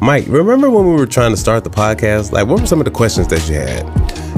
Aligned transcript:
Mike, 0.00 0.26
remember 0.28 0.70
when 0.70 0.86
we 0.86 0.94
were 0.94 1.06
trying 1.06 1.30
to 1.30 1.36
start 1.36 1.64
the 1.64 1.70
podcast? 1.70 2.32
Like, 2.32 2.46
what 2.46 2.60
were 2.60 2.66
some 2.66 2.80
of 2.80 2.84
the 2.84 2.90
questions 2.90 3.28
that 3.28 3.48
you 3.48 3.54
had? 3.54 3.84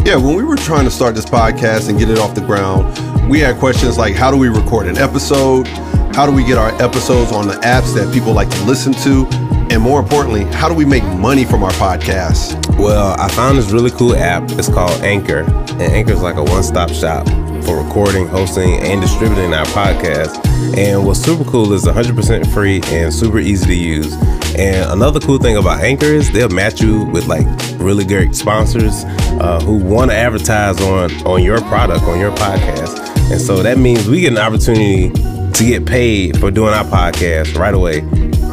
Yeah, 0.06 0.16
when 0.16 0.36
we 0.36 0.44
were 0.44 0.56
trying 0.56 0.84
to 0.84 0.90
start 0.90 1.14
this 1.14 1.24
podcast 1.24 1.88
and 1.88 1.98
get 1.98 2.08
it 2.08 2.18
off 2.18 2.34
the 2.34 2.40
ground, 2.40 2.86
we 3.28 3.40
had 3.40 3.56
questions 3.56 3.98
like 3.98 4.14
how 4.14 4.30
do 4.30 4.36
we 4.36 4.48
record 4.48 4.86
an 4.86 4.96
episode? 4.98 5.66
How 6.14 6.24
do 6.24 6.32
we 6.32 6.44
get 6.44 6.56
our 6.56 6.70
episodes 6.80 7.32
on 7.32 7.48
the 7.48 7.54
apps 7.54 7.94
that 7.94 8.12
people 8.14 8.32
like 8.32 8.48
to 8.50 8.64
listen 8.64 8.92
to? 9.04 9.26
And 9.68 9.82
more 9.82 9.98
importantly, 9.98 10.44
how 10.44 10.68
do 10.68 10.74
we 10.74 10.84
make 10.84 11.02
money 11.04 11.44
from 11.44 11.64
our 11.64 11.72
podcast? 11.72 12.78
Well, 12.78 13.20
I 13.20 13.28
found 13.28 13.58
this 13.58 13.70
really 13.72 13.90
cool 13.90 14.14
app. 14.14 14.44
It's 14.52 14.68
called 14.68 15.02
Anchor. 15.02 15.40
And 15.40 15.82
Anchor 15.82 16.12
is 16.12 16.22
like 16.22 16.36
a 16.36 16.44
one 16.44 16.62
stop 16.62 16.90
shop 16.90 17.26
for 17.64 17.82
recording, 17.82 18.28
hosting, 18.28 18.74
and 18.74 19.00
distributing 19.00 19.52
our 19.52 19.66
podcast. 19.66 20.46
And 20.78 21.04
what's 21.04 21.20
super 21.20 21.44
cool 21.44 21.72
is 21.72 21.84
100% 21.84 22.54
free 22.54 22.80
and 22.86 23.12
super 23.12 23.40
easy 23.40 23.66
to 23.66 23.74
use. 23.74 24.14
And 24.58 24.90
another 24.90 25.20
cool 25.20 25.38
thing 25.38 25.56
about 25.56 25.82
Anchor 25.82 26.06
is 26.06 26.30
they'll 26.32 26.48
match 26.48 26.80
you 26.80 27.04
with 27.04 27.26
like 27.26 27.46
really 27.78 28.04
great 28.04 28.34
sponsors 28.34 29.04
uh, 29.04 29.60
who 29.60 29.76
want 29.76 30.10
to 30.10 30.16
advertise 30.16 30.80
on 30.80 31.12
on 31.26 31.42
your 31.42 31.60
product, 31.62 32.04
on 32.04 32.18
your 32.18 32.32
podcast. 32.32 32.98
And 33.30 33.40
so 33.40 33.62
that 33.62 33.76
means 33.76 34.08
we 34.08 34.20
get 34.20 34.32
an 34.32 34.38
opportunity 34.38 35.10
to 35.10 35.64
get 35.64 35.84
paid 35.86 36.38
for 36.38 36.50
doing 36.50 36.72
our 36.72 36.84
podcast 36.84 37.56
right 37.58 37.74
away. 37.74 37.98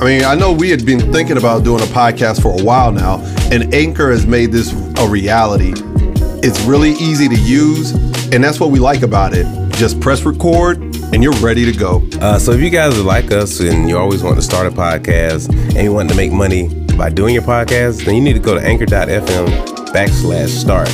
I 0.01 0.05
mean, 0.05 0.25
I 0.25 0.35
know 0.35 0.51
we 0.51 0.69
had 0.69 0.85
been 0.85 1.11
thinking 1.13 1.37
about 1.37 1.63
doing 1.63 1.81
a 1.81 1.85
podcast 1.85 2.41
for 2.41 2.59
a 2.59 2.63
while 2.63 2.91
now, 2.91 3.19
and 3.51 3.73
Anchor 3.73 4.11
has 4.11 4.25
made 4.25 4.51
this 4.51 4.73
a 4.99 5.07
reality. 5.07 5.73
It's 6.45 6.59
really 6.61 6.91
easy 6.93 7.29
to 7.29 7.35
use, 7.35 7.91
and 8.33 8.43
that's 8.43 8.59
what 8.59 8.71
we 8.71 8.79
like 8.79 9.01
about 9.03 9.33
it. 9.33 9.45
Just 9.73 10.01
press 10.01 10.23
record, 10.23 10.92
and 11.13 11.21
you're 11.23 11.33
ready 11.33 11.71
to 11.71 11.77
go. 11.77 12.01
Uh, 12.19 12.39
so 12.39 12.51
if 12.51 12.59
you 12.59 12.69
guys 12.69 12.97
are 12.97 13.03
like 13.03 13.31
us 13.31 13.59
and 13.59 13.87
you 13.87 13.97
always 13.97 14.23
want 14.23 14.35
to 14.35 14.41
start 14.41 14.65
a 14.65 14.71
podcast 14.71 15.49
and 15.49 15.77
you 15.83 15.93
want 15.93 16.09
to 16.09 16.15
make 16.15 16.31
money 16.31 16.67
by 16.97 17.09
doing 17.09 17.33
your 17.33 17.43
podcast, 17.43 18.03
then 18.03 18.15
you 18.15 18.21
need 18.21 18.33
to 18.33 18.39
go 18.39 18.55
to 18.55 18.61
anchor.fm 18.65 19.47
backslash 19.93 20.49
start. 20.49 20.89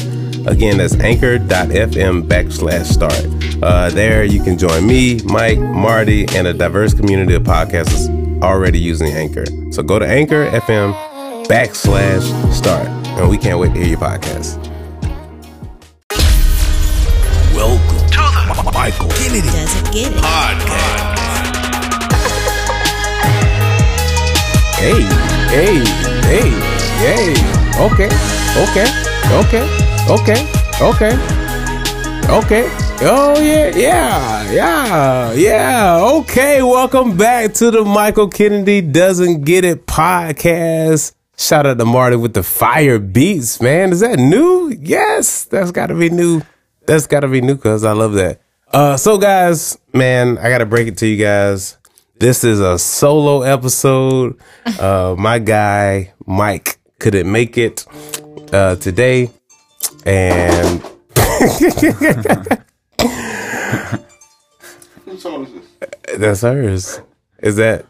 Again, 0.46 0.78
that's 0.78 0.96
anchor.fm 0.96 2.24
backslash 2.24 2.86
start. 2.86 3.64
Uh, 3.64 3.90
there 3.90 4.24
you 4.24 4.44
can 4.44 4.58
join 4.58 4.86
me, 4.86 5.22
Mike, 5.26 5.60
Marty, 5.60 6.26
and 6.36 6.48
a 6.48 6.54
diverse 6.54 6.94
community 6.94 7.34
of 7.36 7.44
podcasters 7.44 8.42
already 8.42 8.80
using 8.80 9.12
Anchor. 9.12 9.46
So 9.72 9.84
go 9.84 10.00
to 10.00 10.08
anchor.fm 10.08 11.46
backslash 11.46 12.54
start. 12.54 12.88
And 13.20 13.30
we 13.30 13.38
can't 13.38 13.60
wait 13.60 13.74
to 13.74 13.80
hear 13.80 13.90
your 13.90 14.00
podcast. 14.00 14.69
Michael 19.30 19.42
Kennedy 19.42 19.58
Doesn't 19.60 19.94
get 19.94 20.12
it. 20.12 20.24
Podcast. 20.24 21.20
Hey, 24.80 25.02
hey, 25.54 25.78
hey, 26.26 26.50
hey. 26.98 27.34
Okay, 27.80 28.10
okay, 28.58 28.88
okay, 29.38 29.66
okay, 30.10 30.40
okay, 30.82 31.14
okay. 32.30 32.66
Oh 33.02 33.40
yeah, 33.40 33.76
yeah, 33.76 34.52
yeah, 34.52 35.34
yeah. 35.34 36.00
Okay, 36.02 36.64
welcome 36.64 37.16
back 37.16 37.54
to 37.56 37.70
the 37.70 37.86
Michael 37.86 38.30
Kennedy 38.30 38.82
Doesn't 38.82 39.44
Get 39.44 39.64
It 39.64 39.86
podcast. 39.86 41.14
Shout 41.38 41.68
out 41.68 41.78
to 41.78 41.86
Marty 41.86 42.16
with 42.16 42.34
the 42.34 42.44
fire 42.44 42.98
beats, 42.98 43.62
man. 43.62 43.92
Is 43.92 44.00
that 44.00 44.18
new? 44.18 44.76
Yes, 44.80 45.46
that's 45.46 45.72
got 45.72 45.88
to 45.88 45.96
be 45.96 46.10
new. 46.10 46.42
That's 46.88 47.06
got 47.06 47.20
to 47.20 47.28
be 47.28 47.42
new 47.42 47.56
because 47.56 47.84
I 47.84 47.92
love 47.92 48.14
that. 48.14 48.42
Uh, 48.72 48.96
so 48.98 49.18
guys, 49.18 49.80
man, 49.94 50.38
I 50.38 50.50
got 50.50 50.60
to 50.60 50.66
break 50.66 50.88
it 50.88 50.98
to 51.00 51.08
you 51.08 51.18
guys. 51.18 51.78
This 52.20 52.44
is 52.44 52.60
a 52.60 52.78
solo 52.78 53.42
episode. 53.42 54.40
Uh, 54.80 55.16
my 55.20 55.40
guy 55.40 56.14
Mike 56.28 56.78
couldn't 57.00 57.32
make 57.32 57.58
it 57.58 57.84
uh, 58.54 58.76
today, 58.76 59.32
and 60.06 60.84
that's 66.18 66.42
hers. 66.42 67.02
Is 67.42 67.56
that 67.56 67.86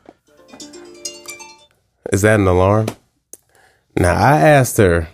is 2.14 2.22
that 2.22 2.40
an 2.40 2.48
alarm? 2.48 2.88
Now 3.98 4.14
I 4.14 4.40
asked 4.40 4.78
her. 4.78 5.10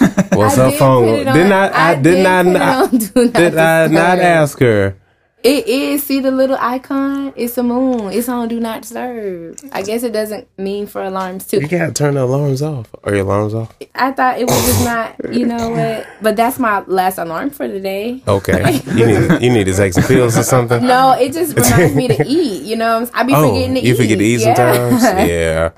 What's 0.32 0.58
I 0.58 0.70
her 0.70 0.76
phone? 0.78 1.24
Didn't 1.24 1.52
I? 1.52 1.66
I, 1.68 1.90
I 1.90 1.94
did 1.96 2.22
not. 2.22 2.44
put 2.44 2.56
on 2.56 2.98
Do 2.98 3.24
Not 3.24 3.32
did 3.34 3.58
I 3.58 3.86
not 3.88 4.18
ask 4.18 4.58
her? 4.60 4.96
It 5.42 5.68
is. 5.68 6.02
See 6.02 6.18
the 6.18 6.32
little 6.32 6.56
icon? 6.58 7.32
It's 7.36 7.56
a 7.56 7.62
moon. 7.62 8.12
It's 8.12 8.28
on 8.28 8.48
Do 8.48 8.58
Not 8.58 8.82
Disturb. 8.82 9.56
I 9.70 9.82
guess 9.82 10.02
it 10.02 10.12
doesn't 10.12 10.48
mean 10.58 10.86
for 10.88 11.02
alarms 11.04 11.46
too. 11.46 11.60
You 11.60 11.68
gotta 11.68 11.92
turn 11.92 12.14
the 12.14 12.24
alarms 12.24 12.62
off. 12.62 12.92
Are 13.04 13.14
your 13.14 13.24
alarms 13.24 13.54
off? 13.54 13.72
I 13.94 14.10
thought 14.10 14.40
it 14.40 14.48
was 14.48 14.66
just 14.66 14.84
not. 14.84 15.14
You 15.32 15.46
know 15.46 15.70
what? 15.70 16.06
But 16.20 16.34
that's 16.36 16.58
my 16.58 16.80
last 16.86 17.18
alarm 17.18 17.50
for 17.50 17.68
the 17.68 17.78
day. 17.78 18.22
Okay. 18.26 18.80
You 18.96 19.06
need 19.06 19.42
you 19.42 19.50
need 19.52 19.64
to 19.64 19.74
take 19.74 19.92
some 19.92 20.02
pills 20.04 20.36
or 20.36 20.42
something. 20.42 20.84
No, 20.84 21.12
it 21.12 21.32
just 21.32 21.54
reminds 21.56 21.94
me 21.94 22.08
to 22.08 22.26
eat. 22.26 22.62
You 22.62 22.74
know, 22.76 23.08
I 23.14 23.22
be 23.22 23.32
Oh, 23.34 23.48
forgetting 23.52 23.74
to 23.74 23.80
eat. 23.80 23.84
you 23.86 23.94
forget 23.94 24.18
to 24.18 24.24
eat 24.24 24.40
Yeah. 24.40 24.54
sometimes. 24.54 25.02
Yeah. 25.30 25.70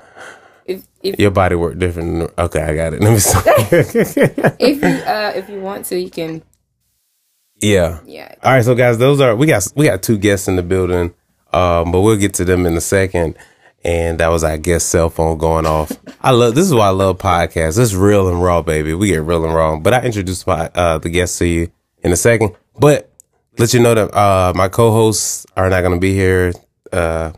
If, 0.69 0.83
if, 1.01 1.19
Your 1.19 1.31
body 1.31 1.55
work 1.55 1.79
different. 1.79 2.31
Okay, 2.37 2.61
I 2.61 2.75
got 2.75 2.93
it. 2.93 3.01
Let 3.01 3.11
me 3.11 3.17
if 4.59 4.81
you 4.81 4.87
uh, 4.87 5.33
if 5.35 5.49
you 5.49 5.59
want 5.61 5.85
to, 5.85 5.99
you 5.99 6.09
can. 6.11 6.43
yeah. 7.59 7.99
Yeah. 8.05 8.35
All 8.43 8.53
right, 8.53 8.63
so 8.63 8.75
guys, 8.75 8.97
those 8.97 9.19
are 9.19 9.35
we 9.35 9.47
got 9.47 9.67
we 9.75 9.85
got 9.85 10.03
two 10.03 10.17
guests 10.17 10.47
in 10.47 10.55
the 10.55 10.63
building, 10.63 11.13
um, 11.51 11.91
but 11.91 12.01
we'll 12.01 12.17
get 12.17 12.35
to 12.35 12.45
them 12.45 12.65
in 12.65 12.77
a 12.77 12.81
second. 12.81 13.35
And 13.81 14.19
that 14.19 14.27
was 14.27 14.43
our 14.43 14.57
guest 14.57 14.89
cell 14.89 15.09
phone 15.09 15.37
going 15.37 15.65
off. 15.65 15.91
I 16.21 16.31
love 16.31 16.53
this 16.53 16.65
is 16.65 16.73
why 16.73 16.87
I 16.87 16.91
love 16.91 17.17
podcasts. 17.17 17.81
It's 17.81 17.93
real 17.93 18.27
and 18.27 18.43
raw, 18.43 18.61
baby. 18.61 18.93
We 18.93 19.07
get 19.07 19.23
real 19.23 19.45
and 19.45 19.55
raw. 19.55 19.77
But 19.77 19.93
I 19.93 20.01
introduced 20.03 20.45
my 20.45 20.69
uh, 20.75 20.97
the 20.99 21.09
guests 21.09 21.39
to 21.39 21.47
you 21.47 21.71
in 22.03 22.11
a 22.11 22.17
second. 22.17 22.55
But 22.77 23.11
let 23.57 23.73
you 23.73 23.79
know 23.79 23.95
that 23.95 24.13
uh, 24.13 24.53
my 24.55 24.67
co-hosts 24.69 25.45
are 25.57 25.69
not 25.69 25.81
going 25.81 25.93
to 25.93 25.99
be 25.99 26.13
here 26.13 26.53
uh, 26.91 27.31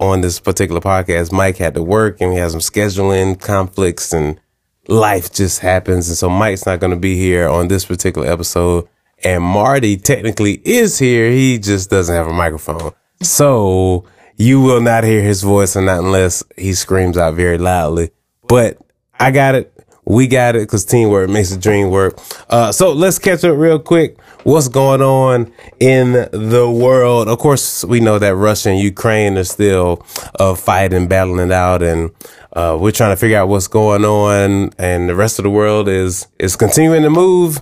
on 0.00 0.22
this 0.22 0.40
particular 0.40 0.80
podcast. 0.80 1.30
Mike 1.30 1.58
had 1.58 1.74
to 1.74 1.82
work, 1.82 2.20
and 2.20 2.30
we 2.30 2.36
had 2.36 2.50
some 2.50 2.60
scheduling 2.60 3.40
conflicts, 3.40 4.12
and 4.12 4.40
life 4.88 5.32
just 5.32 5.60
happens. 5.60 6.08
And 6.08 6.16
so 6.16 6.28
Mike's 6.28 6.66
not 6.66 6.80
going 6.80 6.90
to 6.90 6.98
be 6.98 7.14
here 7.14 7.48
on 7.48 7.68
this 7.68 7.84
particular 7.84 8.26
episode. 8.26 8.88
And 9.22 9.44
Marty 9.44 9.98
technically 9.98 10.54
is 10.64 10.98
here. 10.98 11.30
He 11.30 11.58
just 11.58 11.90
doesn't 11.90 12.14
have 12.14 12.26
a 12.26 12.32
microphone. 12.32 12.92
So 13.22 14.06
you 14.36 14.62
will 14.62 14.80
not 14.80 15.04
hear 15.04 15.22
his 15.22 15.42
voice 15.42 15.76
or 15.76 15.82
not 15.82 15.98
unless 15.98 16.42
he 16.56 16.72
screams 16.72 17.18
out 17.18 17.34
very 17.34 17.58
loudly. 17.58 18.10
But 18.48 18.78
I 19.18 19.30
got 19.30 19.54
it. 19.54 19.79
We 20.10 20.26
got 20.26 20.56
it 20.56 20.62
because 20.62 20.84
teamwork 20.84 21.30
makes 21.30 21.50
the 21.50 21.56
dream 21.56 21.90
work. 21.90 22.18
Uh, 22.48 22.72
so 22.72 22.92
let's 22.92 23.18
catch 23.20 23.44
up 23.44 23.56
real 23.56 23.78
quick. 23.78 24.20
What's 24.42 24.66
going 24.66 25.02
on 25.02 25.52
in 25.78 26.12
the 26.32 26.68
world? 26.68 27.28
Of 27.28 27.38
course, 27.38 27.84
we 27.84 28.00
know 28.00 28.18
that 28.18 28.34
Russia 28.34 28.70
and 28.70 28.80
Ukraine 28.80 29.38
are 29.38 29.44
still 29.44 30.04
uh, 30.40 30.56
fighting, 30.56 31.06
battling 31.06 31.46
it 31.46 31.52
out, 31.52 31.82
and 31.82 32.10
uh, 32.54 32.76
we're 32.80 32.90
trying 32.90 33.12
to 33.12 33.16
figure 33.16 33.38
out 33.38 33.48
what's 33.48 33.68
going 33.68 34.04
on. 34.04 34.72
And 34.78 35.08
the 35.08 35.14
rest 35.14 35.38
of 35.38 35.44
the 35.44 35.50
world 35.50 35.88
is 35.88 36.26
is 36.40 36.56
continuing 36.56 37.02
to 37.02 37.10
move 37.10 37.60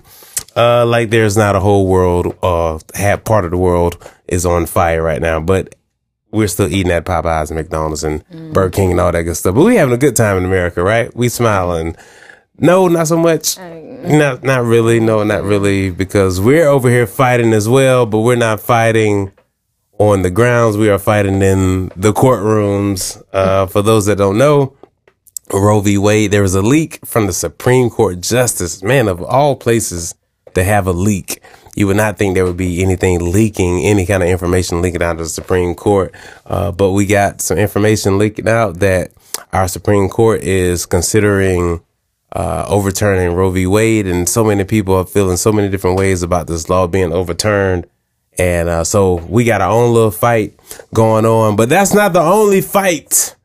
uh, 0.55 0.85
like 0.85 1.11
there's 1.11 1.37
not 1.37 1.55
a 1.55 1.59
whole 1.59 1.87
world, 1.87 2.35
uh, 2.41 2.79
half 2.95 3.23
part 3.23 3.45
of 3.45 3.51
the 3.51 3.57
world 3.57 3.97
is 4.27 4.45
on 4.45 4.65
fire 4.65 5.03
right 5.03 5.21
now, 5.21 5.39
but 5.39 5.75
we're 6.31 6.47
still 6.47 6.67
eating 6.67 6.91
at 6.91 7.05
Popeyes 7.05 7.49
and 7.49 7.57
McDonald's 7.57 8.03
and 8.03 8.23
Burger 8.53 8.69
King 8.69 8.91
and 8.91 8.99
all 8.99 9.11
that 9.11 9.23
good 9.23 9.35
stuff. 9.37 9.55
But 9.55 9.63
we 9.63 9.75
having 9.75 9.93
a 9.93 9.97
good 9.97 10.15
time 10.15 10.37
in 10.37 10.45
America, 10.45 10.83
right? 10.83 11.15
We 11.15 11.29
smiling. 11.29 11.95
No, 12.59 12.87
not 12.87 13.07
so 13.07 13.17
much. 13.17 13.57
Not, 13.57 14.43
not 14.43 14.63
really. 14.63 14.99
No, 14.99 15.23
not 15.23 15.43
really, 15.43 15.91
because 15.91 16.39
we're 16.41 16.67
over 16.67 16.89
here 16.89 17.07
fighting 17.07 17.53
as 17.53 17.67
well, 17.67 18.05
but 18.05 18.19
we're 18.19 18.35
not 18.35 18.59
fighting 18.59 19.31
on 19.97 20.21
the 20.21 20.31
grounds. 20.31 20.77
We 20.77 20.89
are 20.89 20.99
fighting 20.99 21.41
in 21.41 21.89
the 21.95 22.13
courtrooms. 22.13 23.21
Uh, 23.31 23.65
for 23.67 23.81
those 23.81 24.05
that 24.07 24.17
don't 24.17 24.37
know, 24.37 24.75
Roe 25.53 25.79
v. 25.79 25.97
Wade, 25.97 26.31
there 26.31 26.41
was 26.41 26.55
a 26.55 26.61
leak 26.61 26.99
from 27.05 27.27
the 27.27 27.33
Supreme 27.33 27.89
Court 27.89 28.21
Justice. 28.21 28.83
Man, 28.83 29.07
of 29.07 29.21
all 29.21 29.55
places 29.55 30.15
to 30.53 30.63
have 30.63 30.87
a 30.87 30.91
leak, 30.91 31.41
you 31.75 31.87
would 31.87 31.97
not 31.97 32.17
think 32.17 32.35
there 32.35 32.45
would 32.45 32.57
be 32.57 32.83
anything 32.83 33.31
leaking, 33.31 33.85
any 33.85 34.05
kind 34.05 34.21
of 34.21 34.29
information 34.29 34.81
leaking 34.81 35.01
out 35.01 35.13
of 35.13 35.19
the 35.19 35.25
Supreme 35.25 35.75
Court. 35.75 36.13
Uh, 36.45 36.71
but 36.71 36.91
we 36.91 37.05
got 37.05 37.41
some 37.41 37.57
information 37.57 38.17
leaking 38.17 38.47
out 38.47 38.79
that 38.79 39.11
our 39.53 39.67
Supreme 39.67 40.09
Court 40.09 40.41
is 40.41 40.85
considering 40.85 41.81
uh, 42.33 42.65
overturning 42.67 43.35
Roe 43.35 43.49
v. 43.49 43.67
Wade, 43.67 44.07
and 44.07 44.27
so 44.27 44.43
many 44.43 44.63
people 44.63 44.95
are 44.95 45.05
feeling 45.05 45.37
so 45.37 45.51
many 45.51 45.69
different 45.69 45.97
ways 45.97 46.23
about 46.23 46.47
this 46.47 46.69
law 46.69 46.87
being 46.87 47.11
overturned. 47.11 47.87
And 48.37 48.69
uh, 48.69 48.83
so 48.83 49.15
we 49.15 49.43
got 49.43 49.61
our 49.61 49.71
own 49.71 49.93
little 49.93 50.11
fight 50.11 50.57
going 50.93 51.25
on, 51.25 51.55
but 51.55 51.69
that's 51.69 51.93
not 51.93 52.13
the 52.13 52.21
only 52.21 52.61
fight 52.61 53.35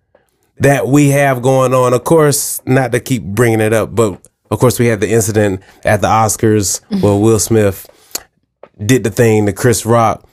that 0.58 0.86
we 0.86 1.08
have 1.08 1.42
going 1.42 1.74
on. 1.74 1.92
Of 1.92 2.04
course, 2.04 2.60
not 2.64 2.92
to 2.92 3.00
keep 3.00 3.24
bringing 3.24 3.60
it 3.60 3.72
up, 3.72 3.94
but 3.94 4.20
of 4.50 4.60
course, 4.60 4.78
we 4.78 4.86
had 4.86 5.00
the 5.00 5.10
incident 5.10 5.62
at 5.84 6.00
the 6.00 6.06
Oscars 6.06 6.80
where 7.02 7.18
Will 7.18 7.40
Smith 7.40 7.88
did 8.84 9.02
the 9.02 9.10
thing 9.10 9.46
to 9.46 9.52
Chris 9.52 9.84
Rock, 9.84 10.28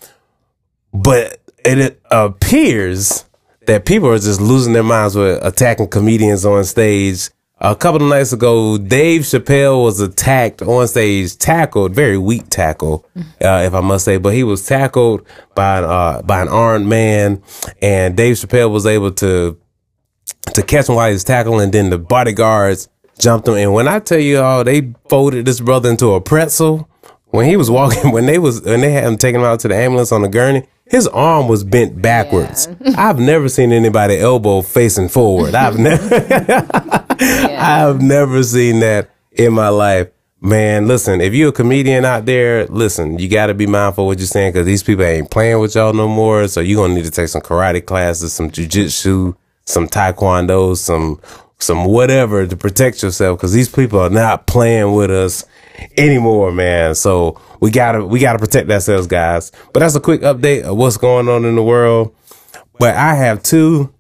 but 0.94 1.40
it 1.66 2.00
appears 2.12 3.24
that 3.24 3.32
that 3.68 3.86
people 3.86 4.10
are 4.10 4.20
just 4.20 4.42
losing 4.42 4.74
their 4.74 4.84
minds 4.84 5.16
with 5.16 5.44
attacking 5.44 5.88
comedians 5.88 6.46
on 6.46 6.64
stage. 6.64 7.30
A 7.64 7.76
couple 7.76 8.02
of 8.02 8.10
nights 8.10 8.34
ago, 8.34 8.80
Dave 8.80 9.22
Chappelle 9.22 9.84
was 9.84 10.00
attacked 10.00 10.64
on 10.64 10.88
stage, 10.88 11.38
tackled, 11.38 11.94
very 11.94 12.18
weak 12.18 12.50
tackle, 12.50 13.06
uh, 13.40 13.62
if 13.64 13.76
I 13.76 13.82
must 13.82 14.04
say, 14.04 14.18
but 14.18 14.34
he 14.34 14.44
was 14.44 14.66
tackled 14.66 15.28
by 15.54 15.78
an, 15.78 15.84
uh, 15.84 16.22
by 16.24 16.42
an 16.42 16.48
armed 16.48 16.88
man, 16.88 17.44
and 17.80 18.18
Dave 18.18 18.38
Chappelle 18.38 18.72
was 18.72 18.88
able 18.88 19.12
to 19.12 19.60
to 20.56 20.64
catch 20.64 20.90
him 20.90 20.96
while 20.96 21.08
he 21.08 21.14
was 21.14 21.24
tackling, 21.24 21.62
and 21.62 21.72
then 21.72 21.92
the 21.92 22.00
bodyguards 22.00 22.90
jumped 23.20 23.48
him. 23.48 23.54
And 23.54 23.74
when 23.74 23.88
I 23.88 24.00
tell 24.00 24.18
you 24.18 24.40
all, 24.40 24.64
they 24.64 24.94
folded 25.08 25.46
this 25.46 25.60
brother 25.60 25.92
into 25.92 26.14
a 26.14 26.20
pretzel 26.20 26.90
when 27.26 27.46
he 27.46 27.58
was 27.58 27.70
walking. 27.70 28.12
When 28.12 28.26
they 28.26 28.40
was 28.40 28.64
when 28.64 28.82
they 28.82 28.92
had 28.92 29.04
him 29.04 29.18
taking 29.18 29.42
him 29.42 29.46
out 29.46 29.60
to 29.60 29.68
the 29.68 29.76
ambulance 29.76 30.12
on 30.12 30.24
the 30.24 30.30
gurney, 30.30 30.68
his 30.92 31.08
arm 31.08 31.48
was 31.48 31.64
bent 31.64 32.02
backwards. 32.02 32.68
I've 32.98 33.18
never 33.18 33.48
seen 33.48 33.72
anybody 33.72 34.20
elbow 34.20 34.62
facing 34.62 35.08
forward. 35.08 35.56
I've 35.56 35.80
never, 35.80 36.04
I've 37.22 38.02
never 38.02 38.44
seen 38.44 38.82
that 38.82 39.10
in 39.32 39.54
my 39.54 39.70
life. 39.70 40.10
Man, 40.42 40.90
listen, 40.90 41.22
if 41.22 41.34
you're 41.34 41.50
a 41.50 41.54
comedian 41.54 42.04
out 42.04 42.26
there, 42.26 42.66
listen, 42.66 43.20
you 43.20 43.30
got 43.30 43.46
to 43.46 43.54
be 43.54 43.68
mindful 43.68 44.06
what 44.06 44.18
you're 44.18 44.28
saying 44.28 44.52
because 44.52 44.66
these 44.66 44.84
people 44.84 45.06
ain't 45.06 45.32
playing 45.32 45.60
with 45.60 45.76
y'all 45.76 45.94
no 45.94 46.10
more. 46.10 46.50
So 46.50 46.60
you're 46.60 46.76
going 46.76 46.92
to 46.92 46.96
need 46.96 47.06
to 47.06 47.12
take 47.12 47.30
some 47.30 47.42
karate 47.42 47.86
classes, 47.86 48.34
some 48.34 48.52
jujitsu, 48.52 49.34
some 49.64 49.88
taekwondo, 49.88 50.76
some, 50.76 51.22
some 51.58 51.86
whatever 51.86 52.46
to 52.46 52.58
protect 52.58 53.02
yourself 53.02 53.38
because 53.38 53.54
these 53.54 53.70
people 53.70 54.00
are 54.00 54.10
not 54.10 54.46
playing 54.46 54.94
with 54.94 55.10
us 55.10 55.46
anymore, 55.98 56.52
man. 56.52 56.96
So 56.96 57.40
we 57.60 57.72
gotta, 57.72 58.06
we 58.06 58.20
gotta 58.20 58.40
protect 58.40 58.70
ourselves, 58.70 59.08
guys. 59.08 59.52
But 59.74 59.82
that's 59.82 59.96
a 59.96 60.00
quick 60.00 60.22
update 60.22 60.64
of 60.64 60.78
what's 60.78 60.98
going 60.98 61.28
on 61.28 61.46
in 61.46 61.56
the 61.56 61.64
world. 61.64 62.16
But 62.80 62.96
I 62.96 63.16
have 63.16 63.44
two 63.44 63.94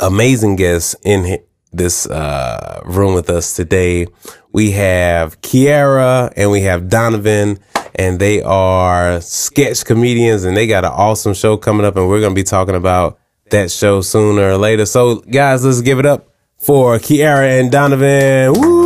amazing 0.00 0.56
guests 0.56 0.96
in 1.04 1.38
this 1.72 2.06
uh, 2.08 2.80
room 2.84 3.14
with 3.14 3.30
us 3.30 3.54
today. 3.54 4.06
We 4.52 4.70
have 4.72 5.40
Kyerrah 5.42 6.32
and 6.36 6.50
we 6.50 6.62
have 6.62 6.88
Donovan, 6.88 7.58
and 7.94 8.18
they 8.18 8.42
are 8.42 9.20
sketch 9.20 9.84
comedians, 9.84 10.44
and 10.44 10.56
they 10.56 10.66
got 10.66 10.84
an 10.84 10.92
awesome 10.92 11.34
show 11.34 11.56
coming 11.56 11.84
up, 11.84 11.96
and 11.96 12.08
we're 12.08 12.20
gonna 12.20 12.34
be 12.34 12.42
talking 12.42 12.74
about 12.74 13.18
that 13.50 13.70
show 13.70 14.00
sooner 14.00 14.50
or 14.50 14.56
later. 14.56 14.86
So, 14.86 15.16
guys, 15.16 15.64
let's 15.64 15.82
give 15.82 15.98
it 15.98 16.06
up 16.06 16.28
for 16.58 16.98
Kyerrah 16.98 17.60
and 17.60 17.70
Donovan. 17.70 18.54
Woo! 18.60 18.85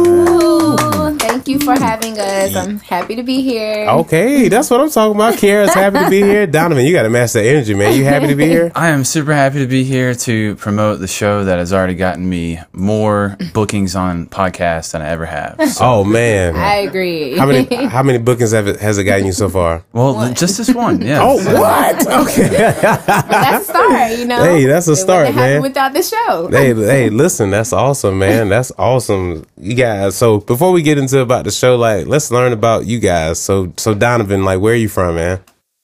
Ooh, 1.51 1.59
thank 1.59 1.63
you 1.63 1.75
for 1.75 1.75
mm. 1.75 1.87
having 1.87 2.19
us. 2.19 2.55
I'm 2.55 2.79
happy 2.79 3.17
to 3.17 3.23
be 3.23 3.43
here. 3.43 3.87
Okay, 3.89 4.49
that's 4.49 4.71
what 4.71 4.81
I'm 4.81 4.91
talking 4.91 5.15
about. 5.15 5.35
Kyerrah's 5.35 5.75
happy 5.75 5.99
to 5.99 6.11
be 6.11 6.21
here. 6.21 6.47
Donovan, 6.61 6.85
you 6.85 6.93
got 6.93 7.03
to 7.03 7.11
match 7.11 7.33
that 7.33 7.45
energy, 7.45 7.75
man. 7.75 7.97
You 7.97 8.05
happy 8.05 8.29
to 8.29 8.35
be 8.35 8.47
here? 8.47 8.71
I 8.75 8.89
am 8.91 9.05
super 9.05 9.33
happy 9.33 9.59
to 9.59 9.67
be 9.67 9.85
here 9.85 10.15
to 10.15 10.57
promote 10.57 11.01
the 11.01 11.09
show 11.09 11.45
that 11.45 11.59
has 11.59 11.73
already 11.73 11.95
gotten 11.95 12.29
me 12.29 12.61
more 12.73 13.37
bookings 13.53 13.97
on 13.97 14.27
podcasts 14.27 14.93
than 14.93 15.03
I 15.03 15.09
ever 15.09 15.27
have. 15.27 15.57
So, 15.71 15.85
Oh 16.01 16.05
man, 16.05 16.55
I 16.57 16.77
agree. 16.77 17.37
how 17.37 17.47
many 17.47 17.75
how 17.87 18.03
many 18.03 18.19
bookings 18.19 18.53
have 18.53 18.69
it, 18.69 18.81
has 18.81 18.99
it 18.99 19.05
gotten 19.05 19.27
you 19.27 19.33
so 19.33 19.49
far? 19.49 19.85
well, 19.93 20.33
just 20.33 20.59
this 20.59 20.73
one, 20.73 21.03
yeah. 21.03 21.21
Oh, 21.21 21.37
what? 21.37 22.07
Okay. 22.07 22.49
that's 22.49 23.69
a 23.69 23.73
start, 23.73 24.19
you 24.19 24.25
know. 24.25 24.43
Hey, 24.43 24.67
that's 24.67 24.89
a 24.89 24.93
It 24.93 24.97
start, 24.97 25.35
man. 25.35 25.63
Without 25.63 25.93
the 25.93 26.03
show. 26.03 26.49
hey, 26.51 26.75
hey, 26.75 27.11
listen, 27.11 27.51
that's 27.51 27.73
awesome, 27.73 28.19
man. 28.19 28.49
That's 28.49 28.73
awesome. 28.79 29.47
You 29.59 29.75
guys. 29.75 30.17
So 30.17 30.39
before 30.39 30.73
we 30.73 30.83
get 30.83 30.99
into 30.99 31.21
about 31.21 31.40
the 31.45 31.51
show, 31.51 31.77
like, 31.77 32.07
let's 32.07 32.31
learn 32.31 32.53
about 32.53 32.87
you 32.87 32.99
guys. 32.99 33.39
So, 33.41 33.73
so 33.77 33.95
Donovan, 33.95 34.45
like, 34.45 34.61
where 34.61 34.73
are 34.73 34.77
you 34.77 34.89
from, 34.89 35.17
man? 35.17 35.41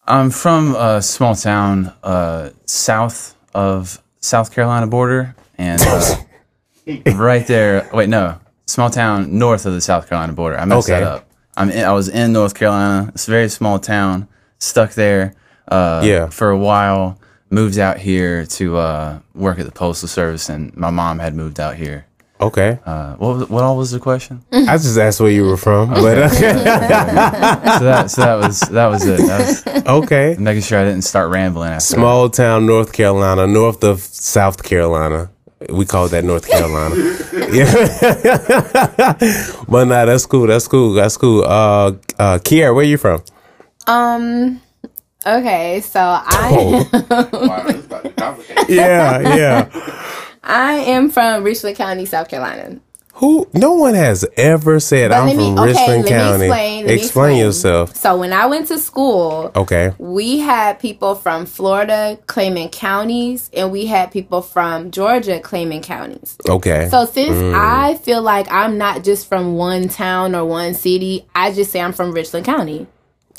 I'm 0.06 0.30
from 0.30 0.74
a 0.76 1.02
small 1.02 1.34
town 1.34 1.92
uh, 2.02 2.50
south 2.66 3.34
of 3.54 4.00
South 4.20 4.52
Carolina 4.52 4.86
border, 4.86 5.34
and 5.58 5.80
uh, 5.82 6.16
right 7.14 7.46
there. 7.46 7.88
Wait, 7.92 8.08
no, 8.08 8.38
small 8.66 8.90
town 8.90 9.38
north 9.38 9.66
of 9.66 9.72
the 9.72 9.80
South 9.80 10.08
Carolina 10.08 10.32
border. 10.32 10.58
I 10.58 10.64
messed 10.64 10.88
Okay. 10.88 11.00
that 11.00 11.06
up. 11.06 11.28
I'm 11.56 11.70
in, 11.70 11.84
I 11.84 11.92
was 11.92 12.08
in 12.08 12.32
North 12.32 12.54
Carolina. 12.54 13.10
It's 13.14 13.26
a 13.28 13.30
very 13.30 13.48
small 13.48 13.78
town. 13.78 14.28
Stuck 14.58 14.92
there. 14.92 15.34
Uh, 15.68 16.02
Yeah. 16.04 16.28
For 16.28 16.50
a 16.50 16.58
while. 16.58 17.18
Moved 17.48 17.78
out 17.78 17.98
here 17.98 18.44
to 18.44 18.76
uh, 18.76 19.18
work 19.32 19.60
at 19.60 19.66
the 19.66 19.72
postal 19.72 20.08
service, 20.08 20.48
and 20.48 20.76
my 20.76 20.90
mom 20.90 21.20
had 21.20 21.34
moved 21.36 21.60
out 21.60 21.76
here. 21.76 22.05
Okay, 22.38 22.78
Uh, 22.84 23.14
what 23.14 23.36
was, 23.38 23.48
what 23.48 23.64
all 23.64 23.78
was 23.78 23.92
the 23.92 23.98
question? 23.98 24.42
I 24.52 24.76
just 24.76 24.98
asked 24.98 25.20
where 25.20 25.30
you 25.30 25.44
were 25.44 25.56
from, 25.56 25.88
but 25.88 26.18
uh, 26.18 26.28
so 26.28 26.40
that 27.84 28.10
so 28.10 28.20
that 28.22 28.34
was 28.36 28.60
that 28.60 28.86
was 28.88 29.06
it. 29.06 29.18
That 29.26 29.40
was 29.40 29.66
okay. 30.04 30.36
making 30.38 30.60
sure 30.62 30.78
I 30.78 30.84
didn't 30.84 31.04
start 31.04 31.30
rambling 31.30 31.70
after. 31.70 31.94
that. 31.94 31.96
Small 31.96 32.28
town, 32.28 32.66
North 32.66 32.92
Carolina, 32.92 33.46
north 33.46 33.82
of 33.82 34.00
South 34.00 34.62
Carolina. 34.62 35.30
We 35.70 35.86
call 35.86 36.08
that 36.08 36.24
North 36.24 36.46
Carolina. 36.46 36.94
yeah, 37.50 39.16
but 39.68 39.84
nah, 39.86 40.04
that's 40.04 40.26
cool. 40.26 40.46
That's 40.46 40.68
cool. 40.68 40.92
That's 40.92 41.16
cool. 41.16 41.42
Uh, 41.42 41.92
uh, 42.18 42.38
Kyerrah, 42.44 42.74
where 42.74 42.84
you 42.84 42.98
from? 42.98 43.22
Um. 43.86 44.60
Okay, 45.26 45.80
so 45.80 45.98
I 46.00 46.50
Oh. 46.52 46.88
yeah, 48.68 49.36
yeah. 49.36 49.68
I 50.48 50.74
am 50.74 51.10
from 51.10 51.42
Richland 51.42 51.76
County, 51.76 52.06
South 52.06 52.28
Carolina. 52.28 52.80
Who? 53.14 53.48
No 53.54 53.72
one 53.72 53.94
has 53.94 54.26
ever 54.36 54.78
said 54.78 55.08
But 55.10 55.20
I'm 55.20 55.26
me 55.28 55.34
from 55.34 55.58
okay, 55.58 55.68
Richland 55.72 56.02
let 56.04 56.08
County. 56.10 56.38
me 56.38 56.44
explain. 56.44 56.86
Let 56.86 56.86
me 56.86 57.00
explain 57.02 57.36
yourself. 57.38 57.96
So 57.96 58.16
when 58.18 58.32
I 58.34 58.44
went 58.44 58.68
to 58.68 58.78
school, 58.78 59.50
Okay. 59.56 59.94
we 59.98 60.38
had 60.40 60.78
people 60.78 61.14
from 61.14 61.46
Florida 61.46 62.18
claiming 62.26 62.68
counties, 62.68 63.48
and 63.54 63.72
we 63.72 63.86
had 63.86 64.10
people 64.12 64.42
from 64.42 64.90
Georgia 64.90 65.40
claiming 65.40 65.80
counties. 65.80 66.36
Okay. 66.46 66.88
So 66.90 67.06
since 67.06 67.30
Mm. 67.34 67.54
I 67.54 67.94
feel 67.94 68.20
like 68.20 68.46
I'm 68.52 68.76
not 68.76 69.02
just 69.02 69.26
from 69.30 69.56
one 69.56 69.88
town 69.88 70.34
or 70.34 70.44
one 70.44 70.74
city, 70.74 71.26
I 71.34 71.52
just 71.52 71.72
say 71.72 71.80
I'm 71.80 71.94
from 71.94 72.12
Richland 72.12 72.44
County. 72.44 72.86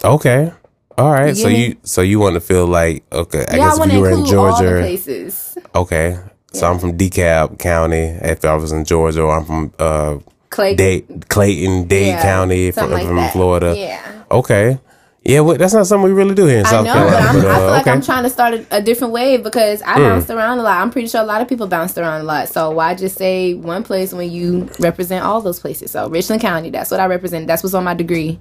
okay. 0.03 0.51
All 0.98 1.12
right. 1.12 1.38
So 1.38 1.48
me? 1.50 1.65
you 1.68 1.75
so 1.83 2.01
you 2.01 2.19
want 2.19 2.33
to 2.33 2.39
feel 2.42 2.65
like 2.65 3.03
okay? 3.13 3.45
I 3.48 3.57
yeah, 3.57 3.63
I 3.63 3.65
guess 3.68 3.74
if 3.74 3.80
want 3.80 3.92
to 3.92 3.98
you 3.98 4.01
were 4.01 4.10
in 4.10 4.19
include 4.21 4.38
all 4.39 4.57
the 4.57 4.63
Georgia. 4.63 4.81
places. 4.81 5.57
Okay. 5.75 6.18
So 6.54 6.72
I'm 6.72 6.80
from 6.80 6.98
DeKalb 6.98 7.60
County. 7.60 7.98
If 7.98 8.44
I 8.46 8.56
was 8.56 8.72
in 8.72 8.86
Georgia, 8.86 9.22
or 9.22 9.38
I'm 9.38 9.46
from 9.46 9.74
uh, 9.78 10.18
Clay, 10.50 10.76
Dade, 10.76 11.30
Clayton, 11.30 11.88
Dade 11.88 12.08
yeah, 12.08 12.22
County, 12.22 12.72
from, 12.72 12.92
like 12.92 13.06
from. 13.06 13.30
Florida. 13.30 13.76
Yeah. 13.78 14.24
Okay. 14.32 14.80
Yeah, 15.24 15.42
well, 15.42 15.58
that's 15.58 15.74
not 15.74 15.86
something 15.88 16.06
we 16.06 16.14
really 16.14 16.36
do 16.36 16.46
here 16.46 16.60
in 16.60 16.66
I 16.66 16.70
South 16.70 16.86
know, 16.86 16.94
but 16.94 17.10
Carolina. 17.10 17.28
I'm, 17.28 17.42
but, 17.42 17.48
I 17.48 17.52
uh, 17.52 17.58
feel 17.58 17.68
like 17.68 17.82
okay. 17.82 17.92
I'm 17.92 18.02
trying 18.02 18.24
to 18.24 18.30
start 18.30 18.54
a, 18.54 18.78
a 18.78 18.82
different 18.82 19.12
wave 19.12 19.44
because 19.44 19.82
I 19.82 19.98
bounced 19.98 20.30
around 20.30 20.60
a 20.60 20.64
lot. 20.64 20.80
I'm 20.80 20.90
pretty 20.90 21.10
sure 21.10 21.20
a 21.20 21.26
lot 21.26 21.42
of 21.42 21.50
people 21.50 21.68
bounced 21.68 21.98
around 21.98 22.22
a 22.22 22.24
lot. 22.24 22.48
So 22.48 22.72
why 22.72 22.96
just 22.96 23.18
say 23.18 23.54
one 23.54 23.84
place 23.84 24.14
when 24.14 24.32
you 24.32 24.70
represent 24.80 25.26
all 25.26 25.42
those 25.42 25.60
places? 25.60 25.92
So 25.92 26.08
Richland 26.08 26.42
County, 26.42 26.70
that's 26.70 26.92
what 26.92 27.01
I 27.01 27.08
represent. 27.08 27.46
That's 27.46 27.62
what's 27.62 27.74
on 27.74 27.84
my 27.84 27.94
degree. 27.94 28.39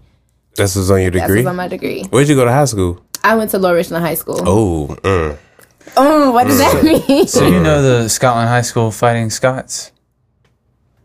this 0.54 0.76
was 0.76 0.88
on 0.92 1.02
your 1.02 1.10
That's 1.10 1.24
degree. 1.24 1.40
what's 1.40 1.48
on 1.48 1.56
my 1.56 1.66
degree. 1.66 2.04
Where'd 2.04 2.28
you 2.28 2.36
go 2.36 2.44
to 2.44 2.52
high 2.52 2.66
school? 2.66 3.02
I 3.24 3.34
went 3.34 3.50
to 3.50 3.58
Lower 3.58 3.74
Richland 3.74 4.04
High 4.04 4.14
School. 4.14 4.38
Oh, 4.46 4.96
mm. 5.02 5.36
Oh, 5.96 6.30
what 6.32 6.44
does 6.46 6.58
that 6.58 6.82
mean? 6.82 7.26
So 7.26 7.46
you 7.46 7.60
know 7.60 7.82
the 7.82 8.08
Scotland 8.16 8.48
High 8.48 8.62
School 8.62 8.90
Fighting 8.90 9.30
Scots? 9.30 9.92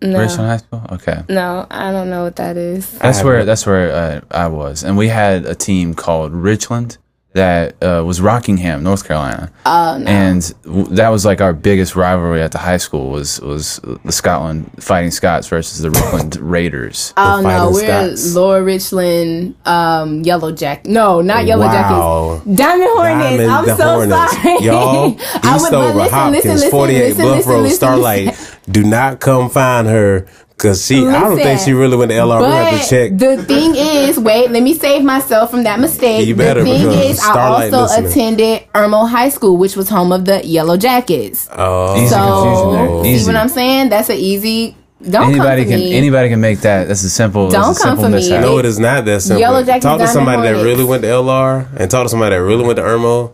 no, 0.02 0.20
Richland 0.20 0.50
High 0.50 0.58
School? 0.58 0.86
Okay. 0.92 1.24
no, 1.30 1.68
I 1.70 1.92
don't 1.92 2.10
know 2.10 2.24
what 2.24 2.36
that 2.38 2.58
is. 2.58 2.90
That's 3.00 3.24
where 3.24 3.46
that's 3.46 3.66
where 3.66 3.92
uh, 3.92 4.22
I 4.32 4.48
was. 4.48 4.84
And 4.84 4.98
we 4.98 5.10
had 5.10 5.46
a 5.46 5.56
team 5.56 5.94
called 5.94 6.34
Richland 6.34 6.98
that 7.34 7.82
uh, 7.82 8.04
was 8.06 8.20
Rockingham, 8.20 8.84
North 8.84 9.08
Carolina. 9.08 9.52
Oh 9.66 9.98
no. 10.00 10.06
And 10.06 10.54
w- 10.64 10.84
that 10.96 11.10
was 11.10 11.24
like 11.26 11.40
our 11.40 11.54
biggest 11.54 11.96
rivalry 11.96 12.42
at 12.42 12.52
the 12.52 12.58
high 12.58 12.76
school 12.78 13.10
was 13.10 13.40
was 13.40 13.80
the 14.04 14.12
Scotland 14.12 14.70
Fighting 14.84 15.12
Scots 15.12 15.48
versus 15.48 15.80
the 15.80 15.92
Richland 15.92 16.36
Raiders. 16.42 17.14
Oh 17.16 17.40
no, 17.42 17.72
we're 17.72 17.86
Scots. 17.86 18.36
Lower 18.36 18.62
Richmond, 18.64 19.56
um, 19.66 20.22
Yellow 20.24 20.52
Jack. 20.52 20.86
No, 20.86 21.22
not 21.22 21.46
Yellow 21.46 21.68
Wow. 21.68 22.42
Jackets. 22.44 22.58
Diamond 22.58 22.90
Hornets. 22.92 23.24
Diamond 23.38 23.52
I'm 23.52 23.66
the 23.66 23.76
so 23.78 23.84
Hornets. 23.94 24.32
sorry. 24.42 24.58
Y'all, 24.66 24.90
I 25.44 25.54
would- 25.54 25.62
Eastover, 25.62 25.94
listen, 26.00 26.14
Hopkins, 26.14 26.36
listen, 26.44 26.52
listen, 26.56 26.72
48 26.72 27.00
listen, 27.00 27.18
Buffalo, 27.18 27.34
listen, 27.38 27.64
listen, 27.64 27.76
Starlight. 27.78 28.26
listen. 28.26 28.58
Do 28.70 28.84
not 28.84 29.20
come 29.22 29.50
find 29.50 29.88
her 29.88 30.28
because 30.62 30.86
she, 30.86 31.08
I 31.08 31.22
don't 31.22 31.38
think 31.38 31.60
she 31.60 31.74
really 31.74 31.98
went 31.98 32.12
to 32.12 32.18
LR. 32.18 32.40
We 32.40 32.46
have 32.54 32.72
But 32.72 32.84
to 32.84 32.90
check. 32.90 33.18
the 33.18 33.44
thing 33.46 33.74
is, 33.76 34.20
wait, 34.20 34.52
let 34.52 34.62
me 34.62 34.76
save 34.76 35.04
myself 35.04 35.50
from 35.50 35.64
that 35.64 35.80
mistake. 35.80 36.28
You 36.28 36.36
better, 36.36 36.60
the 36.64 36.66
thing 36.70 36.88
because 36.88 37.10
is, 37.18 37.20
I 37.20 37.48
also 37.48 37.82
listening. 37.82 38.12
attended 38.12 38.68
Irmo 38.74 39.10
High 39.10 39.30
School, 39.30 39.58
which 39.58 39.76
was 39.76 39.90
home 39.90 40.12
of 40.12 40.26
the 40.26 40.46
Yellow 40.46 40.78
Jackets. 40.78 41.50
Oh, 41.52 41.96
Easy 41.96 42.14
confusion 42.14 42.74
there. 42.74 42.88
So, 42.88 43.04
see 43.04 43.10
Easy. 43.16 43.26
what 43.26 43.36
I'm 43.36 43.50
saying? 43.50 43.90
That's 43.90 44.10
an 44.10 44.18
easy. 44.18 44.76
Don't 45.02 45.30
Anybody 45.32 45.64
come 45.64 45.72
for 45.72 45.78
can 45.78 45.80
me. 45.80 45.94
anybody 45.98 46.30
can 46.30 46.42
make 46.42 46.60
that. 46.60 46.88
That's 46.88 47.04
a 47.04 47.10
simple. 47.10 47.50
Don't 47.50 47.76
a 47.76 47.80
come 47.80 47.98
simple 47.98 48.04
for 48.04 48.10
me. 48.12 48.30
no, 48.30 48.60
it 48.60 48.66
is 48.66 48.78
not 48.78 49.04
that 49.06 49.24
simple. 49.24 49.40
Yellow 49.42 49.64
Jackets, 49.64 49.84
Talk 49.84 49.98
to 49.98 50.06
Diamond 50.06 50.14
somebody 50.14 50.42
that 50.54 50.64
really 50.64 50.84
went 50.84 51.02
to 51.02 51.08
LR 51.10 51.68
and 51.76 51.90
talk 51.90 52.04
to 52.04 52.10
somebody 52.10 52.36
that 52.36 52.44
really 52.44 52.64
went 52.64 52.76
to 52.78 52.84
Irmo. 52.84 53.34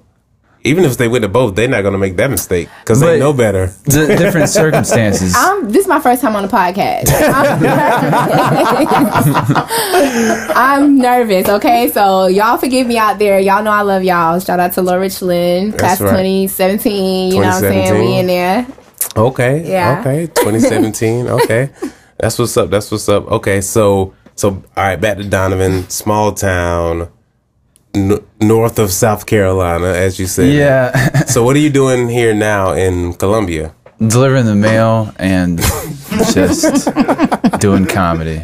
Even 0.68 0.84
if 0.84 0.98
they 0.98 1.08
went 1.08 1.24
to 1.24 1.30
both, 1.30 1.56
they're 1.56 1.68
not 1.68 1.82
gonna 1.82 1.98
make 1.98 2.18
that 2.18 2.30
mistake 2.30 2.70
because 2.82 3.00
they 3.00 3.20
know 3.20 3.34
better. 3.34 3.74
D- 3.86 4.08
different 4.08 4.50
circumstances. 4.50 5.34
I'm, 5.38 5.70
this 5.70 5.84
is 5.84 5.88
my 5.88 6.00
first 6.00 6.22
time 6.22 6.36
on 6.36 6.44
a 6.44 6.48
podcast. 6.48 7.08
I'm, 10.52 10.84
I'm 10.84 10.98
nervous, 10.98 11.48
okay? 11.48 11.90
So 11.92 12.28
y'all 12.28 12.58
forgive 12.58 12.86
me 12.86 12.98
out 12.98 13.20
there. 13.20 13.40
Y'all 13.40 13.64
know 13.64 13.72
I 13.72 13.82
love 13.82 14.04
y'all. 14.04 14.40
Shout 14.40 14.60
out 14.60 14.74
to 14.74 14.82
Lower 14.82 15.00
Richland, 15.00 15.78
class 15.78 16.02
right. 16.02 16.10
2017. 16.10 17.32
You 17.32 17.42
know 17.42 17.48
what 17.48 17.56
I'm 17.56 17.62
saying? 17.62 17.88
2017. 17.88 18.06
We 18.06 18.20
in 18.20 18.28
there. 18.28 18.68
Okay. 19.16 19.72
Yeah. 19.72 20.00
Okay. 20.02 20.28
2017. 20.28 21.28
okay. 21.28 21.70
That's 22.18 22.38
what's 22.38 22.56
up. 22.58 22.70
That's 22.70 22.92
what's 22.92 23.08
up. 23.10 23.28
Okay. 23.28 23.62
So 23.62 24.14
so 24.36 24.50
all 24.50 24.64
right. 24.76 25.00
Back 25.00 25.18
to 25.18 25.24
Donovan, 25.24 25.90
small 25.90 26.34
town, 26.34 27.10
n- 27.96 28.20
north 28.40 28.80
of 28.80 28.92
South 28.92 29.26
Carolina, 29.26 29.88
as 29.88 30.20
you 30.20 30.28
said. 30.28 30.54
yeah, 30.54 31.24
So 31.26 31.44
what 31.44 31.56
are 31.56 31.60
you 31.60 31.70
doing 31.70 32.08
here 32.10 32.34
now 32.34 32.74
in 32.74 33.14
Columbia? 33.14 33.74
delivering 34.00 34.46
the 34.46 34.54
mail 34.56 35.12
and 35.18 35.58
just 36.32 36.86
doing 37.60 37.86
comedy. 37.88 38.44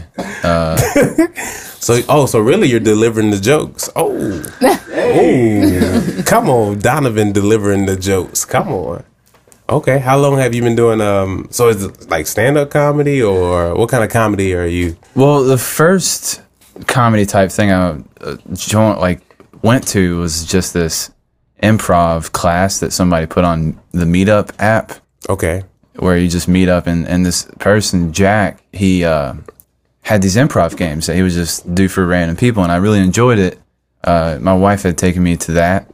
So 1.79 2.01
oh, 2.09 2.25
so 2.25 2.39
really 2.39 2.69
you're 2.69 2.79
delivering 2.79 3.29
the 3.31 3.39
jokes. 3.39 3.89
Oh. 3.95 4.41
oh. 4.63 6.23
Come 6.25 6.49
on, 6.49 6.79
Donovan 6.79 7.33
delivering 7.33 7.85
the 7.85 7.95
jokes. 7.95 8.45
Come 8.45 8.69
on. 8.69 9.03
Okay. 9.69 9.99
How 9.99 10.17
long 10.17 10.37
have 10.37 10.55
you 10.55 10.61
been 10.61 10.75
doing 10.75 11.01
um 11.01 11.47
so 11.51 11.69
is 11.69 11.83
it 11.83 12.09
like 12.09 12.25
stand 12.27 12.57
up 12.57 12.69
comedy 12.71 13.21
or 13.21 13.75
what 13.75 13.89
kind 13.89 14.03
of 14.03 14.09
comedy 14.09 14.55
are 14.55 14.65
you 14.65 14.95
Well, 15.13 15.43
the 15.43 15.57
first 15.57 16.41
comedy 16.87 17.25
type 17.25 17.51
thing 17.51 17.71
I 17.71 18.01
uh, 18.21 18.37
joined, 18.53 18.99
like 18.99 19.21
went 19.63 19.87
to 19.87 20.19
was 20.19 20.45
just 20.45 20.73
this 20.73 21.09
improv 21.63 22.31
class 22.31 22.79
that 22.81 22.93
somebody 22.93 23.25
put 23.25 23.43
on 23.43 23.79
the 23.91 24.05
Meetup 24.05 24.51
app. 24.59 24.91
Okay. 25.29 25.63
where 25.95 26.17
you 26.17 26.27
just 26.27 26.47
meet 26.49 26.67
up 26.67 26.85
and, 26.85 27.07
and 27.07 27.25
this 27.25 27.47
person 27.59 28.11
jack 28.11 28.61
he 28.73 29.05
uh, 29.05 29.33
had 30.01 30.21
these 30.21 30.35
improv 30.35 30.75
games 30.75 31.05
that 31.07 31.15
he 31.15 31.21
would 31.21 31.31
just 31.31 31.73
do 31.73 31.87
for 31.87 32.05
random 32.05 32.35
people 32.35 32.61
and 32.63 32.71
i 32.71 32.75
really 32.75 32.99
enjoyed 32.99 33.39
it 33.39 33.57
uh, 34.03 34.37
my 34.41 34.53
wife 34.53 34.81
had 34.83 34.97
taken 34.97 35.23
me 35.23 35.37
to 35.37 35.53
that 35.53 35.89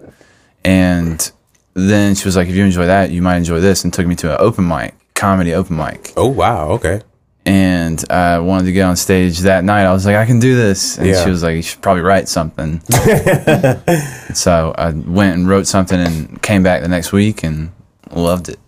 and 0.64 1.32
then 1.76 2.16
she 2.16 2.26
was 2.26 2.36
like 2.36 2.48
if 2.48 2.56
you 2.56 2.64
enjoy 2.66 2.88
that 2.88 3.12
you 3.12 3.22
might 3.22 3.38
enjoy 3.38 3.60
this 3.60 3.84
and 3.84 3.94
took 3.94 4.08
me 4.08 4.16
to 4.16 4.32
an 4.32 4.38
open 4.40 4.68
mic 4.68 4.96
comedy 5.14 5.54
open 5.54 5.76
mic 5.78 6.12
Oh 6.18 6.28
wow, 6.28 6.70
okay. 6.70 7.02
And 7.46 8.04
i 8.10 8.38
wanted 8.40 8.66
to 8.66 8.72
get 8.72 8.84
on 8.84 8.96
stage 8.96 9.40
that 9.40 9.64
night 9.64 9.86
i 9.86 9.94
was 9.94 10.06
like 10.06 10.16
i 10.16 10.26
can 10.26 10.40
do 10.40 10.56
this 10.56 10.98
and 10.98 11.08
Yeah. 11.08 11.24
she 11.24 11.30
was 11.30 11.42
like 11.42 11.56
you 11.56 11.62
should 11.62 11.82
probably 11.82 12.04
write 12.04 12.28
something 12.28 12.82
so 14.34 14.74
i 14.78 14.92
went 14.92 15.38
and 15.38 15.48
wrote 15.48 15.68
something 15.68 16.00
and 16.00 16.42
came 16.42 16.64
back 16.64 16.82
the 16.82 16.88
next 16.88 17.12
week 17.12 17.44
and 17.44 17.72
loved 18.12 18.50
it 18.50 18.60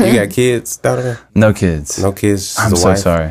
You 0.00 0.14
got 0.14 0.30
kids, 0.30 0.76
Donovan? 0.78 1.18
no 1.34 1.52
kids 1.52 2.02
No 2.02 2.12
kids. 2.12 2.56
I'm 2.58 2.74
so 2.74 2.88
wife? 2.88 2.98
sorry 2.98 3.30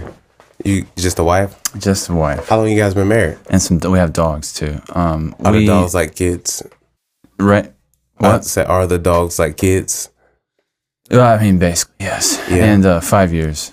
You 0.63 0.85
just 0.95 1.19
a 1.19 1.23
wife? 1.23 1.59
Just 1.77 2.09
a 2.09 2.13
wife, 2.13 2.47
How 2.47 2.57
long 2.57 2.69
you 2.69 2.77
guys 2.77 2.93
been 2.93 3.07
married? 3.09 3.37
and 3.49 3.61
some. 3.61 3.79
We 3.79 3.99
have 3.99 4.11
dogs 4.13 4.53
too. 4.53 4.79
Um, 4.95 5.35
Are 5.43 5.51
we, 5.51 5.59
the 5.59 5.67
dogs 5.67 5.93
like 5.93 6.15
kids? 6.15 6.63
right? 7.39 7.71
What? 8.17 8.29
What? 8.31 8.45
say, 8.45 8.63
are 8.63 8.87
the 8.87 8.97
dogs 8.97 9.37
like 9.39 9.57
kids? 9.57 10.09
Well, 11.11 11.21
I 11.21 11.39
mean, 11.41 11.59
basically, 11.59 11.95
yes. 11.99 12.41
Yeah. 12.49 12.65
And 12.73 12.85
uh, 12.85 12.99
five 13.01 13.31
years. 13.33 13.71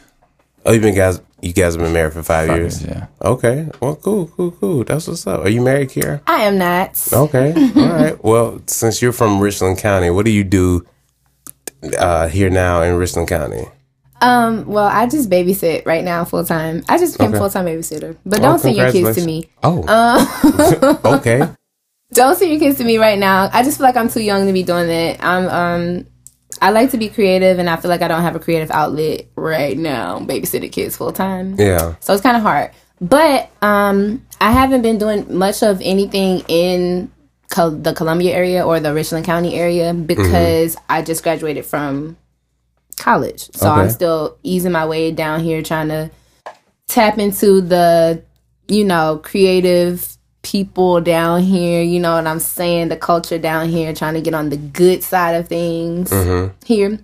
Oh, 0.64 0.72
you've 0.72 0.82
been 0.82 0.94
guys? 0.94 1.20
You 1.42 1.52
guys 1.52 1.74
have 1.74 1.82
been 1.84 1.92
married 1.92 2.14
for 2.14 2.22
five, 2.22 2.48
Five 2.48 2.56
years. 2.58 2.82
years, 2.82 2.96
yeah. 2.96 3.06
Okay. 3.20 3.68
Well, 3.80 3.96
cool, 3.96 4.28
cool, 4.28 4.50
cool. 4.52 4.84
That's 4.84 5.06
what's 5.06 5.26
up. 5.26 5.40
Are 5.44 5.48
you 5.50 5.60
married, 5.60 5.90
Kira? 5.90 6.22
I 6.26 6.42
am 6.44 6.56
not. 6.56 6.98
Okay. 7.12 7.52
All 7.76 7.88
right. 7.88 8.24
Well, 8.24 8.62
since 8.66 9.02
you're 9.02 9.12
from 9.12 9.40
Richland 9.40 9.76
County, 9.78 10.08
what 10.08 10.24
do 10.24 10.30
you 10.30 10.42
do 10.42 10.86
uh, 11.98 12.28
here 12.28 12.48
now 12.48 12.80
in 12.82 12.96
Richland 12.96 13.28
County? 13.28 13.64
Um, 14.22 14.64
well, 14.66 14.86
I 14.86 15.06
just 15.06 15.28
babysit 15.28 15.84
right 15.84 16.02
now 16.02 16.24
full 16.24 16.44
time. 16.46 16.82
I 16.88 16.96
just 16.96 17.18
became 17.18 17.32
Okay. 17.32 17.38
full 17.38 17.50
time 17.50 17.66
babysitter. 17.66 18.16
But 18.24 18.40
don't 18.40 18.58
send 18.58 18.76
your 18.76 18.90
kids 18.90 19.16
to 19.18 19.26
me. 19.26 19.50
Oh. 19.62 21.00
okay. 21.04 21.46
Don't 22.14 22.36
send 22.38 22.50
your 22.52 22.60
kids 22.60 22.78
to 22.78 22.84
me 22.84 22.96
right 22.96 23.18
now. 23.18 23.50
I 23.52 23.62
just 23.62 23.76
feel 23.76 23.86
like 23.86 23.96
I'm 23.96 24.08
too 24.08 24.22
young 24.22 24.46
to 24.46 24.52
be 24.54 24.62
doing 24.62 24.86
that. 24.86 25.22
I'm 25.22 25.46
um 25.48 26.06
I 26.60 26.70
like 26.70 26.90
to 26.90 26.98
be 26.98 27.08
creative 27.08 27.58
and 27.58 27.68
I 27.68 27.76
feel 27.76 27.88
like 27.88 28.02
I 28.02 28.08
don't 28.08 28.22
have 28.22 28.36
a 28.36 28.40
creative 28.40 28.70
outlet 28.70 29.26
right 29.36 29.76
now, 29.76 30.18
babysitting 30.20 30.72
kids 30.72 30.96
full 30.96 31.12
time. 31.12 31.56
Yeah. 31.58 31.96
So 32.00 32.12
it's 32.12 32.22
kind 32.22 32.36
of 32.36 32.42
hard. 32.42 32.70
But 33.00 33.50
um 33.62 34.24
I 34.40 34.52
haven't 34.52 34.82
been 34.82 34.98
doing 34.98 35.36
much 35.36 35.62
of 35.62 35.80
anything 35.82 36.42
in 36.48 37.10
Col- 37.50 37.70
the 37.70 37.92
Columbia 37.92 38.34
area 38.34 38.66
or 38.66 38.80
the 38.80 38.94
Richland 38.94 39.24
County 39.24 39.54
area 39.54 39.94
because 39.94 40.76
I 40.88 41.02
just 41.02 41.22
graduated 41.22 41.64
from 41.64 42.16
college. 42.96 43.50
So 43.54 43.68
I'm 43.68 43.90
still 43.90 44.38
easing 44.42 44.72
my 44.72 44.86
way 44.86 45.12
down 45.12 45.40
here 45.40 45.62
trying 45.62 45.88
to 45.88 46.10
tap 46.86 47.18
into 47.18 47.60
the 47.60 48.22
you 48.68 48.84
know 48.84 49.20
creative 49.22 50.13
people 50.44 51.00
down 51.00 51.40
here 51.42 51.82
you 51.82 51.98
know 51.98 52.14
what 52.14 52.26
i'm 52.26 52.38
saying 52.38 52.88
the 52.88 52.96
culture 52.96 53.38
down 53.38 53.68
here 53.68 53.92
trying 53.92 54.14
to 54.14 54.20
get 54.20 54.34
on 54.34 54.50
the 54.50 54.56
good 54.56 55.02
side 55.02 55.32
of 55.34 55.48
things 55.48 56.10
here 56.64 56.98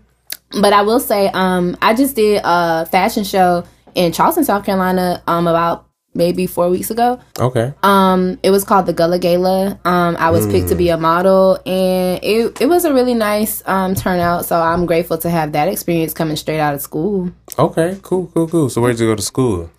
but 0.60 0.72
i 0.72 0.82
will 0.82 1.00
say 1.00 1.28
um 1.34 1.76
i 1.82 1.94
just 1.94 2.14
did 2.14 2.40
a 2.44 2.86
fashion 2.86 3.24
show 3.24 3.64
in 3.94 4.12
charleston 4.12 4.44
south 4.44 4.64
carolina 4.64 5.22
um 5.26 5.46
about 5.48 5.86
maybe 6.12 6.44
four 6.46 6.68
weeks 6.68 6.90
ago 6.90 7.20
Okay. 7.38 7.72
um 7.84 8.38
it 8.42 8.50
was 8.50 8.64
called 8.64 8.84
the 8.86 8.92
gullah 8.92 9.18
gala 9.18 9.78
um 9.84 10.16
i 10.18 10.30
was 10.30 10.44
picked 10.48 10.68
to 10.68 10.74
be 10.74 10.88
a 10.90 10.96
model 10.98 11.56
and 11.64 12.18
it, 12.24 12.60
it 12.60 12.66
was 12.66 12.84
a 12.84 12.92
really 12.92 13.14
nice 13.14 13.62
um 13.66 13.94
turnout 13.94 14.44
so 14.44 14.60
i'm 14.60 14.86
grateful 14.86 15.16
to 15.18 15.30
have 15.30 15.52
that 15.52 15.68
experience 15.68 16.12
coming 16.12 16.36
straight 16.36 16.60
out 16.60 16.74
of 16.74 16.80
school 16.82 17.30
Okay. 17.58 17.98
Cool. 18.02 18.26
Cool. 18.34 18.48
Cool. 18.48 18.70
So 18.70 18.80
where'd 18.80 18.98
you 18.98 19.06
go 19.08 19.14
to 19.16 19.22
school? 19.22 19.70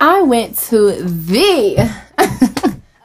I 0.00 0.22
went 0.22 0.56
to 0.70 0.92
the 1.02 1.76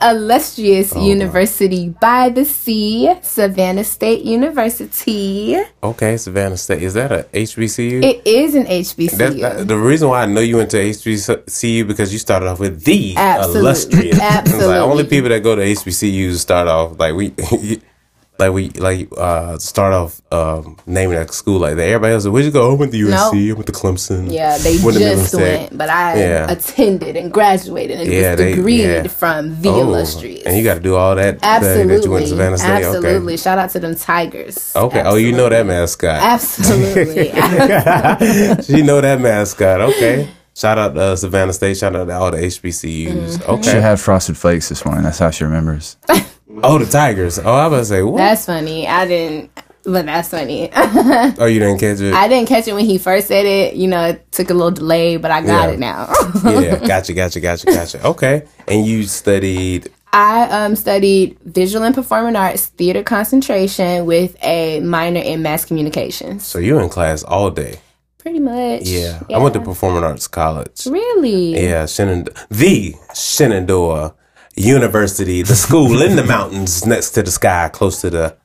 illustrious 0.01 0.93
oh, 0.95 1.05
university 1.05 1.89
by 1.89 2.29
the 2.29 2.45
sea, 2.45 3.13
Savannah 3.21 3.83
State 3.83 4.23
University. 4.23 5.57
Okay, 5.83 6.17
Savannah 6.17 6.57
State. 6.57 6.83
Is 6.83 6.93
that 6.95 7.11
a 7.11 7.23
HBCU? 7.33 8.03
It 8.03 8.25
is 8.25 8.55
an 8.55 8.65
HBCU. 8.65 9.17
That, 9.17 9.37
that- 9.39 9.67
the 9.67 9.77
reason 9.77 10.09
why 10.09 10.23
I 10.23 10.25
know 10.25 10.41
you 10.41 10.57
went 10.57 10.71
to 10.71 10.77
HBCU 10.77 11.87
because 11.87 12.11
you 12.13 12.19
started 12.19 12.47
off 12.47 12.59
with 12.59 12.83
the 12.83 13.15
Absolutely. 13.15 13.59
illustrious. 13.61 14.19
Absolutely. 14.21 14.67
like 14.67 14.81
only 14.81 15.03
people 15.05 15.29
that 15.29 15.43
go 15.43 15.55
to 15.55 15.61
HBCUs 15.61 16.35
start 16.37 16.67
off 16.67 16.99
like 16.99 17.13
we, 17.15 17.29
like 18.41 18.51
we 18.53 18.69
like 18.71 19.07
uh 19.17 19.57
start 19.59 19.93
off 19.93 20.21
um 20.31 20.77
naming 20.85 21.17
a 21.17 21.27
school 21.31 21.59
like 21.59 21.75
that. 21.75 21.87
Everybody 21.87 22.13
else, 22.13 22.27
where'd 22.27 22.43
you 22.45 22.51
go? 22.51 22.71
I 22.71 22.75
went 22.75 22.91
to 22.91 22.97
USC. 22.97 23.09
Nope. 23.09 23.33
I 23.33 23.53
went 23.53 23.65
to 23.67 23.71
Clemson. 23.73 24.31
yeah, 24.31 24.57
they 24.57 24.77
went 24.83 24.97
to 24.97 25.03
just 25.03 25.33
Middlesex. 25.33 25.35
went, 25.69 25.77
but 25.77 25.89
I 25.89 26.19
Yeah. 26.19 26.51
attended 26.51 27.15
and 27.15 27.31
graduated 27.31 28.01
and 28.01 28.11
Yeah, 28.11 28.31
was 28.31 28.37
they- 28.39 28.53
degreed 28.55 29.03
yeah. 29.03 29.07
from 29.07 29.61
the 29.61 29.69
Oh, 29.69 29.81
illustrious. 29.81 30.43
and 30.45 30.57
you 30.57 30.63
got 30.63 30.73
to 30.75 30.79
do 30.79 30.95
all 30.95 31.15
that. 31.15 31.39
that- 31.39 31.61
Absolutely. 31.63 31.95
That 31.97 32.03
you 32.05 32.11
went 32.11 32.25
to 32.25 32.29
Savannah 32.29 32.57
State. 32.57 32.69
Absolutely. 32.85 33.37
Shout 33.37 33.57
out 33.59 33.69
to 33.71 33.79
them 33.79 33.95
Tigers. 33.95 34.73
Okay. 34.75 34.99
Okay. 34.99 35.09
Oh, 35.09 35.15
you 35.15 35.31
know 35.31 35.47
that 35.47 35.65
mascot. 35.65 36.19
Absolutely. 36.21 37.27
you 38.77 38.83
know 38.83 38.99
that 39.01 39.19
mascot. 39.21 39.81
Okay. 39.81 40.27
Shout 40.53 40.77
out 40.77 40.93
to 40.95 41.01
uh, 41.01 41.15
Savannah 41.15 41.53
State. 41.53 41.77
Shout 41.77 41.95
out 41.95 42.05
to 42.05 42.13
all 42.13 42.31
the 42.31 42.37
HBCUs. 42.37 43.07
Mm-hmm. 43.37 43.51
Okay. 43.51 43.71
She 43.71 43.77
had 43.77 43.99
frosted 43.99 44.35
flakes 44.37 44.67
this 44.69 44.83
morning. 44.85 45.03
That's 45.03 45.19
how 45.19 45.29
she 45.31 45.43
remembers. 45.45 45.95
Oh, 46.63 46.77
the 46.77 46.85
Tigers. 46.85 47.39
Oh, 47.39 47.51
I 47.53 47.67
was 47.67 47.89
to 47.89 47.95
say, 47.95 48.03
what? 48.03 48.17
that's 48.17 48.45
funny. 48.45 48.87
I 48.87 49.05
didn't, 49.07 49.51
but 49.83 50.05
that's 50.05 50.29
funny. 50.29 50.69
oh, 50.75 51.45
you 51.45 51.59
didn't 51.59 51.79
catch 51.79 51.99
it? 51.99 52.13
I 52.13 52.27
didn't 52.27 52.47
catch 52.49 52.67
it 52.67 52.73
when 52.73 52.85
he 52.85 52.97
first 52.97 53.27
said 53.27 53.45
it. 53.45 53.75
You 53.75 53.87
know, 53.87 54.03
it 54.09 54.31
took 54.31 54.49
a 54.49 54.53
little 54.53 54.71
delay, 54.71 55.17
but 55.17 55.31
I 55.31 55.41
got 55.41 55.67
Yeah. 55.69 55.73
it 55.73 55.79
now. 55.79 56.13
yeah, 56.43 56.75
gotcha, 56.87 57.13
gotcha, 57.13 57.39
gotcha, 57.39 57.65
gotcha. 57.67 58.05
Okay. 58.07 58.45
And 58.67 58.85
you 58.85 59.03
studied, 59.03 59.89
I 60.13 60.43
um, 60.65 60.75
studied 60.75 61.37
visual 61.41 61.83
and 61.85 61.95
performing 61.95 62.35
arts, 62.35 62.67
theater 62.67 63.01
concentration 63.03 64.05
with 64.05 64.35
a 64.43 64.79
minor 64.81 65.21
in 65.21 65.41
mass 65.41 65.65
communications. 65.65 66.45
so 66.45 66.59
you 66.59 66.77
in 66.79 66.89
class 66.89 67.23
all 67.23 67.49
day. 67.49 67.79
Pretty 68.17 68.39
much. 68.39 68.83
Yeah. 68.83 69.23
I 69.33 69.39
went 69.39 69.55
to 69.55 69.61
Performing 69.61 70.03
Arts 70.03 70.27
College. 70.27 70.85
Really? 70.85 71.55
Yeah, 71.59 71.87
Shenandoah, 71.87 72.35
the 72.51 72.93
Shenandoah 73.15 74.13
University, 74.55 75.41
the 75.43 75.55
school 75.55 76.01
in 76.01 76.15
the 76.15 76.23
mountains 76.23 76.85
next 76.85 77.11
to 77.11 77.23
the 77.23 77.31
sky, 77.31 77.69
close 77.73 78.01
to 78.01 78.09
the, 78.09 78.37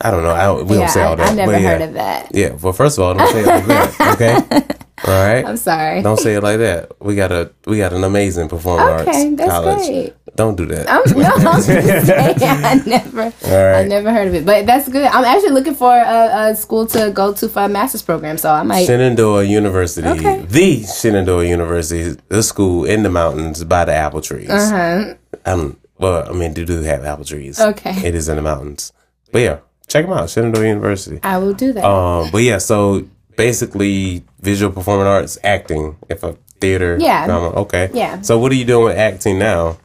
I 0.00 0.10
don't 0.10 0.22
know, 0.22 0.32
I 0.32 0.44
don't, 0.44 0.66
we 0.66 0.76
Yeah, 0.76 0.80
don't 0.82 0.88
say 0.90 1.02
all 1.02 1.16
that. 1.16 1.32
I 1.32 1.34
never 1.34 1.52
but 1.52 1.60
yeah. 1.62 1.68
heard 1.70 1.82
of 1.82 1.94
that. 1.94 2.34
Yeah, 2.34 2.52
well, 2.54 2.72
first 2.72 2.98
of 2.98 3.04
all, 3.04 3.14
don't 3.14 3.28
say 3.32 3.40
it 3.42 3.46
like 3.46 3.66
that, 3.66 4.00
okay? 4.14 4.66
All 5.06 5.26
right? 5.26 5.44
I'm 5.44 5.56
sorry. 5.56 6.02
Don't 6.02 6.18
say 6.18 6.34
it 6.34 6.42
like 6.42 6.58
that. 6.58 6.92
We 7.00 7.14
got 7.16 7.32
a 7.32 7.52
we 7.66 7.78
got 7.78 7.92
an 7.92 8.04
amazing 8.04 8.48
performing 8.48 8.86
Okay, 8.88 9.30
arts 9.30 9.36
that's 9.36 9.50
college. 9.50 9.76
great. 9.78 10.16
Don't 10.36 10.56
do 10.56 10.66
that. 10.66 10.90
I'm, 10.90 11.02
no, 11.16 11.28
I'm 11.28 11.62
just 11.62 11.66
saying, 12.06 12.64
I 12.64 12.82
never, 12.86 13.32
I 13.44 13.84
never 13.84 14.10
heard 14.12 14.26
of 14.28 14.34
it, 14.34 14.44
but 14.44 14.66
that's 14.66 14.88
good. 14.88 15.06
I'm 15.06 15.24
actually 15.24 15.50
looking 15.52 15.74
for 15.76 15.96
a, 15.96 16.50
a 16.50 16.56
school 16.56 16.86
to 16.88 17.12
go 17.14 17.32
to 17.34 17.48
for 17.48 17.62
a 17.62 17.68
master's 17.68 18.02
program, 18.02 18.36
so 18.38 18.50
I 18.50 18.64
might. 18.64 18.84
Shenandoah 18.86 19.44
University, 19.44 20.08
Okay. 20.08 20.42
the 20.48 20.82
Shenandoah 20.82 21.46
University, 21.46 22.20
the 22.28 22.42
school 22.42 22.84
in 22.84 23.04
the 23.04 23.10
mountains 23.10 23.62
by 23.62 23.84
the 23.84 23.94
apple 23.94 24.20
trees. 24.20 24.50
Uh-huh. 24.50 25.14
Um, 25.46 25.76
well, 25.98 26.28
I 26.28 26.32
mean, 26.32 26.52
they 26.52 26.64
do 26.64 26.80
have 26.82 27.04
apple 27.04 27.24
trees. 27.24 27.60
Okay. 27.60 27.96
it 28.06 28.14
is 28.16 28.28
in 28.28 28.34
the 28.36 28.42
mountains. 28.42 28.92
But 29.30 29.38
yeah, 29.42 29.58
check 29.86 30.04
them 30.06 30.14
out. 30.18 30.30
Shenandoah 30.30 30.66
University. 30.66 31.20
I 31.22 31.38
will 31.38 31.54
do 31.54 31.72
that. 31.74 31.84
Um, 31.84 32.30
but 32.32 32.38
yeah, 32.42 32.58
so 32.58 33.06
basically, 33.36 34.24
visual 34.40 34.72
performing 34.72 35.06
arts, 35.06 35.38
acting, 35.44 35.96
if 36.08 36.24
a 36.24 36.36
theater, 36.60 36.96
Yeah. 37.00 37.26
drama, 37.26 37.50
okay, 37.60 37.90
Yeah. 37.94 38.20
So 38.22 38.38
what 38.38 38.50
are 38.50 38.56
you 38.56 38.64
doing 38.64 38.86
with 38.86 38.96
acting 38.98 39.38
now? 39.38 39.78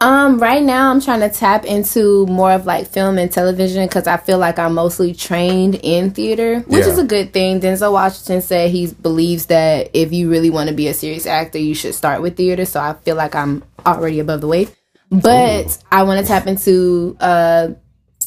Um, 0.00 0.38
right 0.38 0.62
now 0.62 0.90
I'm 0.90 1.00
trying 1.00 1.20
to 1.20 1.30
tap 1.30 1.64
into 1.64 2.26
more 2.26 2.52
of 2.52 2.66
like 2.66 2.86
film 2.86 3.16
and 3.16 3.32
television 3.32 3.86
because 3.86 4.06
I 4.06 4.18
feel 4.18 4.36
like 4.36 4.58
I'm 4.58 4.74
mostly 4.74 5.14
trained 5.14 5.76
in 5.76 6.10
theater, 6.10 6.60
which 6.60 6.84
Yeah. 6.84 6.92
is 6.92 6.98
a 6.98 7.04
good 7.04 7.32
thing. 7.32 7.60
Denzel 7.60 7.92
Washington 7.92 8.42
said 8.42 8.70
he 8.70 8.88
believes 8.88 9.46
that 9.46 9.90
if 9.94 10.12
you 10.12 10.28
really 10.30 10.50
want 10.50 10.68
to 10.68 10.74
be 10.74 10.88
a 10.88 10.94
serious 10.94 11.24
actor, 11.26 11.58
you 11.58 11.74
should 11.74 11.94
start 11.94 12.20
with 12.20 12.36
theater. 12.36 12.66
So 12.66 12.78
I 12.78 12.92
feel 13.04 13.16
like 13.16 13.34
I'm 13.34 13.64
already 13.86 14.20
above 14.20 14.42
the 14.42 14.48
wave. 14.48 14.70
But 15.10 15.78
I 15.90 16.02
want 16.02 16.20
to 16.20 16.26
tap 16.26 16.46
into 16.46 17.16
uh 17.20 17.68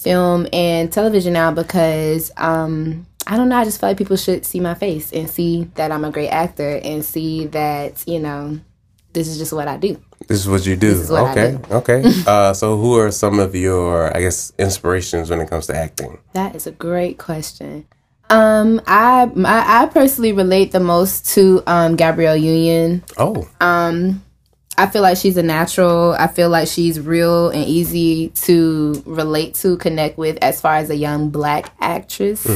film 0.02 0.48
and 0.52 0.92
television 0.92 1.34
now 1.34 1.52
because 1.52 2.32
um 2.38 3.06
I 3.28 3.38
don't 3.38 3.48
know, 3.50 3.58
I 3.58 3.64
just 3.64 3.80
feel 3.80 3.90
like 3.90 3.98
people 3.98 4.18
should 4.18 4.44
see 4.44 4.60
my 4.60 4.74
face 4.74 5.12
and 5.14 5.30
see 5.30 5.70
that 5.76 5.92
I'm 5.92 6.04
a 6.04 6.10
great 6.10 6.30
actor 6.30 6.80
and 6.84 7.06
see 7.06 7.46
that, 7.48 8.08
you 8.08 8.18
know, 8.20 8.60
this 9.14 9.28
is 9.28 9.38
just 9.38 9.54
what 9.54 9.68
I 9.68 9.78
do. 9.78 10.02
This 10.28 10.40
is 10.40 10.48
what 10.48 10.66
you 10.66 10.76
do. 10.76 10.96
what 11.10 11.38
I 11.38 11.54
okay, 11.54 11.58
okay. 11.72 12.04
uh, 12.28 12.54
so 12.54 12.78
who 12.78 12.98
are 13.00 13.12
some 13.12 13.40
of 13.40 13.56
your, 13.56 14.16
I 14.16 14.22
guess, 14.22 14.54
inspirations 14.60 15.30
when 15.30 15.40
it 15.40 15.50
comes 15.50 15.68
to 15.68 15.76
acting? 15.76 16.20
That 16.34 16.56
is 16.56 16.68
a 16.68 16.72
great 16.72 17.18
question. 17.18 17.86
Um, 18.30 18.80
I 18.86 19.26
my, 19.34 19.64
I 19.66 19.86
personally 19.88 20.34
relate 20.34 20.72
the 20.72 20.80
most 20.80 21.30
to 21.34 21.64
um 21.66 21.96
Gabrielle 21.96 22.38
Union. 22.38 23.04
Oh, 23.18 23.48
Um, 23.60 24.24
I 24.78 24.88
feel 24.88 25.02
like 25.02 25.18
she's 25.18 25.36
a 25.36 25.44
natural. 25.44 26.14
I 26.14 26.28
feel 26.28 26.50
like 26.50 26.68
she's 26.68 27.00
real 27.00 27.50
and 27.50 27.66
easy 27.66 28.30
to 28.46 29.02
relate 29.06 29.56
to, 29.56 29.76
connect 29.78 30.18
with, 30.18 30.38
as 30.42 30.62
far 30.62 30.76
as 30.76 30.90
a 30.90 30.96
young 30.96 31.32
black 31.32 31.74
actress. 31.82 32.48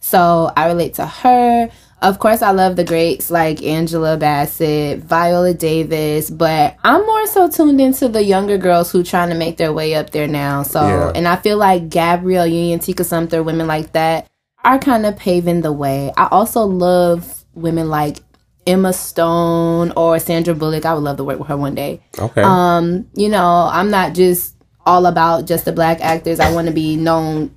So 0.00 0.52
I 0.54 0.66
relate 0.66 0.94
to 0.94 1.06
her. 1.06 1.70
Of 2.02 2.18
course, 2.18 2.42
I 2.42 2.50
love 2.50 2.74
the 2.76 2.82
greats 2.84 3.30
like 3.30 3.62
Angela 3.62 4.16
Bassett, 4.16 4.98
Viola 5.00 5.54
Davis, 5.54 6.30
but 6.30 6.76
I'm 6.82 7.06
more 7.06 7.26
so 7.28 7.48
tuned 7.48 7.80
into 7.80 8.08
the 8.08 8.24
younger 8.24 8.58
girls 8.58 8.90
who 8.90 9.04
trying 9.04 9.28
to 9.28 9.36
make 9.36 9.56
their 9.56 9.72
way 9.72 9.94
up 9.94 10.10
there 10.10 10.26
now. 10.26 10.64
So, 10.64 10.80
Yeah. 10.82 11.12
and 11.14 11.28
I 11.28 11.36
feel 11.36 11.58
like 11.58 11.88
Gabrielle 11.90 12.46
Union, 12.48 12.80
Tika 12.80 13.04
Sumpter, 13.04 13.42
women 13.44 13.68
like 13.68 13.92
that 13.92 14.26
are 14.64 14.78
kind 14.80 15.06
of 15.06 15.16
paving 15.16 15.60
the 15.62 15.72
way. 15.72 16.12
I 16.16 16.26
also 16.30 16.62
love 16.64 17.44
women 17.54 17.88
like 17.88 18.18
Emma 18.66 18.92
Stone 18.92 19.92
or 19.96 20.18
Sandra 20.18 20.54
Bullock. 20.54 20.84
I 20.84 20.94
would 20.94 21.02
love 21.04 21.16
to 21.18 21.24
work 21.24 21.38
with 21.38 21.48
her 21.48 21.56
one 21.56 21.74
day. 21.76 22.00
okay. 22.18 22.42
Um, 22.42 23.06
you 23.14 23.28
know, 23.28 23.68
I'm 23.72 23.90
not 23.90 24.14
just 24.14 24.56
all 24.84 25.06
about 25.06 25.46
just 25.46 25.64
the 25.64 25.72
black 25.72 26.00
actors. 26.00 26.40
I 26.40 26.52
want 26.52 26.66
to 26.66 26.72
be 26.74 26.96
known 26.96 27.54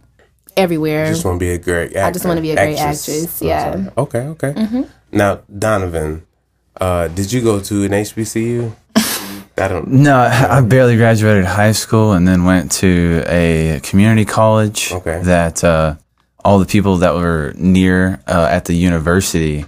everywhere. 0.57 1.07
just 1.07 1.25
want 1.25 1.35
to 1.35 1.45
be 1.45 1.51
a 1.51 1.57
great 1.57 1.95
actor. 1.95 2.03
I 2.03 2.11
just 2.11 2.25
want 2.25 2.37
to 2.37 2.41
be 2.41 2.51
a 2.51 2.55
great 2.55 2.77
actress. 2.77 3.41
I'm 3.41 3.47
Yeah. 3.47 3.73
Mm-hmm. 3.73 3.99
Okay, 3.99 4.19
okay. 4.19 4.85
Now, 5.11 5.41
Donovan, 5.57 6.25
uh, 6.79 7.07
did 7.07 7.31
you 7.31 7.41
go 7.41 7.59
to 7.59 7.83
an 7.83 7.91
HBCU? 7.91 8.75
I 9.57 9.67
don't. 9.67 9.87
No, 9.87 10.17
I 10.17 10.57
I 10.57 10.61
barely 10.61 10.97
graduated 10.97 11.45
high 11.45 11.71
school 11.71 12.11
and 12.11 12.27
then 12.27 12.43
went 12.43 12.71
to 12.73 13.23
a 13.27 13.79
community 13.83 14.25
college. 14.25 14.91
Okay. 14.91 15.21
That 15.23 15.63
uh, 15.63 15.95
all 16.43 16.59
the 16.59 16.65
people 16.65 16.97
that 16.97 17.15
were 17.15 17.53
near 17.55 18.21
uh, 18.27 18.47
at 18.51 18.65
the 18.65 18.73
university, 18.73 19.65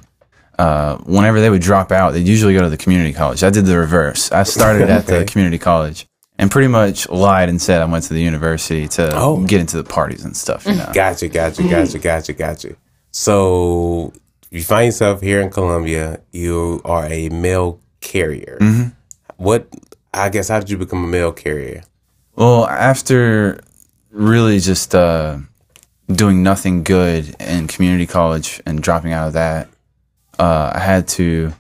uh, 0.59 0.97
whenever 0.97 1.39
they 1.39 1.49
would 1.49 1.61
drop 1.61 1.91
out, 1.91 2.11
they'd 2.11 2.27
usually 2.27 2.53
go 2.53 2.61
to 2.61 2.69
the 2.69 2.77
community 2.77 3.13
college. 3.13 3.43
I 3.43 3.49
did 3.49 3.65
the 3.65 3.77
reverse. 3.77 4.31
I 4.31 4.43
started 4.43 4.89
at 4.89 5.07
the 5.07 5.23
community 5.25 5.57
college 5.57 6.05
and 6.39 6.51
pretty 6.51 6.67
much 6.67 7.09
lied 7.09 7.49
and 7.49 7.61
said 7.61 7.81
I 7.81 7.85
went 7.85 8.03
to 8.05 8.13
the 8.13 8.21
university 8.21 8.87
to 8.89 9.15
Oh. 9.15 9.43
get 9.45 9.59
into 9.59 9.77
the 9.77 9.83
parties 9.83 10.23
and 10.23 10.35
stuff. 10.37 10.65
You 10.65 10.75
know. 10.75 10.91
Gotcha, 10.93 11.27
gotcha, 11.27 11.63
gotcha, 11.63 11.99
gotcha, 11.99 12.33
gotcha. 12.33 12.75
So 13.11 14.13
you 14.51 14.63
find 14.63 14.85
yourself 14.87 15.21
here 15.21 15.41
in 15.41 15.49
Columbia. 15.49 16.21
You 16.31 16.81
are 16.85 17.05
a 17.07 17.29
mail 17.29 17.79
carrier. 18.01 18.57
Mm-hmm. 18.61 18.89
What? 19.37 19.67
I 20.13 20.29
guess 20.29 20.49
how 20.49 20.59
did 20.59 20.69
you 20.69 20.77
become 20.77 21.03
a 21.03 21.07
mail 21.07 21.31
carrier? 21.31 21.83
Well, 22.35 22.65
after 22.67 23.59
really 24.11 24.59
just 24.59 24.93
uh, 24.95 25.37
doing 26.07 26.43
nothing 26.43 26.83
good 26.83 27.35
in 27.39 27.67
community 27.67 28.05
college 28.07 28.61
and 28.65 28.81
dropping 28.81 29.11
out 29.13 29.27
of 29.27 29.33
that, 29.33 29.67
uh, 30.39 30.71
I 30.75 30.79
had 30.79 31.07
to 31.09 31.53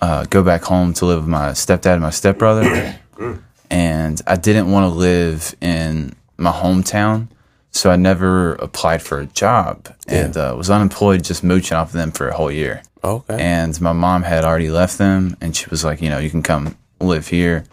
uh, 0.00 0.24
go 0.24 0.42
back 0.42 0.62
home 0.62 0.92
to 0.94 1.06
live 1.06 1.20
with 1.20 1.28
my 1.28 1.50
stepdad 1.50 1.92
and 1.94 2.02
my 2.02 2.10
stepbrother. 2.10 2.98
and 3.70 4.20
I 4.26 4.36
didn't 4.36 4.70
want 4.70 4.90
to 4.92 4.98
live 4.98 5.54
in 5.60 6.14
my 6.36 6.52
hometown. 6.52 7.28
So 7.72 7.88
I 7.88 7.94
never 7.94 8.54
applied 8.54 9.00
for 9.00 9.20
a 9.20 9.26
job 9.26 9.94
and 10.08 10.36
uh, 10.36 10.54
was 10.58 10.70
unemployed, 10.70 11.22
just 11.22 11.44
mooching 11.44 11.76
off 11.76 11.88
of 11.88 11.92
them 11.92 12.10
for 12.10 12.28
a 12.28 12.34
whole 12.34 12.50
year. 12.50 12.82
Okay. 13.04 13.36
And 13.40 13.80
my 13.80 13.92
mom 13.92 14.24
had 14.24 14.44
already 14.44 14.70
left 14.70 14.98
them, 14.98 15.36
and 15.40 15.54
she 15.56 15.70
was 15.70 15.84
like, 15.84 16.02
you 16.02 16.10
know, 16.10 16.18
you 16.18 16.30
can 16.30 16.42
come 16.42 16.76
live 17.00 17.28
here, 17.28 17.64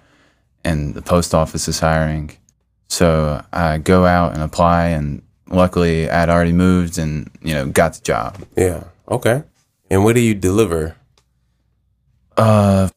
and 0.63 0.93
the 0.93 1.01
post 1.01 1.33
office 1.33 1.67
is 1.67 1.79
hiring. 1.79 2.31
So 2.89 3.43
I 3.51 3.79
go 3.79 4.05
out 4.05 4.33
and 4.33 4.43
apply, 4.43 4.89
and 4.89 5.23
luckily 5.49 6.09
I'd 6.09 6.29
already 6.29 6.53
moved 6.53 6.99
and, 6.99 7.29
you 7.41 7.55
know, 7.55 7.65
got 7.67 7.95
the 7.95 8.01
job. 8.01 8.45
yeah. 8.55 8.83
Okay. 9.09 9.43
And 9.89 10.03
what 10.03 10.15
do 10.15 10.21
you 10.21 10.35
deliver? 10.35 10.95
Uh, 12.35 12.89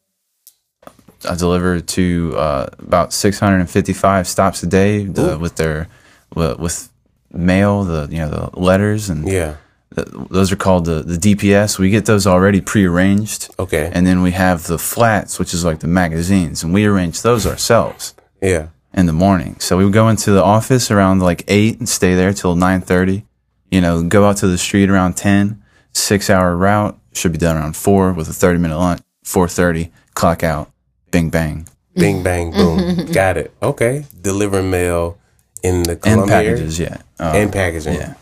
I 1.29 1.35
deliver 1.35 1.81
to 1.81 2.35
uh, 2.37 2.67
about 2.79 3.13
655 3.13 4.27
stops 4.27 4.63
a 4.63 4.67
day 4.67 5.05
the, 5.05 5.39
with 5.39 5.57
their 5.57 5.89
with, 6.35 6.59
with 6.59 6.89
mail, 7.33 7.85
the 7.85 8.09
you 8.11 8.19
know 8.19 8.29
the 8.31 8.61
letters, 8.61 9.11
and 9.11 9.29
Yeah. 9.29 9.57
th- 9.95 10.09
those 10.31 10.51
are 10.53 10.57
called 10.57 10.85
the 10.87 11.03
the 11.03 11.17
DPS. 11.17 11.79
We 11.79 11.91
get 11.91 12.07
those 12.07 12.27
already 12.27 12.61
prearranged. 12.61 13.49
Okay. 13.59 13.91
And 13.93 14.07
then 14.07 14.23
we 14.23 14.33
have 14.33 14.67
the 14.67 14.79
flats, 14.79 15.39
which 15.39 15.53
is 15.55 15.65
like 15.65 15.81
the 15.81 15.89
magazines, 15.89 16.63
and 16.65 16.73
we 16.73 16.85
arrange 16.87 17.23
those 17.23 17.47
ourselves 17.47 18.15
yeah. 18.41 18.69
in 18.95 19.07
the 19.07 19.13
morning. 19.13 19.57
So 19.61 19.77
we 19.77 19.85
would 19.85 19.93
go 19.93 20.09
into 20.09 20.31
the 20.33 20.43
office 20.43 20.91
around 20.91 21.21
like 21.21 21.45
eight 21.49 21.79
and 21.79 21.89
stay 21.89 22.15
there 22.15 22.33
till 22.33 22.55
nine 22.57 22.81
thirty. 22.81 23.25
You 23.71 23.81
know, 23.81 24.03
go 24.03 24.25
out 24.27 24.39
to 24.39 24.49
the 24.49 24.59
street 24.59 24.91
around 24.91 25.17
ten. 25.17 25.63
Six 25.93 26.31
hour 26.31 26.57
route 26.57 26.97
should 27.13 27.33
be 27.33 27.39
done 27.39 27.57
around 27.57 27.77
four 27.77 28.13
with 28.13 28.29
a 28.29 28.33
thirty 28.33 28.59
minute 28.59 28.79
lunch. 28.79 29.03
Four 29.25 29.47
thirty, 29.49 29.93
clock 30.15 30.43
out, 30.43 30.71
bing 31.11 31.31
bang, 31.31 31.67
Bing 31.95 32.23
bang 32.23 32.51
boom. 32.57 33.07
Got 33.13 33.37
it. 33.37 33.53
Okay. 33.63 34.05
Delivering 34.21 34.71
mail 34.71 35.19
in 35.63 35.83
the 35.83 35.93
and 35.93 36.01
Columbia 36.03 36.37
area? 36.37 36.51
packages. 36.53 36.79
Yeah, 36.79 36.97
uh, 37.19 37.33
and 37.35 37.53
packaging. 37.53 37.95
yeah, 37.95 38.15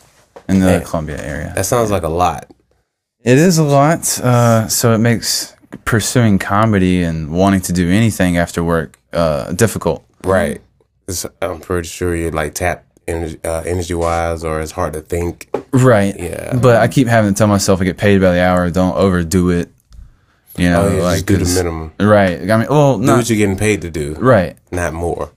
in 0.47 0.59
the 0.59 0.65
Yeah. 0.71 0.79
Columbia 0.81 1.23
area. 1.23 1.53
That 1.55 1.65
sounds 1.65 1.91
like 1.91 2.03
a 2.03 2.09
lot. 2.09 2.49
It 3.23 3.37
is 3.37 3.57
a 3.57 3.63
lot. 3.63 4.19
Uh, 4.19 4.67
so 4.67 4.93
it 4.93 4.99
makes 4.99 5.53
pursuing 5.85 6.39
comedy 6.39 7.03
and 7.03 7.31
wanting 7.31 7.61
to 7.61 7.73
do 7.73 7.89
anything 7.89 8.37
after 8.37 8.63
work 8.63 8.97
uh, 9.13 9.51
difficult. 9.53 10.05
Right. 10.23 10.61
It's, 11.07 11.25
I'm 11.41 11.59
pretty 11.59 11.87
sure 11.87 12.15
you're 12.15 12.31
like 12.31 12.53
tapped 12.55 12.85
energy, 13.07 13.39
uh, 13.43 13.61
energy 13.65 13.93
wise, 13.93 14.43
or 14.43 14.61
it's 14.61 14.71
hard 14.71 14.93
to 14.93 15.01
think. 15.01 15.49
Right. 15.71 16.17
Yeah. 16.17 16.55
But 16.61 16.77
I 16.77 16.87
keep 16.87 17.07
having 17.07 17.33
to 17.33 17.37
tell 17.37 17.47
myself 17.47 17.81
I 17.81 17.83
get 17.85 17.97
paid 17.97 18.21
by 18.21 18.33
the 18.33 18.41
hour. 18.41 18.69
Don't 18.69 18.95
overdo 18.95 19.49
it. 19.51 19.69
You 20.59 20.69
know, 20.69 20.81
Oh, 20.87 20.95
yeah, 20.97 21.03
like 21.03 21.13
just 21.15 21.25
do 21.27 21.33
the 21.37 21.43
'cause- 21.45 21.55
minimum. 21.55 21.91
Right. 21.99 22.49
I 22.51 22.57
mean, 22.57 22.67
well, 22.69 22.97
Do 22.97 23.05
not 23.05 23.17
what 23.17 23.29
you're 23.29 23.37
getting 23.37 23.57
paid 23.57 23.81
to 23.81 23.89
do, 23.89 24.15
right. 24.19 24.57
not 24.71 24.93
more. 24.93 25.31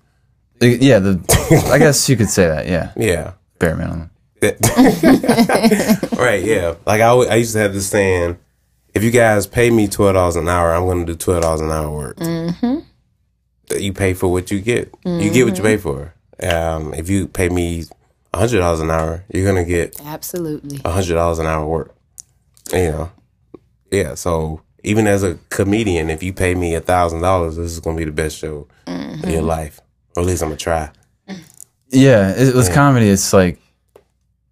Yeah. 0.61 0.99
The 1.01 1.71
I 1.73 1.79
guess 1.79 2.09
you 2.09 2.17
could 2.17 2.31
say 2.31 2.47
that. 2.49 2.67
Yeah. 2.67 2.91
Yeah. 2.97 3.33
Bare 3.59 3.77
minimum. 3.77 4.11
right. 4.43 6.43
Yeah. 6.45 6.75
Like 6.87 7.01
I, 7.01 7.11
I 7.13 7.35
used 7.37 7.53
to 7.55 7.59
have 7.61 7.75
this 7.75 7.89
saying: 7.89 8.39
if 8.95 9.03
you 9.03 9.11
guys 9.11 9.47
pay 9.47 9.71
me 9.71 9.89
twelve 9.89 10.15
dollars 10.15 10.37
an 10.37 10.49
hour, 10.49 10.73
I'm 10.73 10.85
going 10.87 11.07
to 11.07 11.13
do 11.13 11.17
twelve 11.17 11.43
dollars 11.43 11.61
an 11.61 11.71
hour 11.71 11.91
work. 11.91 12.17
Mm-hmm. 12.17 12.79
You 13.79 13.93
pay 13.93 14.15
for 14.15 14.29
what 14.29 14.51
you 14.51 14.61
get. 14.61 14.93
You 15.05 15.31
get 15.31 15.47
what 15.47 15.57
you 15.57 15.63
pay 15.63 15.77
for. 15.77 16.15
Um, 16.43 16.93
if 16.95 17.09
you 17.09 17.29
pay 17.29 17.49
me 17.49 17.85
hundred 18.35 18.59
dollars 18.59 18.81
an 18.81 18.91
hour, 18.91 19.25
you're 19.33 19.51
going 19.51 19.65
to 19.65 19.69
get 19.71 20.01
Absolutely. 20.05 20.79
hundred 20.85 21.15
dollars 21.15 21.39
an 21.39 21.47
hour 21.47 21.67
work. 21.67 21.95
You 22.73 22.91
know, 22.91 23.13
yeah. 23.91 24.15
So 24.15 24.61
even 24.85 25.07
as 25.07 25.23
a 25.23 25.39
comedian, 25.51 26.11
if 26.11 26.23
you 26.23 26.33
pay 26.33 26.55
me 26.55 26.75
a 26.75 26.81
thousand 26.81 27.21
dollars, 27.23 27.57
this 27.57 27.71
is 27.73 27.81
gonna 27.81 27.97
be 27.97 28.05
the 28.05 28.13
best 28.13 28.37
show 28.37 28.67
of 28.87 29.29
your 29.31 29.43
life, 29.43 29.81
or 30.17 30.23
at 30.23 30.27
least 30.27 30.43
I'm 30.43 30.49
gonna 30.49 30.57
try. 30.59 30.91
Yeah. 31.91 32.31
It, 32.37 32.55
with 32.55 32.73
comedy, 32.73 33.09
it's 33.09 33.33
like 33.33 33.59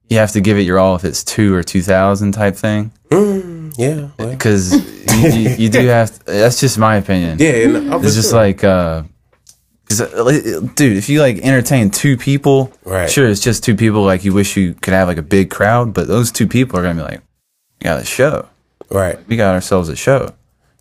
you 0.08 0.18
have 0.18 0.32
to 0.32 0.40
give 0.40 0.58
it 0.58 0.62
your 0.62 0.78
all 0.78 0.94
if 0.96 1.04
it's 1.04 1.24
two 1.24 1.54
or 1.54 1.62
two 1.62 1.82
thousand 1.82 2.32
type 2.32 2.56
thing 2.56 2.90
Yeah, 3.10 4.08
well, 4.18 4.30
because 4.30 4.72
you, 5.22 5.28
you, 5.40 5.50
you 5.56 5.68
do 5.68 5.86
have. 5.86 6.10
To, 6.18 6.24
that's 6.26 6.60
just 6.60 6.78
my 6.78 6.96
opinion. 6.96 7.38
yeah. 7.38 7.50
And 7.66 7.94
I'm 7.94 8.04
It's 8.04 8.14
just 8.14 8.30
sure. 8.30 8.38
like, 8.40 8.62
uh, 8.64 9.04
uh, 10.00 10.60
dude, 10.74 10.96
if 10.96 11.08
you 11.08 11.20
like 11.20 11.38
entertain 11.38 11.90
two 11.90 12.16
people, 12.16 12.72
Right. 12.84 13.08
sure, 13.10 13.28
it's 13.28 13.40
just 13.40 13.64
two 13.64 13.74
people. 13.74 14.02
Like 14.04 14.24
you 14.24 14.32
wish 14.32 14.56
you 14.56 14.74
could 14.74 14.92
have 14.94 15.08
like 15.08 15.18
a 15.18 15.22
big 15.22 15.50
crowd, 15.50 15.94
but 15.94 16.06
those 16.08 16.30
two 16.30 16.46
people 16.46 16.78
are 16.78 16.82
gonna 16.82 16.94
be 17.02 17.08
like, 17.10 17.20
we 17.80 17.84
got 17.84 18.00
a 18.00 18.04
show. 18.04 18.46
Right, 18.90 19.18
We 19.28 19.36
got 19.36 19.54
ourselves 19.54 19.88
a 19.88 19.96
show. 19.96 20.34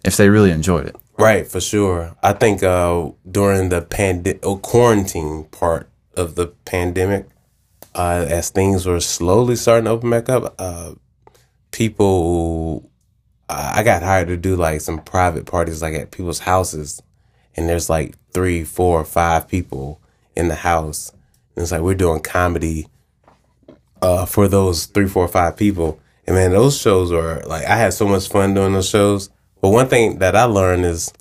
If 0.03 0.15
they 0.15 0.29
really 0.29 0.51
enjoyed 0.51 0.87
it, 0.87 0.95
right, 1.17 1.45
for 1.45 1.59
sure. 1.59 2.15
I 2.23 2.31
think 2.33 2.63
uh, 2.63 3.11
during 3.29 3.67
the 3.69 3.81
pandi- 3.81 4.39
oh, 4.43 4.57
quarantine 4.57 5.43
part 5.51 5.89
of 6.15 6.35
the 6.35 6.47
pandemic, 6.47 7.27
uh, 7.95 8.25
as 8.29 8.49
things 8.49 8.85
were 8.85 9.01
slowly 9.01 9.57
starting 9.57 9.85
to 9.85 9.91
open 9.91 10.09
back 10.09 10.29
up, 10.29 10.55
uh, 10.57 10.93
people, 11.71 12.89
I 13.49 13.83
got 13.83 14.03
hired 14.03 14.29
to 14.29 14.37
do 14.37 14.55
like 14.55 14.79
some 14.79 14.99
private 14.99 15.45
parties, 15.45 15.81
like 15.81 15.95
at 15.95 16.11
people's 16.11 16.39
houses, 16.39 17.01
and 17.57 17.67
there's 17.67 17.89
like 17.89 18.15
three, 18.31 18.63
four, 18.63 19.03
five 19.03 19.47
people 19.49 19.99
in 20.35 20.47
the 20.47 20.55
house. 20.55 21.11
And 21.55 21.63
it's 21.63 21.71
like 21.71 21.81
we're 21.81 21.95
doing 21.95 22.21
comedy 22.21 22.87
uh, 24.01 24.25
for 24.25 24.47
those 24.47 24.85
three, 24.85 25.07
four, 25.07 25.27
five 25.27 25.57
people. 25.57 25.99
And 26.29 26.35
man, 26.35 26.51
those 26.51 26.79
shows 26.79 27.11
were 27.11 27.41
like 27.47 27.65
I 27.65 27.75
had 27.75 27.91
so 27.91 28.07
much 28.07 28.29
fun 28.29 28.53
doing 28.53 28.73
those 28.73 28.87
shows. 28.87 29.31
But 29.61 29.69
one 29.69 29.87
thing 29.87 30.19
that 30.19 30.35
I 30.35 30.43
learned 30.43 30.85
is 30.85 31.11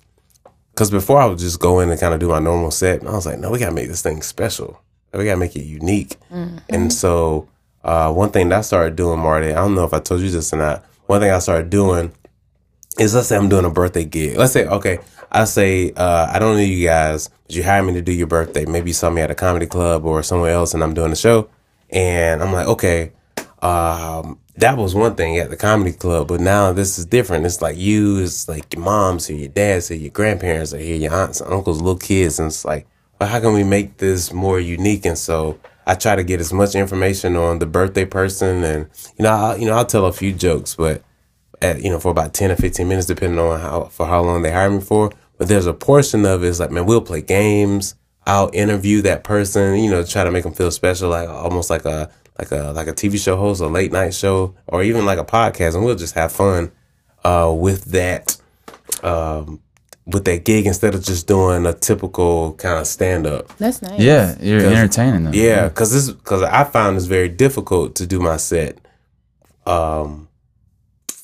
because 0.71 0.91
before 0.91 1.19
I 1.19 1.25
would 1.25 1.39
just 1.39 1.59
go 1.59 1.79
in 1.79 1.89
and 1.89 1.99
kind 1.99 2.13
of 2.13 2.19
do 2.19 2.29
my 2.29 2.37
normal 2.37 2.69
set, 2.69 3.01
I 3.01 3.11
was 3.13 3.25
like, 3.25 3.39
no, 3.39 3.49
we 3.49 3.57
gotta 3.57 3.71
make 3.73 3.87
this 3.87 4.03
thing 4.03 4.21
special. 4.21 4.79
We 5.11 5.25
gotta 5.25 5.39
make 5.39 5.55
it 5.55 5.63
unique. 5.63 6.15
And 6.69 6.93
so 6.93 7.49
uh, 7.83 8.13
one 8.13 8.29
thing 8.29 8.49
that 8.49 8.59
I 8.59 8.61
started 8.61 8.95
doing, 8.97 9.19
Marty, 9.19 9.47
I 9.47 9.55
don't 9.55 9.73
know 9.73 9.83
if 9.83 9.95
I 9.95 9.99
told 9.99 10.21
you 10.21 10.29
this 10.29 10.53
or 10.53 10.57
not. 10.57 10.85
One 11.07 11.21
thing 11.21 11.31
I 11.31 11.39
started 11.39 11.71
doing 11.71 12.11
is 12.99 13.15
let's 13.15 13.29
say 13.29 13.35
I'm 13.35 13.49
doing 13.49 13.65
a 13.65 13.71
birthday 13.71 14.05
gig. 14.05 14.37
Let's 14.37 14.53
say, 14.53 14.67
okay, 14.67 14.99
I 15.31 15.45
say, 15.45 15.91
uh, 15.93 16.29
I 16.31 16.37
don't 16.37 16.53
know 16.55 16.61
you 16.61 16.85
guys, 16.85 17.29
but 17.47 17.55
you 17.55 17.63
hired 17.63 17.87
me 17.87 17.93
to 17.93 18.03
do 18.03 18.11
your 18.11 18.27
birthday. 18.27 18.65
Maybe 18.65 18.91
you 18.91 18.93
saw 18.93 19.09
me 19.09 19.23
at 19.23 19.31
a 19.31 19.35
comedy 19.35 19.65
club 19.65 20.05
or 20.05 20.21
somewhere 20.21 20.51
else 20.51 20.75
and 20.75 20.83
I'm 20.83 20.93
doing 20.93 21.11
a 21.11 21.15
show. 21.15 21.49
And 21.89 22.43
I'm 22.43 22.53
like, 22.53 22.67
okay, 22.67 23.13
um, 23.63 24.39
that 24.59 24.77
was 24.77 24.93
one 24.93 25.15
thing 25.15 25.37
at 25.37 25.49
the 25.49 25.55
comedy 25.55 25.93
club, 25.93 26.27
but 26.27 26.41
now 26.41 26.73
this 26.73 26.99
is 26.99 27.05
different. 27.05 27.45
It's 27.45 27.61
like 27.61 27.77
you, 27.77 28.19
it's 28.19 28.49
like 28.49 28.73
your 28.73 28.83
moms 28.83 29.27
here, 29.27 29.37
your 29.37 29.47
dads 29.47 29.87
here, 29.87 29.97
your 29.97 30.11
grandparents 30.11 30.73
are 30.73 30.79
here, 30.79 30.97
your 30.97 31.13
aunts, 31.13 31.39
and 31.39 31.53
uncles, 31.53 31.81
little 31.81 31.97
kids. 31.97 32.39
And 32.39 32.47
it's 32.47 32.65
like, 32.65 32.85
well, 33.19 33.29
how 33.29 33.39
can 33.39 33.53
we 33.53 33.63
make 33.63 33.97
this 33.97 34.33
more 34.33 34.59
unique? 34.59 35.05
And 35.05 35.17
so 35.17 35.59
I 35.87 35.95
try 35.95 36.17
to 36.17 36.23
get 36.23 36.41
as 36.41 36.51
much 36.51 36.75
information 36.75 37.37
on 37.37 37.59
the 37.59 37.65
birthday 37.65 38.03
person 38.03 38.63
and, 38.65 38.89
you 39.17 39.23
know, 39.23 39.31
I, 39.31 39.55
you 39.55 39.65
know, 39.65 39.73
I'll 39.73 39.85
tell 39.85 40.05
a 40.05 40.11
few 40.11 40.33
jokes, 40.33 40.75
but 40.75 41.03
at, 41.61 41.81
you 41.81 41.89
know, 41.89 41.99
for 41.99 42.11
about 42.11 42.33
10 42.33 42.51
or 42.51 42.55
15 42.57 42.85
minutes, 42.85 43.07
depending 43.07 43.39
on 43.39 43.61
how, 43.61 43.85
for 43.85 44.07
how 44.07 44.21
long 44.21 44.41
they 44.41 44.51
hire 44.51 44.69
me 44.69 44.81
for. 44.81 45.09
But 45.37 45.47
there's 45.47 45.67
a 45.67 45.73
portion 45.73 46.25
of 46.25 46.43
it 46.43 46.47
is 46.47 46.59
like, 46.59 46.71
man, 46.71 46.85
we'll 46.85 47.01
play 47.01 47.21
games. 47.21 47.95
I'll 48.27 48.51
interview 48.53 49.01
that 49.03 49.23
person, 49.23 49.77
you 49.77 49.89
know, 49.89 50.03
try 50.03 50.25
to 50.25 50.31
make 50.31 50.43
them 50.43 50.53
feel 50.53 50.69
special, 50.69 51.09
like 51.09 51.29
almost 51.29 51.69
like 51.69 51.85
a, 51.85 52.11
like 52.39 52.51
a, 52.51 52.71
like 52.71 52.87
a 52.87 52.93
TV 52.93 53.21
show 53.21 53.35
host, 53.37 53.61
a 53.61 53.67
late 53.67 53.91
night 53.91 54.13
show, 54.13 54.55
or 54.67 54.81
even 54.81 55.05
like 55.05 55.19
a 55.19 55.25
podcast. 55.25 55.75
And 55.75 55.83
we'll 55.85 55.95
just 55.95 56.15
have 56.15 56.31
fun, 56.31 56.71
uh, 57.23 57.53
with 57.55 57.85
that, 57.91 58.37
um, 59.03 59.59
with 60.05 60.25
that 60.25 60.43
gig 60.45 60.65
instead 60.65 60.95
of 60.95 61.03
just 61.03 61.27
doing 61.27 61.65
a 61.67 61.73
typical 61.73 62.53
kind 62.53 62.79
of 62.79 62.87
stand 62.87 63.27
up. 63.27 63.55
That's 63.57 63.81
nice. 63.81 63.99
Yeah, 63.99 64.35
you're 64.41 64.61
'Cause- 64.61 64.71
entertaining 64.73 65.25
them. 65.25 65.33
Yeah, 65.35 65.67
because 65.67 65.91
this 65.93 66.09
because 66.09 66.41
I 66.41 66.63
found 66.63 66.97
it's 66.97 67.05
very 67.05 67.29
difficult 67.29 67.93
to 67.95 68.07
do 68.07 68.19
my 68.19 68.37
set, 68.37 68.79
um, 69.65 70.27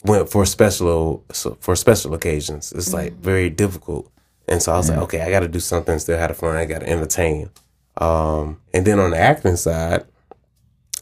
when 0.04 0.26
for 0.28 0.46
special 0.46 1.24
for 1.62 1.76
special 1.76 2.14
occasions. 2.14 2.72
It's 2.76 2.94
like 2.94 3.14
very 3.14 3.50
difficult, 3.50 4.12
and 4.48 4.62
so 4.62 4.74
I 4.74 4.78
was 4.78 4.90
like, 4.90 5.00
okay, 5.00 5.22
I 5.22 5.32
got 5.32 5.40
to 5.40 5.48
do 5.48 5.60
something. 5.60 5.98
Still 5.98 6.18
have 6.20 6.36
fun. 6.38 6.56
I 6.56 6.66
got 6.66 6.80
to 6.82 6.90
entertain. 6.90 7.50
Um, 7.98 8.60
and 8.74 8.86
then 8.86 9.00
on 9.00 9.12
the 9.12 9.18
acting 9.18 9.56
side, 9.56 10.04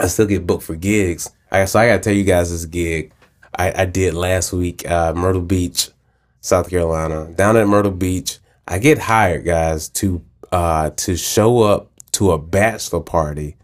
I 0.04 0.08
still 0.08 0.28
get 0.28 0.46
booked 0.46 0.64
for 0.64 0.76
gigs. 0.76 1.32
I 1.52 1.66
so 1.66 1.80
I 1.80 1.88
got 1.88 1.98
to 1.98 2.02
tell 2.02 2.14
you 2.14 2.24
guys 2.24 2.52
this 2.52 2.66
gig 2.66 3.14
I, 3.56 3.84
I 3.84 3.86
did 3.86 4.14
last 4.14 4.52
week, 4.52 4.90
uh, 4.90 5.14
Myrtle 5.14 5.42
Beach, 5.42 5.90
South 6.42 6.70
Carolina. 6.70 7.32
Down 7.34 7.58
at 7.58 7.68
Myrtle 7.68 7.92
Beach, 7.92 8.40
I 8.68 8.80
get 8.80 8.98
hired, 8.98 9.46
guys, 9.46 9.90
to 9.90 10.24
uh, 10.52 10.92
to 10.92 11.16
show 11.16 11.62
up 11.62 11.92
to 12.14 12.32
a 12.32 12.38
bachelor 12.38 13.00
party 13.02 13.56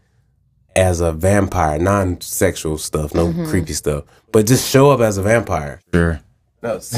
as 0.76 1.02
a 1.02 1.12
vampire, 1.12 1.78
non-sexual 1.80 2.78
stuff, 2.78 3.14
no 3.14 3.32
creepy 3.48 3.74
stuff, 3.74 4.06
but 4.32 4.46
just 4.48 4.70
show 4.70 4.90
up 4.92 5.02
as 5.02 5.18
a 5.18 5.24
vampire. 5.24 5.82
Sure. 5.94 6.20
No, 6.62 6.80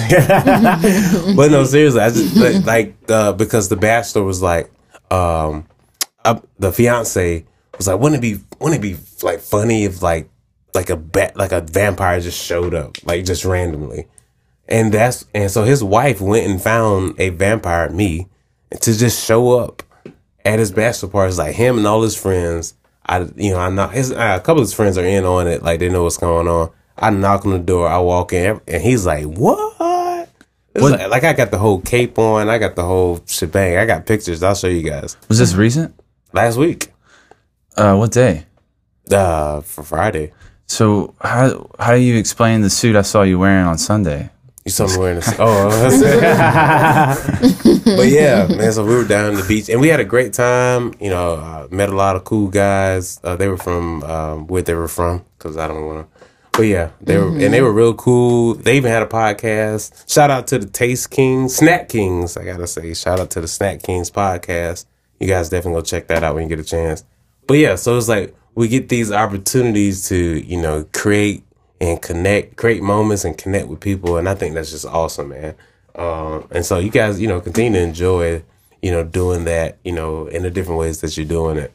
but 1.36 1.52
no, 1.52 1.64
seriously, 1.66 2.02
I 2.02 2.10
just 2.10 2.36
like, 2.36 2.66
like 2.66 2.96
uh, 3.10 3.34
because 3.34 3.70
the 3.70 3.76
bachelor 3.76 4.24
was 4.24 4.42
like, 4.42 4.72
um, 5.12 5.68
uh, 6.26 6.40
the 6.58 6.72
fiance 6.72 7.46
was 7.82 7.88
like, 7.88 8.00
wouldn't 8.00 8.24
it 8.24 8.38
be, 8.38 8.44
wouldn't 8.60 8.80
it 8.84 8.88
be 8.88 8.98
like 9.24 9.40
funny 9.40 9.84
if 9.86 10.02
like, 10.02 10.30
like 10.74 10.90
a 10.90 10.96
bat, 10.96 11.36
like 11.36 11.52
a 11.52 11.62
vampire 11.62 12.20
just 12.22 12.42
showed 12.42 12.74
up, 12.74 12.98
like 13.04 13.26
just 13.26 13.44
randomly, 13.44 14.08
and 14.70 14.94
that's 14.94 15.26
and 15.34 15.50
so 15.52 15.64
his 15.64 15.84
wife 15.84 16.22
went 16.22 16.50
and 16.50 16.62
found 16.62 17.20
a 17.20 17.30
vampire, 17.30 17.90
me, 17.90 18.28
to 18.82 18.98
just 18.98 19.26
show 19.26 19.60
up 19.60 19.84
at 20.46 20.60
his 20.60 20.72
bachelor 20.72 21.10
party. 21.10 21.34
Like 21.36 21.56
him 21.56 21.78
and 21.78 21.88
all 21.88 22.02
his 22.04 22.16
friends. 22.16 22.76
I, 23.06 23.28
you 23.36 23.52
know, 23.52 23.58
I 23.60 23.70
knock 23.70 23.92
his 23.94 24.12
uh, 24.12 24.38
a 24.40 24.44
couple 24.44 24.62
of 24.62 24.68
his 24.68 24.74
friends 24.74 24.98
are 24.98 25.04
in 25.06 25.26
on 25.26 25.48
it, 25.48 25.62
like 25.64 25.80
they 25.80 25.90
know 25.90 26.04
what's 26.04 26.18
going 26.18 26.48
on. 26.48 26.70
I 26.98 27.10
knock 27.10 27.46
on 27.46 27.52
the 27.52 27.60
door, 27.60 27.88
I 27.88 27.98
walk 28.00 28.32
in, 28.32 28.62
and 28.68 28.82
he's 28.82 29.06
like, 29.06 29.26
"What?" 29.26 29.58
What- 30.74 30.92
Like, 31.00 31.10
like 31.10 31.24
I 31.26 31.34
got 31.34 31.52
the 31.52 31.58
whole 31.58 31.82
cape 31.82 32.18
on, 32.18 32.48
I 32.48 32.58
got 32.60 32.76
the 32.78 32.84
whole 32.86 33.22
shebang. 33.28 33.78
I 33.78 33.86
got 33.86 34.06
pictures. 34.06 34.42
I'll 34.42 34.56
show 34.56 34.68
you 34.68 34.84
guys. 34.90 35.18
Was 35.28 35.38
this 35.40 35.54
recent? 35.54 36.00
Last 36.32 36.56
week, 36.58 36.94
Uh, 37.78 37.96
what 37.96 38.12
day? 38.12 38.46
uh, 39.12 39.62
for 39.62 39.84
Friday, 39.84 40.32
So 40.68 41.14
how 41.20 41.70
how 41.80 41.94
do 41.96 42.00
you 42.00 42.18
explain 42.18 42.62
the 42.62 42.70
suit 42.70 42.96
I 42.96 43.02
saw 43.02 43.24
you 43.24 43.40
wearing 43.40 43.66
on 43.66 43.78
Sunday? 43.78 44.30
you 44.64 44.72
saw 44.72 44.86
me 44.88 44.98
wearing 44.98 45.16
this. 45.16 45.34
Oh, 45.40 45.70
but 47.98 48.08
yeah, 48.08 48.48
man. 48.48 48.72
So 48.72 48.86
we 48.86 48.96
were 48.96 49.08
down 49.08 49.36
the 49.36 49.44
beach, 49.48 49.70
and 49.70 49.82
we 49.82 49.88
had 49.90 50.00
a 50.00 50.06
great 50.06 50.34
time. 50.34 50.94
You 51.00 51.10
know, 51.10 51.34
uh, 51.34 51.68
met 51.72 51.90
a 51.90 51.96
lot 51.96 52.16
of 52.16 52.24
cool 52.24 52.48
guys. 52.48 53.20
Uh, 53.24 53.36
they 53.36 53.48
were 53.48 53.58
from 53.58 54.04
um, 54.04 54.48
where 54.48 54.62
they 54.62 54.76
were 54.76 54.88
from, 54.88 55.26
because 55.38 55.58
I 55.58 55.68
don't 55.68 55.86
want 55.86 56.08
to. 56.14 56.20
But 56.54 56.64
yeah, 56.64 56.92
they 57.02 57.18
were 57.18 57.30
and 57.30 57.54
they 57.54 57.62
were 57.62 57.74
real 57.74 57.94
cool. 57.94 58.56
They 58.56 58.78
even 58.78 58.92
had 58.92 59.02
a 59.02 59.08
podcast. 59.08 60.10
Shout 60.10 60.30
out 60.30 60.48
to 60.48 60.60
the 60.60 60.68
Taste 60.68 61.10
Kings, 61.10 61.56
Snack 61.56 61.90
Kings. 61.90 62.38
I 62.38 62.46
gotta 62.46 62.68
say, 62.68 62.94
shout 62.94 63.20
out 63.20 63.32
to 63.32 63.42
the 63.42 63.48
Snack 63.48 63.84
Kings 63.84 64.12
podcast. 64.12 64.86
You 65.20 65.28
guys 65.28 65.50
definitely 65.50 65.80
go 65.80 65.86
check 65.86 66.08
that 66.08 66.24
out 66.24 66.36
when 66.36 66.44
you 66.44 66.50
get 66.50 66.60
a 66.60 66.64
chance. 66.68 67.04
But 67.52 67.58
yeah, 67.58 67.76
so 67.76 67.98
it's 67.98 68.08
like 68.08 68.34
we 68.56 68.70
get 68.70 68.88
these 68.88 69.12
opportunities 69.12 70.08
to 70.08 70.16
you 70.16 70.62
know 70.62 70.86
create 70.94 71.44
and 71.82 72.02
connect, 72.02 72.56
create 72.56 72.82
moments 72.82 73.26
and 73.26 73.38
connect 73.38 73.68
with 73.68 73.82
people, 73.82 74.16
and 74.16 74.30
I 74.30 74.36
think 74.36 74.56
that's 74.56 74.72
just 74.72 74.86
awesome, 74.86 75.28
man. 75.28 75.56
Um, 75.94 76.48
and 76.52 76.66
so 76.66 76.80
you 76.80 76.90
guys, 76.90 77.20
you 77.20 77.28
know, 77.28 77.42
continue 77.42 77.74
to 77.74 77.82
enjoy, 77.86 78.42
you 78.82 78.92
know, 78.92 79.04
doing 79.04 79.44
that, 79.44 79.80
you 79.84 79.92
know, 79.92 80.28
in 80.28 80.44
the 80.44 80.50
different 80.50 80.80
ways 80.80 81.02
that 81.02 81.18
you're 81.18 81.26
doing 81.26 81.58
it. 81.58 81.74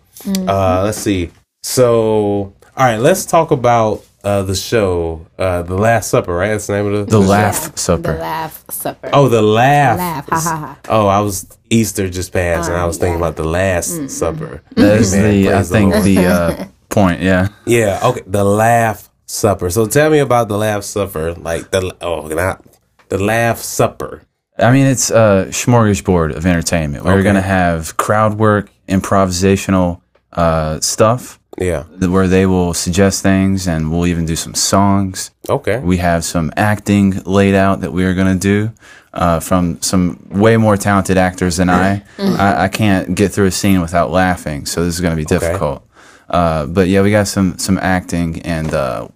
Uh, 0.48 0.82
let's 0.82 0.96
see. 0.96 1.30
So, 1.62 2.54
all 2.74 2.86
right, 2.86 2.96
let's 2.96 3.26
talk 3.26 3.50
about 3.50 4.02
uh, 4.26 4.42
the 4.42 4.54
show, 4.56 5.26
uh, 5.38 5.62
The 5.62 5.76
Last 5.76 6.10
Supper, 6.10 6.34
right? 6.34 6.48
That's 6.48 6.66
the 6.66 6.72
name 6.74 6.92
of 6.92 7.06
the 7.06 7.18
The 7.18 7.20
Laugh 7.24 7.76
Supper. 7.78 8.12
The 8.14 8.18
laugh 8.18 8.64
supper. 8.70 9.10
Oh, 9.12 9.28
the 9.28 9.40
laugh. 9.42 9.98
Laugh, 9.98 10.28
ha, 10.28 10.40
ha, 10.40 10.56
ha. 10.56 10.78
Oh, 10.88 11.06
I 11.06 11.20
was 11.20 11.46
Easter 11.70 12.08
just 12.10 12.32
passed, 12.32 12.68
and 12.68 12.76
I 12.76 12.84
was 12.86 12.98
thinking 12.98 13.16
about 13.16 13.36
the 13.36 13.44
Last 13.44 14.10
Supper. 14.10 14.62
That 14.74 14.98
is 15.00 15.14
Amen. 15.14 15.30
the 15.42 15.48
I 15.48 15.52
Praise 15.52 15.68
the 15.68 15.74
think 15.76 15.92
Lord. 15.92 16.04
the 16.04 16.18
uh, 16.26 16.64
point. 16.88 17.20
Yeah. 17.22 17.48
Yeah. 17.66 18.00
Okay. 18.02 18.22
The 18.26 18.44
Laugh 18.44 19.08
Supper. 19.26 19.70
So 19.70 19.86
tell 19.86 20.10
me 20.10 20.18
about 20.18 20.48
the 20.48 20.58
Laugh 20.58 20.82
Supper. 20.82 21.34
Like 21.34 21.70
the 21.70 21.96
oh, 22.00 22.26
not 22.28 22.64
the 23.08 23.18
Laugh 23.18 23.58
Supper. 23.58 24.22
I 24.58 24.72
mean, 24.72 24.86
it's 24.86 25.10
a 25.10 25.46
smorgasbord 25.50 26.34
of 26.34 26.46
entertainment. 26.46 27.04
We're 27.04 27.12
Okay. 27.14 27.22
going 27.24 27.34
to 27.36 27.42
have 27.42 27.96
crowd 27.98 28.38
work, 28.38 28.70
improvisational 28.88 30.00
uh, 30.32 30.80
stuff 30.80 31.38
Yeah. 31.58 31.84
where 31.84 32.28
they 32.28 32.44
will 32.46 32.74
suggest 32.74 33.22
things 33.22 33.66
and 33.66 33.90
we'll 33.90 34.06
even 34.06 34.26
do 34.26 34.36
some 34.36 34.54
songs. 34.54 35.30
Okay. 35.48 35.78
We 35.78 35.96
have 35.98 36.24
some 36.24 36.52
acting 36.56 37.22
laid 37.24 37.54
out 37.54 37.80
that 37.80 37.92
we 37.92 38.04
are 38.04 38.14
going 38.14 38.38
to 38.38 38.38
do 38.38 38.72
uh, 39.14 39.40
from 39.40 39.80
some 39.80 40.26
way 40.30 40.56
more 40.58 40.76
talented 40.76 41.16
actors 41.16 41.56
than 41.56 41.70
I. 41.70 42.02
I. 42.18 42.64
I 42.64 42.68
can't 42.68 43.14
get 43.14 43.32
through 43.32 43.46
a 43.46 43.50
scene 43.50 43.80
without 43.80 44.10
laughing, 44.10 44.66
so 44.66 44.84
this 44.84 44.94
is 44.94 45.00
going 45.00 45.12
to 45.12 45.16
be 45.16 45.24
difficult. 45.24 45.82
Uh, 46.28 46.66
but 46.66 46.88
yeah, 46.88 47.02
we 47.02 47.10
got 47.10 47.26
some 47.28 47.56
some 47.58 47.78
acting 47.78 48.42
and 48.42 48.74
uh, 48.74 49.08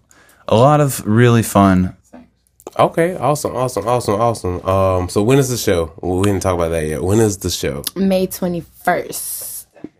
a 0.49 0.57
lot 0.57 0.81
of 0.81 1.05
really 1.07 1.43
fun. 1.43 1.97
Okay. 2.79 3.17
Awesome. 3.17 3.55
Awesome. 3.55 3.87
Awesome. 3.87 4.15
Awesome. 4.21 4.67
Um. 4.67 5.09
So 5.09 5.23
when 5.23 5.39
is 5.39 5.49
the 5.51 5.57
show? 5.59 5.93
Well, 6.01 6.19
we 6.19 6.25
didn't 6.25 6.43
talk 6.43 6.55
about 6.55 6.71
that 6.71 6.87
yet. 6.87 7.03
When 7.03 7.19
is 7.19 7.37
the 7.39 7.51
show? 7.51 7.83
May 7.97 8.27
21st. 8.27 9.40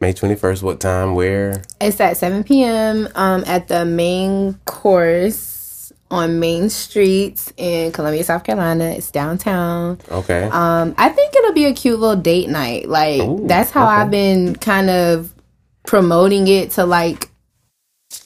May 0.01 0.13
twenty 0.15 0.35
first. 0.35 0.63
What 0.63 0.81
time? 0.81 1.15
Where? 1.15 1.63
It's 1.81 2.01
at 2.01 2.17
7 2.17 2.43
p.m. 2.45 3.09
Um, 3.15 3.45
at 3.47 3.69
the 3.69 3.85
main 3.85 4.55
course 4.65 5.93
on 6.11 6.41
Main 6.41 6.71
Street 6.71 7.53
in 7.57 7.93
Columbia, 7.93 8.25
South 8.25 8.43
Carolina. 8.45 8.85
It's 8.85 9.11
downtown. 9.11 9.99
Okay. 10.11 10.45
Um, 10.45 10.95
I 10.99 11.11
think 11.11 11.35
it'll 11.37 11.53
be 11.53 11.67
a 11.67 11.75
cute 11.75 12.01
little 12.01 12.21
date 12.21 12.49
night. 12.49 12.89
Like 12.89 13.21
Ooh, 13.21 13.47
that's 13.47 13.71
how 13.71 13.85
okay. 13.85 13.95
I've 14.03 14.11
been 14.11 14.57
kind 14.57 14.91
of 14.91 15.33
promoting 15.87 16.49
it 16.49 16.73
to 16.73 16.85
like 16.85 17.30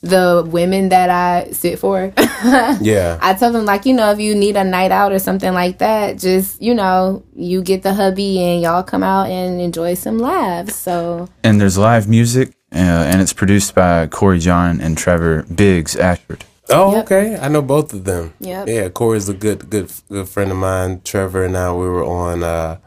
the 0.05 0.45
women 0.47 0.91
that 0.91 1.11
I 1.11 1.51
sit 1.53 1.79
for. 1.79 2.13
yeah. 2.81 3.19
I 3.23 3.35
tell 3.35 3.53
them 3.53 3.65
like, 3.65 3.87
you 3.87 3.95
know, 3.95 4.11
if 4.13 4.19
you 4.21 4.35
need 4.35 4.57
a 4.57 4.65
night 4.65 4.91
out 4.91 5.13
or 5.13 5.19
something 5.19 5.53
like 5.53 5.79
that, 5.79 6.19
just 6.19 6.61
you 6.61 6.75
know, 6.75 7.23
you 7.35 7.63
get 7.63 7.83
the 7.83 7.95
hubby 7.95 8.41
and 8.41 8.63
y'all 8.63 8.83
come 8.83 9.03
out 9.03 9.29
and 9.29 9.61
enjoy 9.61 9.95
some 9.95 10.19
laughs. 10.19 10.77
So 10.77 11.29
And 11.43 11.61
there's 11.61 11.79
live 11.79 12.09
music 12.09 12.51
uh, 12.73 12.77
and 12.79 13.21
it's 13.21 13.33
produced 13.33 13.75
by 13.75 14.07
Corey 14.07 14.39
John 14.39 14.81
and 14.81 14.97
Trevor 14.99 15.45
Biggs 15.45 15.97
Ashford. 15.97 16.45
Oh, 16.71 16.93
Yep. 16.95 17.05
okay. 17.05 17.37
I 17.39 17.49
know 17.49 17.61
both 17.63 17.93
of 17.93 18.05
them. 18.05 18.33
Yeah. 18.41 18.65
Yeah, 18.67 18.89
Corey's 18.89 19.29
a 19.29 19.35
good, 19.35 19.69
good, 19.71 19.91
good 20.09 20.29
friend 20.29 20.51
of 20.51 20.57
mine. 20.57 21.03
Trevor 21.05 21.45
and 21.45 21.57
I, 21.57 21.71
we 21.73 21.87
were 21.89 22.05
on 22.05 22.43
uh, 22.43 22.79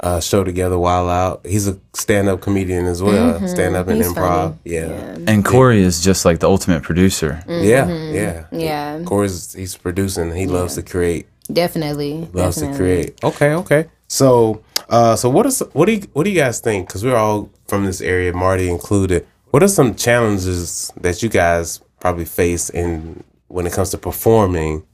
a 0.00 0.20
show 0.20 0.44
together 0.44 0.78
while 0.78 1.08
out. 1.08 1.40
He's 1.46 1.66
a 1.66 1.78
stand-up 1.94 2.40
comedian 2.42 2.84
as 2.86 3.02
well. 3.02 3.46
Stand 3.48 3.76
up 3.76 3.88
and 3.88 4.00
Mm-hmm. 4.02 4.08
He's 4.08 4.16
improv. 4.16 4.48
funny. 4.48 4.58
Yeah. 4.64 5.16
And 5.32 5.44
Corey 5.44 5.80
is 5.80 6.02
just 6.04 6.24
like 6.24 6.40
the 6.40 6.48
ultimate 6.48 6.82
producer. 6.82 7.42
yeah, 7.48 7.60
yeah, 7.62 7.84
Mm-hmm. 7.86 8.58
Yeah. 8.60 9.02
Corey's 9.04 9.52
he's 9.54 9.76
producing. 9.76 10.34
He 10.34 10.46
loves 10.46 10.74
to 10.74 10.82
create. 10.82 11.26
Definitely. 11.52 12.28
Loves 12.32 12.56
definitely. 12.56 12.72
to 12.72 12.76
create. 12.78 13.24
Okay, 13.24 13.52
okay. 13.54 13.86
So, 14.08 14.62
uh, 14.90 15.16
so 15.16 15.30
what 15.30 15.46
is 15.46 15.62
what 15.72 15.86
do 15.86 15.92
you 15.92 16.02
what 16.12 16.24
do 16.24 16.30
you 16.30 16.36
guys 16.40 16.60
think? 16.60 16.88
Because 16.88 17.02
we're 17.04 17.16
all 17.16 17.48
from 17.66 17.86
this 17.86 18.00
area, 18.00 18.32
Marty 18.32 18.68
included. 18.68 19.26
What 19.50 19.62
are 19.62 19.68
some 19.68 19.94
challenges 19.94 20.92
that 21.00 21.22
you 21.22 21.28
guys 21.28 21.80
probably 22.00 22.24
face 22.26 22.68
in 22.68 23.22
when 23.48 23.66
it 23.66 23.72
comes 23.72 23.90
to 23.90 23.98
performing 23.98 24.84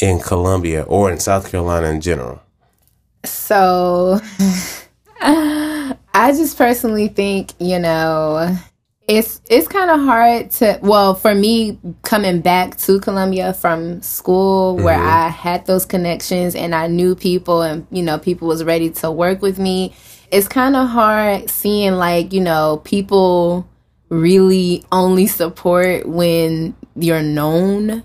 in 0.00 0.18
Columbia 0.18 0.82
or 0.82 1.10
in 1.12 1.20
South 1.20 1.50
Carolina 1.50 1.88
in 1.88 2.00
general? 2.00 2.42
So 3.24 4.20
I 5.20 6.32
just 6.32 6.58
personally 6.58 7.08
think, 7.08 7.52
you 7.58 7.78
know, 7.78 8.56
it's 9.08 9.40
it's 9.50 9.66
kind 9.66 9.90
of 9.90 10.00
hard 10.00 10.50
to 10.52 10.78
well, 10.82 11.14
for 11.14 11.34
me 11.34 11.78
coming 12.02 12.40
back 12.40 12.76
to 12.78 13.00
Columbia 13.00 13.52
from 13.52 14.00
school 14.02 14.76
where 14.76 14.98
mm-hmm. 14.98 15.08
I 15.08 15.28
had 15.28 15.66
those 15.66 15.84
connections 15.84 16.54
and 16.54 16.74
I 16.74 16.86
knew 16.86 17.14
people 17.14 17.62
and 17.62 17.86
you 17.90 18.02
know, 18.02 18.18
people 18.18 18.48
was 18.48 18.64
ready 18.64 18.90
to 18.90 19.10
work 19.10 19.42
with 19.42 19.58
me. 19.58 19.94
It's 20.30 20.48
kind 20.48 20.76
of 20.76 20.88
hard 20.88 21.50
seeing 21.50 21.92
like, 21.92 22.32
you 22.32 22.40
know, 22.40 22.80
people 22.84 23.68
really 24.08 24.84
only 24.92 25.26
support 25.26 26.06
when 26.06 26.74
you're 26.96 27.22
known 27.22 28.02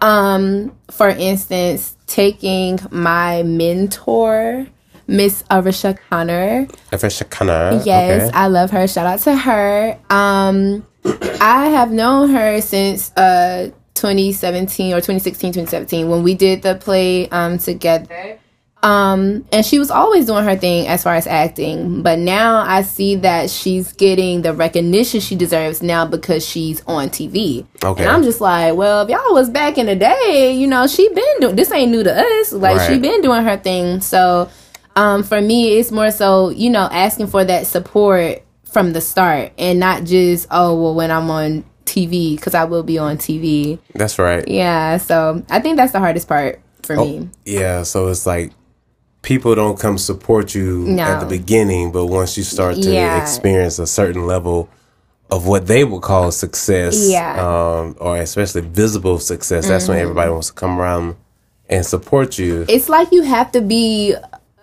Um, 0.00 0.72
for 0.90 1.08
instance, 1.08 1.96
taking 2.06 2.78
my 2.90 3.42
mentor, 3.44 4.66
Miss 5.06 5.44
Arisha 5.50 5.94
Connor. 6.08 6.66
Afeshakana. 6.90 7.84
Yes, 7.86 8.28
Okay. 8.28 8.30
I 8.36 8.46
love 8.48 8.70
her. 8.70 8.86
Shout 8.88 9.06
out 9.06 9.20
to 9.20 9.36
her. 9.36 9.98
Um, 10.10 10.86
I 11.40 11.66
have 11.70 11.90
known 11.92 12.30
her 12.30 12.60
since 12.60 13.10
uh 13.16 13.70
2017 13.94 14.92
or 14.94 14.96
2016, 14.96 15.52
2017 15.52 16.08
when 16.08 16.22
we 16.22 16.34
did 16.34 16.62
the 16.62 16.74
play 16.74 17.28
um 17.30 17.58
together. 17.58 18.38
Um, 18.82 19.44
and 19.52 19.64
she 19.64 19.78
was 19.78 19.90
always 19.90 20.24
doing 20.26 20.44
her 20.44 20.56
thing 20.56 20.86
as 20.88 21.02
far 21.02 21.14
as 21.14 21.26
acting, 21.26 22.02
but 22.02 22.18
now 22.18 22.60
I 22.66 22.80
see 22.80 23.16
that 23.16 23.50
she's 23.50 23.92
getting 23.92 24.40
the 24.40 24.54
recognition 24.54 25.20
she 25.20 25.36
deserves 25.36 25.82
now 25.82 26.06
because 26.06 26.46
she's 26.46 26.82
on 26.86 27.10
TV. 27.10 27.66
Okay. 27.84 28.02
And 28.02 28.10
I'm 28.10 28.22
just 28.22 28.40
like, 28.40 28.74
well, 28.76 29.02
if 29.02 29.10
y'all 29.10 29.34
was 29.34 29.50
back 29.50 29.76
in 29.76 29.84
the 29.84 29.96
day, 29.96 30.54
you 30.56 30.66
know, 30.66 30.86
she 30.86 31.08
been 31.10 31.40
doing 31.40 31.56
this 31.56 31.70
ain't 31.72 31.90
new 31.90 32.02
to 32.02 32.14
us. 32.40 32.52
Like 32.52 32.88
she 32.90 32.98
been 32.98 33.20
doing 33.20 33.44
her 33.44 33.58
thing. 33.58 34.00
So 34.00 34.48
um, 34.96 35.24
for 35.24 35.42
me, 35.42 35.76
it's 35.78 35.90
more 35.92 36.10
so, 36.10 36.48
you 36.48 36.70
know, 36.70 36.88
asking 36.90 37.26
for 37.26 37.44
that 37.44 37.66
support 37.66 38.42
from 38.64 38.92
the 38.94 39.00
start 39.02 39.52
and 39.58 39.78
not 39.78 40.04
just, 40.04 40.46
oh, 40.50 40.80
well, 40.80 40.94
when 40.94 41.10
I'm 41.10 41.28
on 41.30 41.64
TV, 41.84 42.36
because 42.36 42.54
I 42.54 42.64
will 42.64 42.82
be 42.84 42.96
on 42.98 43.18
TV. 43.18 43.78
That's 43.94 44.18
right. 44.18 44.46
Yeah. 44.48 44.96
So 44.96 45.44
I 45.50 45.60
think 45.60 45.76
that's 45.76 45.92
the 45.92 45.98
hardest 45.98 46.28
part 46.28 46.60
for 46.82 46.96
Oh. 46.96 47.04
me. 47.04 47.28
Yeah, 47.44 47.82
so 47.82 48.08
it's 48.08 48.24
like 48.26 48.52
people 49.22 49.54
don't 49.54 49.78
come 49.78 49.98
support 49.98 50.54
you 50.54 50.98
at 50.98 51.20
the 51.20 51.26
beginning, 51.26 51.92
but 51.92 52.06
once 52.06 52.36
you 52.36 52.42
start 52.44 52.76
to 52.76 52.90
Yeah. 52.92 53.20
experience 53.22 53.78
a 53.78 53.86
certain 53.86 54.26
level 54.26 54.68
of 55.30 55.46
what 55.46 55.66
they 55.66 55.84
would 55.84 56.02
call 56.02 56.30
success, 56.32 57.08
Yeah. 57.10 57.36
Mm-hmm. 57.36 57.46
um, 57.46 57.96
or 58.00 58.16
especially 58.16 58.62
visible 58.62 59.18
success, 59.18 59.68
that's 59.68 59.88
when 59.88 59.98
everybody 59.98 60.30
wants 60.30 60.48
to 60.48 60.52
come 60.54 60.80
around 60.80 61.16
and 61.68 61.84
support 61.86 62.38
you. 62.38 62.64
It's 62.68 62.88
like 62.88 63.12
you 63.12 63.22
have 63.22 63.52
to 63.52 63.60
be 63.60 64.14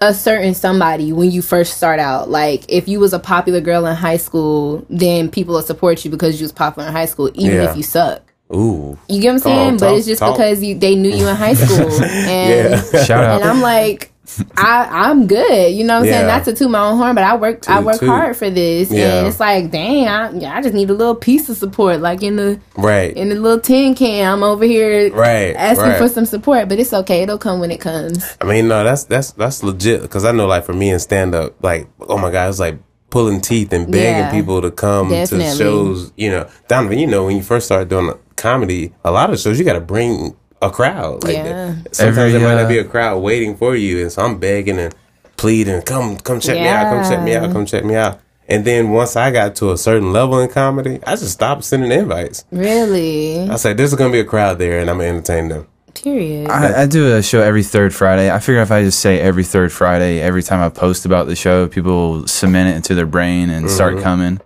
a 0.02 0.14
certain 0.14 0.54
somebody 0.54 1.12
when 1.14 1.32
you 1.32 1.42
first 1.42 1.78
start 1.78 2.00
out. 2.00 2.30
Like 2.30 2.66
if 2.68 2.88
you 2.88 3.00
was 3.00 3.14
a 3.14 3.20
popular 3.20 3.62
girl 3.62 3.86
in 3.86 3.96
high 3.96 4.18
school, 4.18 4.86
then 4.90 5.30
people 5.30 5.56
will 5.56 5.62
support 5.62 6.04
you 6.04 6.12
because 6.12 6.40
you 6.40 6.44
was 6.46 6.52
popular 6.52 6.88
in 6.88 6.94
high 6.94 7.06
school, 7.06 7.30
even 7.36 7.56
Yeah. 7.56 7.70
if 7.72 7.78
you 7.78 7.84
suck. 7.84 8.22
Ooh, 8.54 8.98
You 9.10 9.22
get 9.22 9.34
what 9.34 9.36
I'm 9.38 9.42
Come 9.42 9.52
on, 9.52 9.80
saying? 9.80 9.92
but 9.92 9.98
it's 9.98 10.08
just 10.08 10.20
talk. 10.20 10.36
because 10.38 10.64
you 10.64 10.78
they 10.78 10.96
knew 10.96 11.10
you 11.10 11.28
in 11.28 11.36
high 11.36 11.54
school. 11.54 11.90
And 12.04 12.84
Shout 13.06 13.24
out. 13.24 13.42
and 13.42 13.50
I'm 13.50 13.62
like, 13.62 14.12
I 14.58 14.88
I'm 15.10 15.28
good. 15.28 15.74
You 15.74 15.84
know 15.84 15.96
what 15.96 16.00
I'm 16.02 16.06
Yeah. 16.06 16.12
saying? 16.14 16.28
Not 16.28 16.46
to 16.46 16.54
toot 16.54 16.70
my 16.70 16.80
own 16.82 16.98
horn, 16.98 17.16
but 17.16 17.24
I 17.24 17.36
work 17.36 17.70
I 17.70 17.80
work 17.80 18.00
toot. 18.00 18.10
hard 18.10 18.36
for 18.36 18.50
this, 18.50 18.92
Yeah. 18.92 19.20
and 19.20 19.28
it's 19.28 19.40
like, 19.40 19.72
dang, 19.72 20.08
I, 20.08 20.32
yeah, 20.34 20.56
I 20.58 20.62
just 20.62 20.74
need 20.74 20.90
a 20.90 20.94
little 20.94 21.16
piece 21.16 21.50
of 21.50 21.58
support, 21.58 22.02
like 22.02 22.22
in 22.24 22.36
the 22.36 22.60
right, 22.78 23.16
in 23.16 23.30
the 23.30 23.36
little 23.36 23.60
tin 23.60 23.96
can. 23.96 24.32
I'm 24.32 24.44
over 24.44 24.66
here, 24.66 25.12
Right, 25.14 25.56
asking 25.56 25.86
right. 25.90 25.98
for 25.98 26.08
some 26.10 26.26
support, 26.26 26.70
but 26.70 26.80
it's 26.80 26.94
okay. 26.94 27.24
It'll 27.24 27.38
come 27.38 27.60
when 27.60 27.72
it 27.72 27.80
comes. 27.80 28.24
I 28.42 28.46
mean, 28.46 28.68
no, 28.68 28.84
that's 28.84 29.06
that's 29.06 29.32
that's 29.32 29.64
legit 29.64 30.02
because 30.02 30.26
I 30.26 30.32
know, 30.32 30.46
like, 30.48 30.66
for 30.66 30.74
me 30.74 30.90
in 30.92 31.00
stand 31.00 31.34
up, 31.34 31.56
like, 31.64 31.88
oh 32.08 32.18
my 32.18 32.30
god, 32.32 32.50
it's 32.50 32.60
like 32.60 32.78
pulling 33.10 33.40
teeth 33.40 33.72
and 33.72 33.86
begging 33.90 34.18
Yeah. 34.26 34.32
people 34.32 34.62
to 34.62 34.70
come 34.70 35.10
Definitely. 35.10 35.52
to 35.52 35.56
shows. 35.58 36.12
You 36.18 36.30
know, 36.32 36.48
Donovan, 36.68 37.00
you 37.00 37.08
know, 37.08 37.26
when 37.26 37.38
you 37.38 37.42
first 37.44 37.66
started 37.66 37.88
doing 37.88 38.12
comedy, 38.36 38.94
a 39.06 39.12
lot 39.12 39.32
of 39.32 39.40
shows 39.40 39.58
you 39.58 39.64
got 39.66 39.74
to 39.74 39.80
bring 39.82 40.36
a 40.62 40.70
crowd. 40.70 41.24
Like, 41.24 41.36
Yeah. 41.36 41.76
sometimes 41.92 42.18
Every, 42.18 42.32
there 42.34 42.42
might 42.42 42.56
uh, 42.58 42.62
not 42.64 42.70
be 42.70 42.78
a 42.80 42.84
crowd 42.84 43.20
waiting 43.20 43.56
for 43.58 43.76
you, 43.76 44.02
and 44.02 44.12
so 44.12 44.24
I'm 44.24 44.38
begging 44.40 44.80
and 44.80 44.94
pleading, 45.38 45.82
come, 45.84 46.18
come 46.18 46.40
check 46.40 46.56
me 46.56 46.68
out, 46.68 46.92
come 46.94 47.10
check 47.10 47.24
me 47.24 47.36
out, 47.36 47.52
come 47.52 47.66
check 47.66 47.86
me 47.86 47.96
out. 47.96 48.20
And 48.50 48.64
then 48.64 48.92
once 48.92 49.16
I 49.18 49.30
got 49.32 49.56
to 49.58 49.72
a 49.72 49.78
certain 49.78 50.14
level 50.14 50.40
in 50.40 50.50
comedy, 50.50 51.00
I 51.06 51.12
just 51.18 51.32
stopped 51.34 51.66
sending 51.66 51.92
invites. 51.92 52.46
Really, 52.50 53.48
I 53.50 53.58
said, 53.58 53.76
"There's 53.78 53.94
gonna 53.94 54.12
be 54.12 54.22
a 54.22 54.26
crowd 54.26 54.58
there, 54.58 54.80
and 54.80 54.90
I'm 54.90 54.98
gonna 55.00 55.10
entertain 55.10 55.50
them." 55.50 55.68
period. 55.94 56.48
I, 56.50 56.84
I 56.84 56.86
do 56.86 57.16
a 57.16 57.24
show 57.24 57.42
every 57.42 57.64
third 57.64 57.92
Friday. 57.94 58.32
I 58.32 58.38
figure 58.40 58.62
if 58.62 58.72
I 58.72 58.84
just 58.84 59.00
say 59.00 59.20
every 59.20 59.44
third 59.44 59.72
Friday, 59.74 60.22
every 60.22 60.44
time 60.44 60.62
I 60.62 60.70
post 60.70 61.06
about 61.08 61.26
the 61.26 61.36
show, 61.36 61.68
people 61.68 62.28
cement 62.28 62.70
it 62.70 62.76
into 62.76 62.94
their 62.96 63.08
brain 63.08 63.50
and 63.50 63.66
Mm-hmm. 63.66 63.74
start 63.76 64.00
coming. 64.04 64.40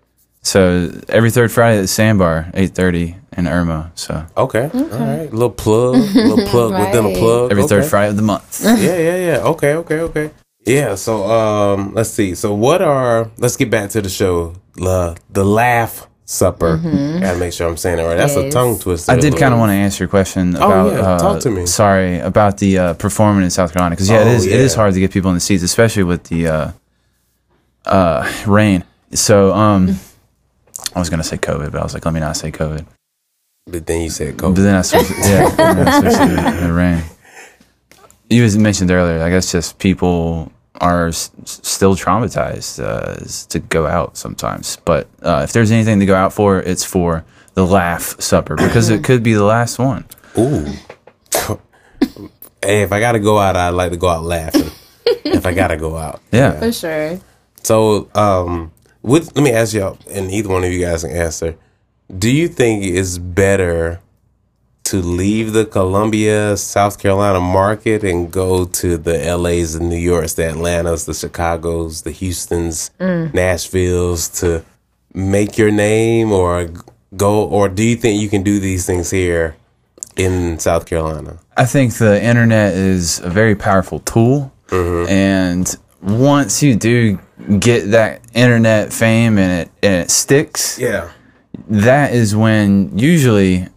So 0.43 0.89
every 1.09 1.29
third 1.29 1.51
Friday 1.51 1.77
at 1.79 1.81
the 1.81 1.87
Sandbar, 1.89 2.51
eight 2.53 2.73
thirty 2.73 3.17
in 3.37 3.45
Irmo. 3.45 3.91
So 3.95 4.25
Okay, 4.37 4.69
all 4.73 4.81
right, 4.89 5.31
little 5.31 5.49
plug, 5.51 5.95
little 6.15 6.47
plug 6.47 6.71
within 6.73 7.05
a 7.05 7.17
plug. 7.17 7.51
every 7.51 7.63
third 7.67 7.85
Friday 7.85 8.09
of 8.09 8.15
the 8.17 8.21
month. 8.23 8.61
yeah, 8.63 8.75
yeah, 8.75 9.15
yeah. 9.17 9.37
Okay, 9.43 9.75
okay, 9.75 9.99
okay. 10.01 10.31
Yeah. 10.65 10.93
So, 10.95 11.23
um, 11.31 11.93
let's 11.95 12.11
see. 12.11 12.35
So, 12.35 12.53
what 12.53 12.83
are? 12.83 13.31
Let's 13.37 13.57
get 13.57 13.71
back 13.71 13.89
to 13.91 14.01
the 14.01 14.09
show. 14.09 14.53
La, 14.77 15.15
the 15.31 15.43
laugh 15.43 16.07
supper. 16.25 16.77
Gotta 16.77 17.39
make 17.39 17.51
sure 17.51 17.67
I'm 17.67 17.77
saying 17.77 17.97
it 17.99 18.03
right. 18.03 18.15
That's 18.15 18.35
a 18.35 18.41
Mm-hmm. 18.41 18.49
Tongue 18.51 18.79
twister. 18.79 19.11
I 19.11 19.15
did 19.17 19.37
kind 19.37 19.53
of 19.55 19.59
want 19.59 19.71
to 19.71 19.73
answer 19.75 20.03
your 20.03 20.09
question 20.09 20.55
Oh, 20.55 20.59
about. 20.59 20.93
yeah. 20.93 20.99
uh, 20.99 21.17
Talk 21.19 21.39
to 21.41 21.49
me. 21.49 21.65
Sorry 21.65 22.19
about 22.19 22.59
the 22.59 22.77
uh, 22.77 22.93
performing 22.93 23.43
in 23.43 23.49
South 23.49 23.73
Carolina 23.73 23.95
because 23.95 24.07
yeah, 24.09 24.19
Oh, 24.19 24.27
it 24.27 24.27
is. 24.35 24.45
It 24.45 24.59
is 24.59 24.75
hard 24.75 24.93
to 24.93 24.99
get 24.99 25.11
people 25.11 25.31
in 25.31 25.35
the 25.35 25.41
seats, 25.41 25.63
especially 25.63 26.03
with 26.03 26.25
the 26.25 26.47
uh, 26.47 26.71
uh, 27.85 28.31
rain. 28.45 28.83
So 29.13 29.51
um, 29.53 29.95
I 30.95 30.99
was 30.99 31.09
gonna 31.09 31.23
say 31.23 31.37
COVID, 31.37 31.71
but 31.71 31.81
I 31.81 31.83
was 31.83 31.93
like, 31.93 32.05
let 32.05 32.13
me 32.13 32.19
not 32.19 32.37
say 32.37 32.51
COVID. 32.51 32.85
But 33.67 33.85
then 33.85 34.01
you 34.01 34.09
said 34.09 34.37
go. 34.37 34.51
But 34.53 34.61
then 34.61 34.75
I 34.75 34.81
switched. 34.81 35.11
yeah, 35.19 35.49
then 35.49 35.87
I 35.87 35.99
switched 35.99 36.17
to 36.17 36.27
the, 36.59 36.67
the 36.67 36.73
rain. 36.73 37.03
You 38.29 38.43
was 38.43 38.57
mentioned 38.57 38.89
earlier. 38.91 39.21
I 39.21 39.29
guess 39.29 39.51
just 39.51 39.77
people 39.77 40.51
are 40.75 41.09
s- 41.09 41.31
still 41.45 41.95
traumatized 41.95 42.81
uh, 42.83 43.23
to 43.49 43.59
go 43.59 43.85
out 43.85 44.17
sometimes. 44.17 44.77
But 44.83 45.07
uh, 45.21 45.41
if 45.43 45.53
there's 45.53 45.69
anything 45.71 45.99
to 45.99 46.05
go 46.05 46.15
out 46.15 46.33
for, 46.33 46.59
it's 46.59 46.83
for 46.83 47.23
the 47.53 47.65
laugh 47.65 48.19
supper 48.19 48.55
because 48.55 48.89
it 48.89 49.03
could 49.03 49.21
be 49.21 49.33
the 49.33 49.43
last 49.43 49.77
one. 49.77 50.05
Ooh. 50.39 50.65
hey, 52.63 52.81
if 52.81 52.91
I 52.91 52.99
gotta 52.99 53.19
go 53.19 53.37
out, 53.37 53.55
I'd 53.55 53.69
like 53.69 53.91
to 53.91 53.97
go 53.97 54.07
out 54.09 54.23
laughing. 54.23 54.71
if 55.05 55.45
I 55.45 55.53
gotta 55.53 55.77
go 55.77 55.97
out. 55.97 56.19
Yeah. 56.31 56.59
For 56.59 56.71
sure. 56.71 57.19
So, 57.63 58.09
um, 58.15 58.71
with, 59.03 59.35
let 59.35 59.43
me 59.43 59.51
ask 59.51 59.73
y'all, 59.75 59.99
and 60.09 60.31
either 60.31 60.49
one 60.49 60.63
of 60.63 60.71
you 60.71 60.79
guys 60.79 61.03
can 61.03 61.11
answer. 61.11 61.55
Do 62.17 62.29
you 62.29 62.47
think 62.47 62.83
it's 62.83 63.17
better 63.17 64.01
to 64.85 65.01
leave 65.01 65.53
the 65.53 65.65
Columbia, 65.65 66.57
South 66.57 66.99
Carolina 66.99 67.39
market 67.39 68.03
and 68.03 68.31
go 68.31 68.65
to 68.65 68.97
the 68.97 69.13
LAs, 69.37 69.73
the 69.73 69.79
New 69.79 69.95
Yorks, 69.95 70.33
the 70.33 70.49
Atlantas, 70.49 71.05
the 71.05 71.13
Chicagos, 71.13 72.03
the 72.03 72.11
Houstons, 72.11 72.91
mm. 72.99 73.31
Nashvilles 73.31 74.39
to 74.41 74.65
make 75.13 75.57
your 75.57 75.71
name 75.71 76.31
or 76.31 76.69
go, 77.15 77.45
or 77.45 77.69
do 77.69 77.83
you 77.83 77.95
think 77.95 78.21
you 78.21 78.29
can 78.29 78.43
do 78.43 78.59
these 78.59 78.85
things 78.85 79.09
here 79.09 79.55
in 80.15 80.59
South 80.59 80.85
Carolina? 80.85 81.37
I 81.55 81.65
think 81.65 81.93
the 81.93 82.21
internet 82.21 82.73
is 82.73 83.19
a 83.19 83.29
very 83.29 83.55
powerful 83.55 83.99
tool, 83.99 84.51
mm-hmm. 84.67 85.09
and 85.09 85.77
once 86.01 86.63
you 86.63 86.75
do 86.75 87.19
get 87.59 87.91
that 87.91 88.21
internet 88.33 88.91
fame 88.91 89.37
and 89.37 89.67
it 89.67 89.71
and 89.83 89.93
it 90.03 90.11
sticks, 90.11 90.79
Yeah. 90.79 91.11
That 91.69 92.13
is 92.13 92.35
when 92.35 92.97
usually 92.97 93.67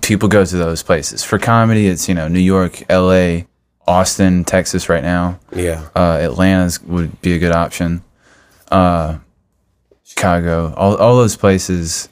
people 0.00 0.28
go 0.28 0.44
to 0.44 0.56
those 0.56 0.82
places. 0.82 1.24
For 1.24 1.38
comedy, 1.38 1.86
it's 1.86 2.08
you 2.08 2.14
know 2.14 2.28
New 2.28 2.40
York, 2.40 2.82
L.A., 2.90 3.46
Austin, 3.86 4.44
Texas 4.44 4.88
right 4.88 5.02
now. 5.02 5.38
Yeah. 5.54 5.88
Uh, 5.96 6.18
Atlanta's 6.22 6.80
would 6.82 7.20
be 7.22 7.34
a 7.34 7.38
good 7.38 7.52
option. 7.52 8.02
Chicago, 10.04 10.74
all 10.76 10.96
all 10.96 11.16
those 11.16 11.36
places. 11.36 12.08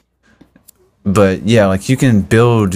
But 1.03 1.43
yeah, 1.43 1.67
like 1.67 1.89
you 1.89 1.97
can 1.97 2.21
build 2.21 2.75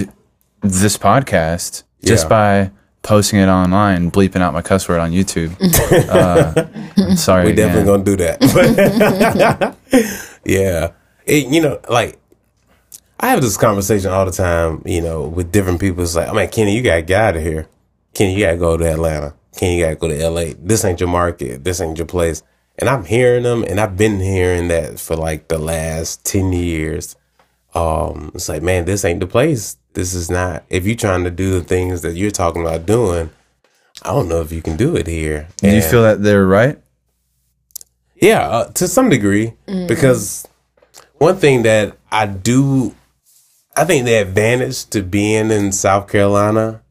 this 0.61 0.97
podcast 0.97 1.83
just 2.03 2.25
Yeah. 2.25 2.29
by 2.29 2.71
posting 3.01 3.39
it 3.39 3.47
online, 3.47 4.09
bleeping 4.11 4.41
out 4.41 4.53
my 4.53 4.61
cuss 4.61 4.87
word 4.87 4.99
on 4.99 5.11
YouTube. 5.11 5.51
uh, 6.09 7.15
sorry. 7.15 7.47
We 7.47 7.53
definitely 7.53 7.85
gonna 7.85 8.03
do 8.03 8.15
that. 8.17 9.75
yeah, 10.45 10.91
it, 11.25 11.47
you 11.47 11.61
know, 11.61 11.79
like 11.89 12.17
I 13.23 13.27
have 13.27 13.41
this 13.41 13.55
conversation 13.55 14.11
all 14.11 14.25
the 14.25 14.31
time. 14.31 14.81
You 14.85 15.01
know, 15.01 15.25
with 15.25 15.49
different 15.49 15.79
people. 15.79 16.03
It's 16.03 16.13
like, 16.13 16.27
I 16.27 16.33
mean, 16.33 16.49
Kenny, 16.49 16.75
you 16.75 16.81
gotta 16.81 17.03
get 17.03 17.21
out 17.21 17.35
of 17.37 17.41
here. 17.41 17.67
Kenny, 18.13 18.35
you 18.35 18.41
gotta 18.41 18.57
go 18.57 18.75
to 18.75 18.85
Atlanta. 18.85 19.33
Kenny, 19.55 19.77
you 19.79 19.85
gotta 19.85 19.95
go 19.95 20.09
to 20.09 20.21
L.A. 20.21 20.53
This 20.55 20.83
ain't 20.83 20.99
your 20.99 21.07
market. 21.07 21.63
This 21.63 21.79
ain't 21.79 21.97
your 21.97 22.05
place. 22.05 22.43
And 22.77 22.89
I'm 22.89 23.05
hearing 23.05 23.43
them, 23.43 23.63
and 23.63 23.79
I've 23.79 23.95
been 23.95 24.19
hearing 24.19 24.67
that 24.67 24.99
for 24.99 25.15
like 25.15 25.47
the 25.47 25.57
last 25.57 26.25
ten 26.25 26.51
years. 26.51 27.15
Um, 27.73 28.31
it's 28.35 28.49
like, 28.49 28.61
man, 28.61 28.83
this 28.83 29.05
ain't 29.05 29.21
the 29.21 29.27
place. 29.27 29.77
This 29.93 30.13
is 30.13 30.29
not. 30.29 30.65
If 30.69 30.85
you're 30.85 30.95
trying 30.97 31.23
to 31.23 31.31
do 31.31 31.51
the 31.51 31.63
things 31.63 32.01
that 32.01 32.15
you're 32.15 32.29
talking 32.29 32.61
about 32.61 32.85
doing, 32.85 33.29
I 34.01 34.09
don't 34.09 34.27
know 34.27 34.41
if 34.41 34.51
you 34.51 34.61
can 34.61 34.75
do 34.75 34.97
it 34.97 35.07
here. 35.07 35.47
Do 35.57 35.69
you 35.69 35.81
feel 35.81 36.03
that 36.03 36.23
they're 36.23 36.45
right? 36.45 36.77
yeah, 38.15 38.41
uh, 38.41 38.65
to 38.73 38.87
some 38.87 39.07
degree, 39.09 39.53
because 39.87 40.45
one 41.19 41.37
thing 41.37 41.63
that 41.63 41.97
I 42.11 42.25
do, 42.25 42.93
I 43.75 43.85
think 43.85 44.05
the 44.05 44.15
advantage 44.15 44.85
to 44.91 45.01
being 45.01 45.51
in 45.51 45.71
South 45.71 46.07
Carolina 46.07 46.81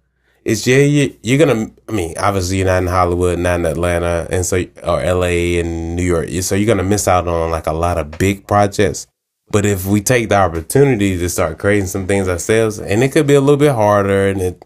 is 0.45 0.67
yeah, 0.67 0.79
you, 0.79 1.17
you're 1.23 1.39
gonna. 1.39 1.71
I 1.89 1.93
mean, 1.93 2.15
obviously 2.19 2.59
you're 2.59 2.67
not 2.67 2.83
in 2.83 2.89
Hollywood, 2.89 3.39
not 3.39 3.61
in 3.61 3.67
Atlanta, 3.67 4.27
and 4.31 4.45
so 4.45 4.65
or 4.83 5.01
L.A. 5.01 5.61
and 5.61 5.95
New 5.95 6.03
York, 6.03 6.29
so 6.43 6.57
you're 6.57 6.67
gonna 6.67 6.89
miss 6.89 7.07
out 7.07 7.29
on 7.29 7.51
like 7.53 7.69
a 7.69 7.73
lot 7.73 7.99
of 7.99 8.11
big 8.19 8.47
projects. 8.47 9.07
But 9.51 9.67
if 9.67 9.87
we 9.87 10.01
take 10.01 10.31
the 10.31 10.37
opportunity 10.37 11.17
to 11.19 11.29
start 11.29 11.59
creating 11.59 11.87
some 11.87 12.07
things 12.07 12.27
ourselves, 12.29 12.81
and 12.81 13.05
it 13.05 13.13
could 13.13 13.27
be 13.27 13.35
a 13.35 13.41
little 13.41 13.59
bit 13.59 13.73
harder, 13.73 14.29
and 14.29 14.41
it, 14.41 14.65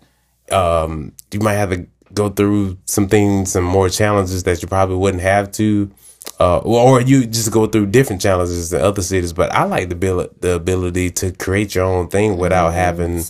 um, 0.52 1.12
you 1.32 1.40
might 1.40 1.54
have 1.54 1.70
to 1.70 1.86
go 2.14 2.30
through 2.30 2.78
some 2.86 3.08
things, 3.08 3.52
some 3.52 3.64
more 3.64 3.90
challenges 3.90 4.44
that 4.44 4.62
you 4.62 4.68
probably 4.68 4.96
wouldn't 4.96 5.22
have 5.22 5.50
to, 5.52 5.90
uh, 6.38 6.58
or 6.58 7.00
you 7.00 7.26
just 7.26 7.50
go 7.50 7.66
through 7.66 7.86
different 7.86 8.20
challenges 8.20 8.72
in 8.72 8.80
other 8.80 9.02
cities. 9.02 9.32
But 9.32 9.52
I 9.52 9.64
like 9.64 9.88
the 9.88 9.94
abil- 9.96 10.30
the 10.40 10.54
ability 10.54 11.10
to 11.12 11.32
create 11.32 11.74
your 11.74 11.84
own 11.84 12.08
thing 12.08 12.36
without 12.36 12.72
having 12.72 13.20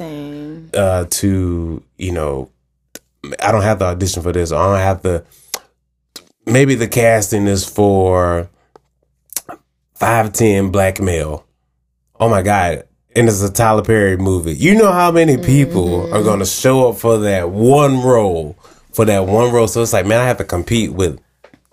uh, 0.74 1.06
to 1.10 1.82
you 1.98 2.12
know, 2.12 2.50
I 3.42 3.52
don't 3.52 3.62
have 3.62 3.78
to 3.78 3.86
audition 3.86 4.22
for 4.22 4.32
this. 4.32 4.52
I 4.52 4.56
don't 4.56 4.78
have 4.80 5.02
to. 5.02 5.24
Maybe 6.46 6.74
the 6.74 6.88
casting 6.88 7.46
is 7.46 7.64
for 7.68 8.48
five 9.94 10.32
ten 10.32 10.70
black 10.70 11.00
male. 11.00 11.44
Oh 12.18 12.28
my 12.28 12.42
god! 12.42 12.84
And 13.14 13.28
it's 13.28 13.42
a 13.42 13.52
Tyler 13.52 13.82
Perry 13.82 14.16
movie. 14.16 14.54
You 14.54 14.74
know 14.76 14.92
how 14.92 15.10
many 15.10 15.36
people 15.38 16.12
are 16.14 16.22
going 16.22 16.38
to 16.40 16.46
show 16.46 16.90
up 16.90 16.96
for 16.96 17.18
that 17.18 17.50
one 17.50 18.02
role, 18.02 18.56
for 18.92 19.04
that 19.04 19.26
one 19.26 19.52
role. 19.52 19.68
So 19.68 19.82
it's 19.82 19.92
like, 19.92 20.06
man, 20.06 20.20
I 20.20 20.26
have 20.26 20.38
to 20.38 20.44
compete 20.44 20.92
with 20.92 21.20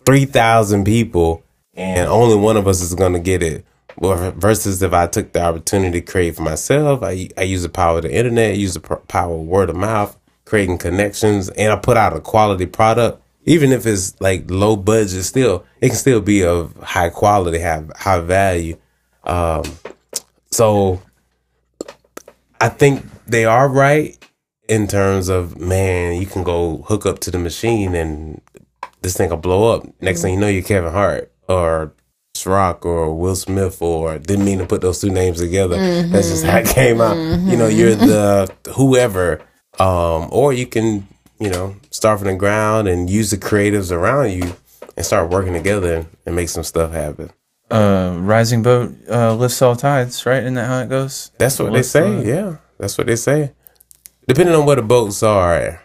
three 0.06 0.26
thousand 0.26 0.86
people, 0.86 1.44
and 1.74 2.08
only 2.08 2.36
one 2.36 2.58
of 2.58 2.68
us 2.68 2.82
is 2.82 2.96
going 2.96 3.14
to 3.14 3.20
get 3.20 3.44
it. 3.44 3.66
Well, 3.98 4.32
versus 4.32 4.82
if 4.82 4.94
I 4.94 5.08
took 5.08 5.34
the 5.34 5.44
opportunity 5.44 6.02
to 6.02 6.06
create 6.06 6.36
for 6.36 6.42
myself, 6.44 7.04
I 7.04 7.30
I 7.38 7.44
use 7.44 7.64
the 7.64 7.70
power 7.70 7.98
of 7.98 8.04
the 8.04 8.14
internet, 8.14 8.58
use 8.58 8.74
the 8.74 8.80
power 8.82 9.36
of 9.36 9.42
word 9.42 9.70
of 9.70 9.76
mouth, 9.76 10.18
creating 10.46 10.80
connections, 10.80 11.50
and 11.50 11.72
I 11.72 11.76
put 11.76 11.98
out 11.98 12.16
a 12.16 12.22
quality 12.22 12.66
product. 12.66 13.22
Even 13.46 13.72
if 13.74 13.86
it's 13.86 14.20
like 14.22 14.50
low 14.50 14.76
budget, 14.76 15.24
still 15.26 15.66
it 15.82 15.90
can 15.90 15.98
still 15.98 16.22
be 16.22 16.44
of 16.44 16.76
high 16.78 17.10
quality, 17.10 17.60
have 17.60 17.92
high 17.96 18.22
value. 18.22 18.78
Um, 19.26 19.64
so 20.52 21.02
I 22.62 22.70
think 22.70 23.06
they 23.28 23.46
are 23.46 23.68
right 23.70 24.18
in 24.70 24.88
terms 24.88 25.30
of 25.30 25.60
man, 25.60 26.20
you 26.20 26.26
can 26.26 26.44
go 26.44 26.78
hook 26.84 27.06
up 27.06 27.20
to 27.20 27.32
the 27.32 27.40
machine 27.40 27.96
and 27.96 28.42
this 29.04 29.16
thing 29.16 29.30
will 29.30 29.38
blow 29.38 29.72
up. 29.76 29.86
Next 30.02 30.22
thing 30.24 30.34
you 30.34 30.40
know, 30.40 30.48
you're 30.48 30.64
Kevin 30.64 30.92
Hart 30.92 31.32
or 31.48 31.94
Rock 32.46 32.86
or 32.86 33.14
Will 33.14 33.36
Smith 33.36 33.82
or 33.82 34.18
didn't 34.18 34.44
mean 34.46 34.58
to 34.60 34.66
put 34.66 34.82
those 34.82 35.00
two 35.00 35.10
names 35.12 35.40
together. 35.40 35.78
That's 36.08 36.30
just 36.30 36.44
how 36.44 36.58
it 36.58 36.68
came 36.68 37.00
out. 37.00 37.16
You 37.16 37.56
know, 37.56 37.68
you're 37.68 37.96
the 37.96 38.52
whoever. 38.74 39.40
Um, 39.80 40.28
or 40.32 40.52
you 40.54 40.66
can, 40.68 41.08
you 41.40 41.50
know, 41.50 41.76
start 41.92 42.20
from 42.20 42.28
the 42.30 42.36
ground 42.36 42.88
and 42.88 43.10
use 43.10 43.32
the 43.32 43.38
creatives 43.38 43.92
around 43.92 44.32
you 44.32 44.56
and 44.98 45.06
start 45.06 45.30
working 45.32 45.54
together 45.54 46.06
and 46.26 46.36
make 46.36 46.50
some 46.50 46.64
stuff 46.64 46.92
happen. 46.92 47.32
Uh, 47.72 48.18
rising 48.20 48.62
boat 48.62 48.94
uh, 49.10 49.34
lifts 49.34 49.62
all 49.62 49.76
tides, 49.76 50.26
right? 50.26 50.44
Isn't 50.44 50.54
that 50.56 50.68
how 50.68 50.80
it 50.82 50.90
goes? 50.90 51.32
That's 51.40 51.58
what 51.60 51.72
What's 51.72 51.92
they 51.92 52.02
say. 52.02 52.16
the- 52.22 52.28
Yeah, 52.28 52.56
that's 52.78 52.98
what 52.98 53.08
they 53.08 53.16
say. 53.16 53.54
Depending 54.28 54.54
on 54.56 54.66
where 54.66 54.76
the 54.76 54.82
boats 54.84 55.24
are, 55.24 55.82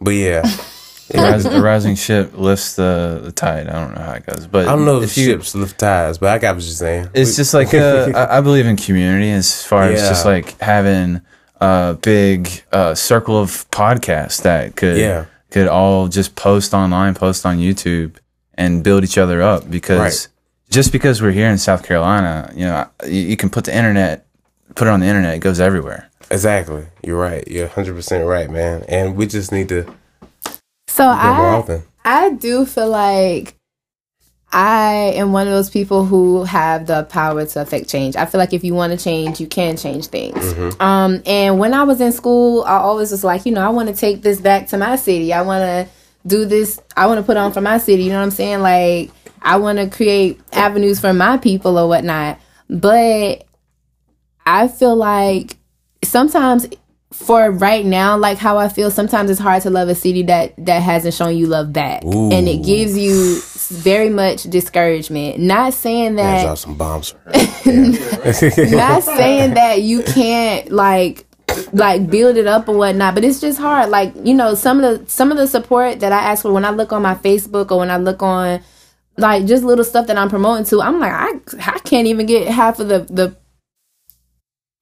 but 0.00 0.10
yeah, 0.14 0.42
A, 1.14 1.32
ris- 1.32 1.44
a 1.44 1.60
rising 1.60 1.94
ship 1.96 2.32
lifts 2.36 2.76
the, 2.76 3.20
the 3.24 3.32
tide. 3.32 3.68
I 3.68 3.72
don't 3.84 3.94
know 3.94 4.00
how 4.02 4.12
it 4.12 4.26
goes, 4.26 4.46
but 4.46 4.66
I 4.66 4.72
don't 4.72 4.84
know 4.84 5.02
if, 5.02 5.16
you, 5.18 5.24
ships 5.26 5.54
lift 5.54 5.78
tides, 5.78 6.18
but 6.18 6.30
I 6.30 6.38
got 6.38 6.54
what 6.54 6.64
you're 6.64 6.72
saying. 6.72 7.08
It's 7.14 7.36
just 7.36 7.52
like 7.54 7.74
uh, 7.74 8.10
I 8.14 8.38
I 8.38 8.40
believe 8.40 8.66
in 8.66 8.76
community 8.76 9.30
as 9.30 9.62
far 9.64 9.84
as 9.84 10.00
just 10.08 10.24
like 10.24 10.58
having 10.60 11.20
a 11.60 11.98
big 12.00 12.48
uh, 12.72 12.94
circle 12.94 13.36
of 13.38 13.68
podcasts 13.70 14.42
that 14.42 14.76
could 14.76 14.96
Yeah. 14.96 15.26
could 15.50 15.68
all 15.68 16.08
just 16.08 16.34
post 16.34 16.72
online, 16.74 17.14
post 17.14 17.44
on 17.44 17.58
YouTube, 17.58 18.16
and 18.54 18.82
build 18.82 19.04
each 19.04 19.18
other 19.18 19.42
up. 19.42 19.70
Because 19.70 19.98
Right. 19.98 20.28
just 20.70 20.92
because 20.92 21.20
we're 21.20 21.32
here 21.32 21.48
in 21.50 21.58
South 21.58 21.84
Carolina, 21.84 22.50
you 22.54 22.64
know, 22.64 22.86
you, 23.06 23.20
you 23.20 23.36
can 23.36 23.50
put 23.50 23.64
the 23.64 23.76
internet, 23.76 24.24
put 24.74 24.86
it 24.88 24.90
on 24.90 25.00
the 25.00 25.06
internet, 25.06 25.34
it 25.34 25.40
goes 25.40 25.60
everywhere. 25.60 26.08
exactly. 26.30 26.86
You're 27.04 27.18
right. 27.20 27.46
You're 27.46 27.66
100 27.66 27.94
percent 27.94 28.24
right, 28.26 28.48
man. 28.48 28.84
And 28.88 29.14
we 29.16 29.26
just 29.26 29.52
need 29.52 29.68
to 29.68 29.84
So 30.92 31.06
I. 31.06 31.82
I 32.04 32.30
do 32.30 32.66
feel 32.66 32.88
like 32.88 33.54
I 34.52 35.12
am 35.14 35.32
one 35.32 35.46
of 35.46 35.52
those 35.52 35.70
people 35.70 36.04
who 36.04 36.44
have 36.44 36.86
the 36.86 37.04
power 37.04 37.46
to 37.46 37.60
affect 37.62 37.88
change. 37.88 38.16
I 38.16 38.26
feel 38.26 38.38
like 38.38 38.52
if 38.52 38.64
you 38.64 38.74
want 38.74 38.96
to 38.96 39.02
change, 39.02 39.40
you 39.40 39.46
can 39.46 39.76
change 39.76 40.08
things. 40.08 40.36
Mm-hmm. 40.36 40.82
Um, 40.82 41.22
and 41.24 41.58
when 41.58 41.72
I 41.72 41.84
was 41.84 42.00
in 42.00 42.12
school, 42.12 42.64
I 42.64 42.76
always 42.76 43.10
was 43.10 43.24
like, 43.24 43.46
you 43.46 43.52
know, 43.52 43.62
I 43.62 43.70
want 43.70 43.88
to 43.88 43.94
take 43.94 44.20
this 44.20 44.40
back 44.40 44.68
to 44.68 44.78
my 44.78 44.96
city. 44.96 45.32
I 45.32 45.42
want 45.42 45.62
to 45.62 45.88
do 46.26 46.44
this. 46.44 46.78
I 46.96 47.06
want 47.06 47.18
to 47.18 47.24
put 47.24 47.38
on 47.38 47.52
for 47.52 47.62
my 47.62 47.78
city. 47.78 48.02
You 48.02 48.10
know 48.10 48.18
what 48.18 48.24
I'm 48.24 48.30
saying? 48.30 48.60
Like, 48.60 49.10
I 49.40 49.56
want 49.56 49.78
to 49.78 49.88
create 49.88 50.40
avenues 50.52 51.00
for 51.00 51.14
my 51.14 51.38
people 51.38 51.78
or 51.78 51.88
whatnot. 51.88 52.38
But 52.68 53.46
I 54.44 54.68
feel 54.68 54.96
like 54.96 55.56
sometimes 56.04 56.66
for 57.12 57.50
right 57.50 57.84
now, 57.84 58.16
like 58.16 58.38
how 58.38 58.58
I 58.58 58.68
feel, 58.68 58.90
sometimes 58.90 59.30
it's 59.30 59.40
hard 59.40 59.62
to 59.62 59.70
love 59.70 59.88
a 59.88 59.94
city 59.94 60.22
that 60.24 60.54
that 60.58 60.82
hasn't 60.82 61.14
shown 61.14 61.36
you 61.36 61.46
love 61.46 61.72
back, 61.72 62.04
and 62.04 62.48
it 62.48 62.64
gives 62.64 62.96
you 62.96 63.40
very 63.80 64.08
much 64.08 64.44
discouragement. 64.44 65.38
Not 65.38 65.74
saying 65.74 66.16
that 66.16 66.42
drop 66.42 66.58
some 66.58 66.76
bombs. 66.76 67.14
Not 67.66 69.02
saying 69.02 69.54
that 69.54 69.82
you 69.82 70.02
can't 70.02 70.70
like 70.70 71.26
like 71.72 72.08
build 72.08 72.36
it 72.36 72.46
up 72.46 72.66
or 72.68 72.76
whatnot 72.76 73.14
but 73.14 73.24
it's 73.24 73.40
just 73.40 73.58
hard 73.58 73.90
like 73.90 74.14
you 74.24 74.32
know 74.32 74.54
some 74.54 74.82
of 74.82 75.04
the 75.04 75.10
some 75.10 75.30
of 75.30 75.36
the 75.36 75.46
support 75.46 76.00
that 76.00 76.10
i 76.10 76.18
ask 76.18 76.42
for 76.42 76.52
when 76.52 76.64
i 76.64 76.70
look 76.70 76.92
on 76.92 77.02
my 77.02 77.14
facebook 77.14 77.70
or 77.70 77.78
when 77.78 77.90
i 77.90 77.96
look 77.98 78.22
on 78.22 78.58
like 79.18 79.44
just 79.44 79.62
little 79.62 79.84
stuff 79.84 80.06
that 80.06 80.16
i'm 80.16 80.30
promoting 80.30 80.64
to 80.64 80.80
i'm 80.80 80.98
like 80.98 81.12
i, 81.12 81.74
I 81.74 81.78
can't 81.80 82.06
even 82.06 82.24
get 82.24 82.48
half 82.48 82.80
of 82.80 82.88
the 82.88 83.00
the 83.00 83.36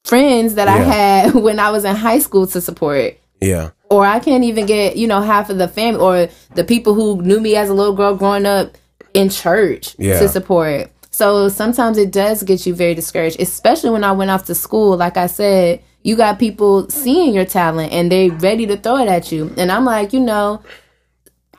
friends 0.05 0.55
that 0.55 0.69
i 0.69 0.77
had 0.79 1.35
when 1.47 1.59
i 1.59 1.71
was 1.71 1.85
in 1.85 1.95
high 1.95 2.19
school 2.19 2.47
to 2.47 2.61
support 2.61 3.19
yeah. 3.41 3.71
or 3.89 4.05
I 4.05 4.21
can't 4.21 4.45
even 4.45 4.67
get 4.67 4.97
you 4.97 5.07
know 5.07 5.23
half 5.23 5.49
of 5.51 5.57
the 5.59 5.67
family 5.69 6.01
or 6.01 6.29
the 6.55 6.65
people 6.65 6.93
who 6.95 7.23
knew 7.23 7.41
me 7.41 7.57
as 7.57 7.71
a 7.71 7.75
little 7.75 7.95
girl 7.95 8.15
growing 8.15 8.45
up 8.47 8.77
in 9.15 9.31
church 9.31 9.97
Yeah. 9.99 10.21
to 10.21 10.29
support. 10.29 10.91
So 11.11 11.49
sometimes 11.49 11.97
it 11.99 12.13
does 12.13 12.43
get 12.43 12.67
you 12.67 12.75
very 12.75 12.95
discouraged, 12.95 13.41
especially 13.41 13.91
when 13.91 14.05
I 14.05 14.13
went 14.13 14.31
off 14.31 14.45
to 14.45 14.55
school. 14.55 14.97
Like 14.97 15.17
I 15.17 15.27
said, 15.27 15.83
you 16.03 16.17
got 16.17 16.39
people 16.39 16.89
seeing 16.91 17.33
your 17.35 17.45
talent 17.47 17.93
and 17.93 18.13
they 18.13 18.29
ready 18.31 18.67
to 18.67 18.77
throw 18.77 18.99
it 18.99 19.09
at 19.09 19.33
you, 19.33 19.53
and 19.57 19.73
I'm 19.73 19.85
like, 19.87 20.13
you 20.13 20.21
know. 20.21 20.63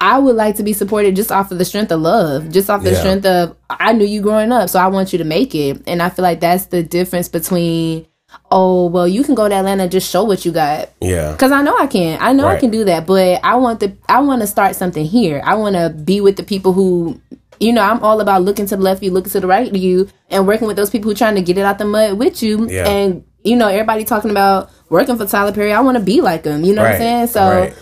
I 0.04 0.18
would 0.18 0.36
like 0.36 0.56
to 0.56 0.64
be 0.64 0.74
supported 0.74 1.16
just 1.16 1.32
off 1.32 1.52
of 1.52 1.60
the 1.60 1.66
strength 1.66 1.92
of 1.92 2.02
love, 2.02 2.50
just 2.52 2.72
off 2.72 2.82
the 2.82 2.90
Yeah. 2.92 3.00
strength 3.00 3.26
of 3.26 3.56
I 3.70 3.94
knew 3.94 4.06
you 4.06 4.22
growing 4.22 4.52
up, 4.52 4.68
so 4.70 4.80
I 4.80 4.88
want 4.88 5.12
you 5.14 5.20
to 5.20 5.24
make 5.26 5.54
it. 5.54 5.84
And 5.86 6.02
I 6.02 6.10
feel 6.10 6.24
like 6.24 6.40
that's 6.40 6.66
the 6.68 6.82
difference 6.82 7.28
between, 7.30 8.08
oh, 8.52 8.88
well, 8.88 9.08
you 9.08 9.24
can 9.24 9.34
go 9.36 9.48
to 9.48 9.56
Atlanta 9.56 9.84
and 9.84 9.92
just 9.92 10.10
show 10.10 10.24
what 10.24 10.46
you 10.46 10.52
got, 10.52 10.90
Yeah. 11.00 11.36
Cause 11.38 11.52
I 11.52 11.62
know 11.62 11.78
I 11.78 11.88
can. 11.88 12.18
I 12.22 12.34
know 12.34 12.48
I 12.48 12.60
can 12.60 12.70
do 12.70 12.84
that. 12.86 13.08
But 13.08 13.40
I 13.44 13.56
want 13.56 13.80
the 13.80 13.96
I 14.10 14.20
want 14.22 14.42
to 14.42 14.48
start 14.48 14.76
something 14.76 15.06
here. 15.06 15.42
I 15.44 15.56
want 15.56 15.76
to 15.76 15.90
be 15.90 16.22
with 16.22 16.36
the 16.36 16.44
people 16.44 16.74
who, 16.74 17.20
you 17.60 17.72
know, 17.72 17.82
I'm 17.82 18.04
all 18.04 18.20
about 18.20 18.42
looking 18.44 18.66
to 18.68 18.76
the 18.76 18.82
left 18.82 19.02
you, 19.04 19.12
looking 19.12 19.32
to 19.32 19.40
the 19.40 19.48
right 19.48 19.68
of 19.68 19.76
you, 19.78 20.10
and 20.30 20.46
working 20.48 20.68
with 20.68 20.76
those 20.76 20.90
people 20.90 21.10
who 21.10 21.16
trying 21.16 21.36
to 21.36 21.42
get 21.42 21.58
it 21.58 21.62
out 21.62 21.78
the 21.78 21.86
mud 21.86 22.18
with 22.18 22.44
you. 22.44 22.68
Yeah. 22.70 22.88
And 22.90 23.24
you 23.44 23.56
know, 23.56 23.68
everybody 23.68 24.04
talking 24.04 24.32
about 24.32 24.70
working 24.90 25.18
for 25.18 25.26
Tyler 25.26 25.52
Perry. 25.52 25.74
I 25.74 25.80
want 25.82 25.98
to 25.98 26.04
be 26.04 26.22
like 26.22 26.44
him. 26.44 26.64
You 26.64 26.76
know 26.76 26.84
what 26.84 26.92
I'm 26.92 26.98
saying? 26.98 27.28
So 27.28 27.42
Right. 27.42 27.74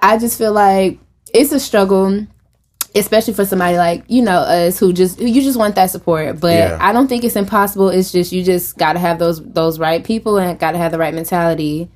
I 0.00 0.18
just 0.18 0.38
feel 0.38 0.52
like 0.52 0.98
it's 1.32 1.52
a 1.52 1.58
struggle. 1.60 2.26
Especially 2.94 3.34
for 3.34 3.44
somebody 3.44 3.76
like 3.76 4.04
you 4.08 4.22
know 4.22 4.38
us 4.38 4.78
who 4.78 4.92
just 4.92 5.18
who 5.18 5.26
you 5.26 5.42
just 5.42 5.58
want 5.58 5.74
that 5.74 5.90
support. 5.90 6.40
But 6.40 6.54
Yeah. 6.54 6.78
I 6.80 6.92
don't 6.92 7.08
think 7.08 7.24
it's 7.24 7.36
impossible. 7.36 7.88
It's 7.88 8.12
just 8.12 8.30
you 8.32 8.44
just 8.44 8.78
got 8.78 8.92
to 8.92 8.98
have 8.98 9.18
those 9.18 9.44
those 9.44 9.78
right 9.78 10.04
people 10.04 10.38
and 10.38 10.58
got 10.58 10.72
to 10.72 10.78
have 10.78 10.92
the 10.92 10.98
right 10.98 11.14
mentality. 11.14 11.88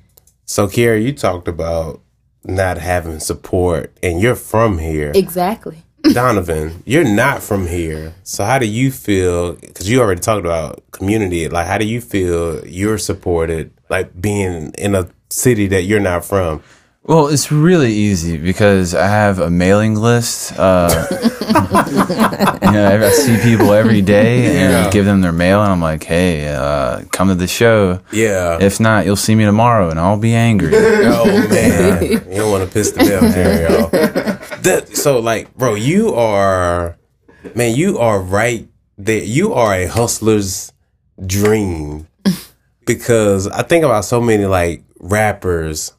So, 0.45 0.67
Kyerrah, 0.67 1.03
you 1.03 1.13
talked 1.13 1.47
about 1.47 2.01
not 2.43 2.77
having 2.79 3.19
support, 3.19 3.95
and 4.01 4.19
you're 4.19 4.35
from 4.35 4.79
here. 4.79 5.11
Exactly. 5.13 5.83
Donovan, 6.13 6.81
you're 6.85 7.03
not 7.03 7.43
from 7.43 7.67
here. 7.67 8.13
So, 8.23 8.43
how 8.43 8.57
do 8.57 8.65
you 8.65 8.91
feel? 8.91 9.53
Because 9.53 9.89
you 9.89 10.01
already 10.01 10.21
talked 10.21 10.45
about 10.45 10.83
community. 10.91 11.47
Like, 11.49 11.67
how 11.67 11.77
do 11.77 11.85
you 11.85 12.01
feel 12.01 12.65
you're 12.65 12.97
supported, 12.97 13.71
like 13.89 14.19
being 14.19 14.71
in 14.77 14.95
a 14.95 15.07
city 15.29 15.67
that 15.67 15.83
you're 15.83 15.99
not 15.99 16.25
from? 16.25 16.63
Well, 17.03 17.27
it's 17.27 17.51
really 17.51 17.91
easy 17.93 18.37
because 18.37 18.93
I 18.93 19.07
have 19.07 19.39
a 19.39 19.49
mailing 19.49 19.95
list. 19.95 20.53
Uh, 20.59 21.07
you 21.09 22.71
know, 22.71 22.99
I 23.03 23.09
see 23.11 23.37
people 23.41 23.73
every 23.73 24.01
day 24.01 24.45
and 24.61 24.71
Yeah. 24.73 24.89
give 24.91 25.05
them 25.05 25.21
their 25.21 25.31
mail, 25.31 25.61
and 25.63 25.71
I'm 25.71 25.81
like, 25.81 26.03
"Hey, 26.03 26.47
uh, 26.53 27.01
come 27.11 27.29
to 27.29 27.35
the 27.35 27.47
show. 27.47 27.99
Yeah. 28.11 28.57
If 28.61 28.79
not, 28.79 29.05
you'll 29.05 29.15
see 29.15 29.33
me 29.33 29.45
tomorrow, 29.45 29.89
and 29.89 29.99
I'll 29.99 30.17
be 30.19 30.35
angry." 30.35 30.71
oh 30.75 31.47
man, 31.49 32.03
you 32.11 32.19
don't 32.19 32.51
want 32.51 32.67
to 32.67 32.71
piss 32.71 32.91
the 32.91 32.99
bell 32.99 33.31
here, 33.31 33.69
y'all. 33.69 33.89
That, 34.61 34.89
so, 34.95 35.19
like, 35.19 35.55
bro, 35.55 35.73
you 35.75 36.13
are, 36.13 36.97
man, 37.55 37.75
you 37.75 37.97
are 37.97 38.19
right 38.19 38.67
there. 38.97 39.23
You 39.23 39.53
are 39.53 39.73
a 39.73 39.85
hustler's 39.87 40.73
dream 41.25 42.07
because 42.85 43.47
I 43.47 43.63
think 43.63 43.83
about 43.85 44.05
so 44.05 44.21
many 44.21 44.45
like 44.45 44.83
rappers, 44.99 45.93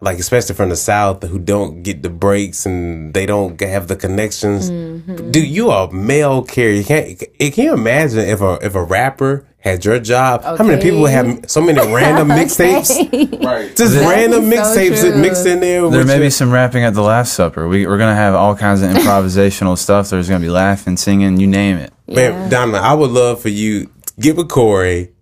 like 0.00 0.18
especially 0.18 0.54
from 0.54 0.68
the 0.68 0.76
south, 0.76 1.22
who 1.22 1.38
don't 1.38 1.82
get 1.82 2.02
the 2.02 2.10
breaks 2.10 2.66
and 2.66 3.14
they 3.14 3.24
don't 3.26 3.58
have 3.60 3.88
the 3.88 3.96
connections. 3.96 4.70
Mm-hmm. 4.70 5.30
Dude, 5.30 5.48
you 5.48 5.70
are 5.70 5.88
a 5.88 5.92
mail 5.92 6.42
carrier. 6.42 6.74
You 6.74 6.84
can't. 6.84 7.18
Can 7.54 7.64
you 7.64 7.72
imagine 7.74 8.20
if 8.20 8.40
a 8.40 8.58
if 8.62 8.74
a 8.74 8.82
rapper 8.84 9.46
had 9.58 9.84
your 9.84 9.98
job? 9.98 10.42
How 10.44 10.62
many 10.64 10.80
people 10.82 11.00
would 11.00 11.10
have 11.12 11.50
so 11.50 11.60
many 11.60 11.78
random 11.92 12.28
mixtapes? 12.28 13.42
Right. 13.44 13.74
Just 13.74 13.96
random 13.96 14.50
That 14.50 14.76
is 14.76 15.00
so 15.00 15.10
mixtapes 15.10 15.20
mixed 15.20 15.46
in 15.46 15.60
there. 15.60 15.88
There 15.90 16.04
may 16.04 16.14
your- 16.16 16.24
be 16.26 16.30
some 16.30 16.50
rapping 16.52 16.84
at 16.84 16.94
the 16.94 17.02
Last 17.02 17.32
Supper. 17.32 17.66
We, 17.66 17.86
we're 17.86 17.98
gonna 17.98 18.14
have 18.14 18.34
all 18.34 18.54
kinds 18.54 18.82
of 18.82 18.90
improvisational 18.96 19.78
stuff. 19.78 20.10
There's 20.10 20.28
gonna 20.28 20.40
be 20.44 20.50
laughing, 20.50 20.96
singing, 20.96 21.40
you 21.40 21.46
name 21.46 21.78
it. 21.78 21.92
Man, 22.06 22.50
Donna, 22.50 22.78
I 22.78 22.92
would 22.94 23.10
love 23.10 23.40
for 23.40 23.48
you 23.48 23.90
get 24.20 24.36
with 24.36 24.48
Corey, 24.48 25.12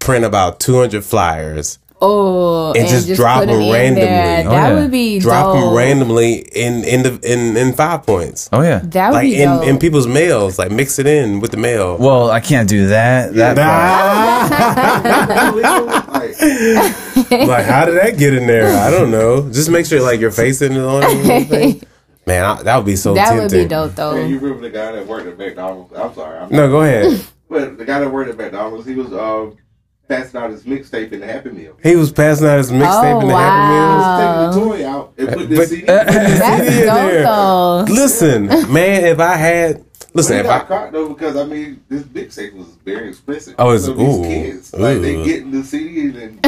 print 0.00 0.24
about 0.24 0.60
two 0.60 0.76
hundred 0.78 1.04
flyers, 1.04 1.78
Oh, 2.06 2.72
And 2.74 2.86
just 2.88 3.08
drop 3.14 3.40
put 3.40 3.48
'em 3.48 3.54
'em 3.56 3.60
in 3.62 3.72
randomly. 3.72 4.04
there. 4.06 4.44
Oh, 4.46 4.50
that 4.50 4.68
yeah. 4.68 4.74
would 4.80 4.90
be 4.90 5.18
drop 5.18 5.54
dope. 5.54 5.64
them 5.64 5.74
randomly 5.74 6.34
in 6.52 6.84
in 6.84 7.02
the 7.02 7.18
in 7.22 7.56
in 7.56 7.72
five 7.72 8.04
points, 8.04 8.48
Oh 8.52 8.60
yeah. 8.62 8.80
That 8.84 9.08
would 9.10 9.14
like 9.16 9.24
be 9.24 9.40
in 9.42 9.48
dope. 9.48 9.64
in 9.66 9.78
people's 9.78 10.06
mails, 10.06 10.58
like 10.58 10.70
mix 10.70 10.98
it 10.98 11.06
in 11.06 11.40
with 11.40 11.50
the 11.50 11.56
mail. 11.56 11.96
Well, 11.98 12.30
I 12.30 12.40
can't 12.40 12.68
do 12.68 12.88
that. 12.88 13.32
That 13.34 13.56
Like, 16.08 16.40
like, 17.48 17.64
how 17.66 17.84
did 17.86 17.96
that 18.00 18.14
get 18.18 18.34
in 18.34 18.46
there? 18.46 18.68
I 18.76 18.90
don't 18.90 19.10
know. 19.10 19.50
Just 19.50 19.70
make 19.70 19.86
sure 19.86 20.00
like 20.02 20.20
your 20.20 20.30
face 20.30 20.60
isn't 20.62 20.76
on 20.76 21.02
it. 21.04 21.82
or. 21.82 21.86
Man, 22.26 22.42
I, 22.42 22.62
that 22.62 22.76
would 22.78 22.86
be 22.86 22.96
so 22.96 23.12
that 23.12 23.28
tempting. 23.36 23.42
would 23.42 23.52
be 23.52 23.68
dope 23.68 23.94
though. 23.94 24.14
man, 24.14 24.30
you 24.30 24.38
remember 24.38 24.62
the 24.62 24.70
guy 24.70 24.92
that 24.92 25.06
worked 25.06 25.26
at 25.26 25.36
McDonald's? 25.36 25.92
I'm 25.92 26.14
sorry. 26.14 26.38
I'm 26.38 26.48
No, 26.48 26.68
go 26.70 26.80
ahead. 26.80 27.20
But 27.50 27.76
the 27.76 27.84
guy 27.84 28.00
that 28.00 28.10
worked 28.10 28.30
at 28.30 28.38
McDonald's, 28.38 28.86
he 28.86 28.94
was 28.94 29.12
uh, 29.12 29.50
passing 30.08 30.40
out 30.40 30.50
his 30.50 30.64
mixtape 30.64 31.12
in 31.12 31.20
the 31.20 31.26
Happy 31.26 31.50
Meal. 31.50 31.76
He 31.82 31.96
was 31.96 32.12
passing 32.12 32.46
out 32.46 32.58
his 32.58 32.70
mixtape 32.70 33.14
Oh, 33.14 33.20
in 33.20 33.26
the 33.28 33.32
wow. 33.32 34.50
Taking 34.52 34.60
the 34.60 34.66
toy 34.66 34.86
out 34.88 35.14
and 35.18 35.28
put 35.28 35.48
the 35.48 35.56
But- 35.56 35.68
CD. 35.68 35.82
That's 35.86 36.12
CD 36.68 36.80
in 36.82 36.86
dope 36.86 37.10
there. 37.10 37.22
though. 37.22 37.84
Listen, 37.88 38.46
man, 38.72 39.04
if 39.04 39.18
I 39.20 39.36
had 39.36 39.84
listen, 40.12 40.34
he 40.34 40.40
if 40.40 40.46
got 40.46 40.62
I 40.62 40.64
caught 40.66 40.92
though 40.92 41.08
because 41.08 41.36
I 41.36 41.44
mean 41.44 41.82
this 41.88 42.02
mixtape 42.04 42.54
was 42.54 42.66
very 42.84 43.08
expensive. 43.10 43.54
Oh, 43.58 43.68
it's- 43.70 43.84
so 43.86 43.94
these 43.94 44.16
ooh, 44.18 44.22
kids 44.22 44.72
like 44.74 45.00
they 45.00 45.16
ooh. 45.16 45.24
getting 45.24 45.50
the 45.50 45.64
CD 45.64 46.08
and 46.22 46.46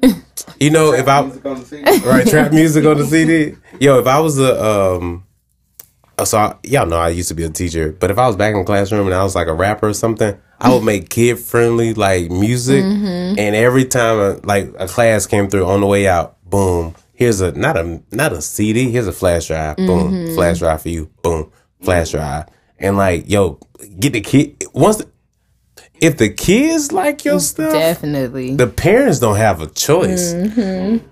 you 0.60 0.70
know 0.70 0.92
if 0.92 1.08
I 1.08 1.22
music 1.22 1.44
on 1.46 1.58
the 1.60 1.66
CD. 1.66 1.98
right 2.06 2.26
trap 2.26 2.52
music 2.52 2.84
on 2.84 2.98
the 2.98 3.06
CD. 3.06 3.56
Yo, 3.80 3.98
if 3.98 4.06
I 4.06 4.20
was 4.20 4.38
a 4.38 4.62
um, 4.64 5.24
uh, 6.18 6.24
so 6.24 6.38
I, 6.38 6.56
y'all 6.64 6.86
know 6.86 6.96
I 6.98 7.08
used 7.10 7.28
to 7.28 7.34
be 7.34 7.44
a 7.44 7.48
teacher, 7.50 7.92
but 7.92 8.10
if 8.10 8.18
I 8.18 8.26
was 8.26 8.36
back 8.36 8.52
in 8.52 8.58
the 8.60 8.64
classroom 8.64 9.06
and 9.06 9.14
I 9.14 9.22
was 9.22 9.34
like 9.34 9.46
a 9.46 9.52
rapper 9.54 9.88
or 9.88 9.94
something, 9.94 10.36
I 10.60 10.74
would 10.74 10.84
make 10.84 11.08
kid 11.08 11.38
friendly 11.38 11.94
like 11.94 12.30
music, 12.30 12.84
mm-hmm. 12.84 13.38
and 13.38 13.54
every 13.54 13.84
time 13.84 14.18
a, 14.18 14.46
like 14.46 14.72
a 14.78 14.88
class 14.88 15.26
came 15.26 15.48
through 15.48 15.66
on 15.66 15.80
the 15.80 15.86
way 15.86 16.08
out, 16.08 16.36
boom. 16.48 16.94
Here's 17.12 17.40
a 17.40 17.52
not 17.52 17.76
a 17.76 18.02
not 18.10 18.32
a 18.32 18.42
CD. 18.42 18.90
Here's 18.90 19.06
a 19.06 19.12
flash 19.12 19.48
drive. 19.48 19.76
Boom, 19.76 20.12
mm-hmm. 20.12 20.34
flash 20.34 20.58
drive 20.58 20.82
for 20.82 20.88
you. 20.88 21.10
Boom, 21.22 21.50
flash 21.80 22.10
drive. 22.10 22.46
And 22.78 22.96
like, 22.96 23.28
yo, 23.28 23.58
get 23.98 24.12
the 24.12 24.20
kid 24.20 24.64
once. 24.72 24.96
The, 24.96 25.08
if 26.00 26.16
the 26.16 26.28
kids 26.28 26.92
like 26.92 27.24
your 27.24 27.40
stuff, 27.40 27.72
Definitely. 27.72 28.54
the 28.54 28.66
parents 28.66 29.18
don't 29.18 29.36
have 29.36 29.60
a 29.60 29.66
choice. 29.66 30.32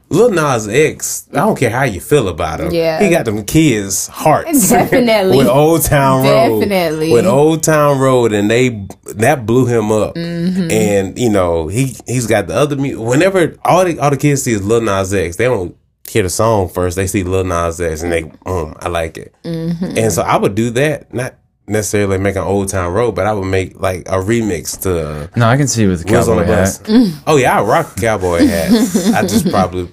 Lil 0.09 0.30
Nas 0.30 0.68
X, 0.68 1.28
I 1.32 1.37
don't 1.37 1.59
care 1.59 1.70
how 1.70 1.82
you 1.82 2.01
feel 2.01 2.28
about 2.28 2.61
him. 2.61 2.72
Yeah. 2.72 3.03
he 3.03 3.11
got 3.11 3.24
them 3.24 3.45
kids' 3.45 4.07
hearts. 4.07 4.68
Definitely. 4.70 5.37
with 5.39 5.49
Old 5.49 5.82
Town 5.82 6.24
Road. 6.24 6.61
Definitely. 6.61 7.12
with 7.12 7.26
Old 7.26 7.62
Town 7.64 7.99
Road, 7.99 8.32
and 8.32 8.51
they 8.51 8.87
that 9.16 9.47
blew 9.47 9.66
him 9.66 9.91
up. 9.91 10.14
Mm-hmm. 10.14 10.70
And 10.70 11.18
you 11.18 11.30
know 11.30 11.68
he 11.68 11.97
he's 12.07 12.26
got 12.26 12.47
the 12.47 12.55
other 12.55 12.76
music. 12.76 13.01
Whenever 13.05 13.57
all 13.64 13.84
the 13.84 13.99
all 13.99 14.11
the 14.11 14.16
kids 14.16 14.43
see 14.43 14.53
is 14.53 14.64
Lil 14.64 14.80
Nas 14.82 15.12
X, 15.12 15.37
they 15.37 15.45
don't 15.45 15.76
hear 16.09 16.22
the 16.22 16.30
song 16.30 16.68
first. 16.68 16.95
They 16.95 17.09
see 17.09 17.24
Lil 17.24 17.45
Nas 17.45 17.80
X, 17.80 18.03
and 18.03 18.12
they 18.12 18.22
um 18.47 18.76
I 18.78 18.89
like 18.89 19.18
it. 19.18 19.34
Mm-hmm. 19.45 19.99
And 19.99 20.12
so 20.12 20.22
I 20.22 20.37
would 20.37 20.55
do 20.55 20.70
that, 20.70 21.12
not 21.12 21.34
necessarily 21.69 22.19
make 22.19 22.37
an 22.37 22.43
Old 22.43 22.69
Town 22.69 22.93
Road, 22.93 23.12
but 23.14 23.27
I 23.27 23.33
would 23.33 23.45
make 23.47 23.81
like 23.81 24.01
a 24.09 24.19
remix 24.19 24.81
to. 24.83 25.31
no, 25.39 25.47
I 25.49 25.57
can 25.57 25.67
see 25.69 25.87
with 25.87 26.05
the 26.05 26.11
Wheels 26.12 26.29
on 26.29 26.37
cowboy 26.39 26.47
the 26.47 26.57
hat. 26.57 26.81
bus. 26.85 27.23
Oh 27.27 27.37
yeah, 27.37 27.59
I 27.59 27.62
rock 27.62 27.97
cowboy 27.97 28.47
hat. 28.47 28.71
I 29.14 29.23
just 29.23 29.49
probably, 29.51 29.89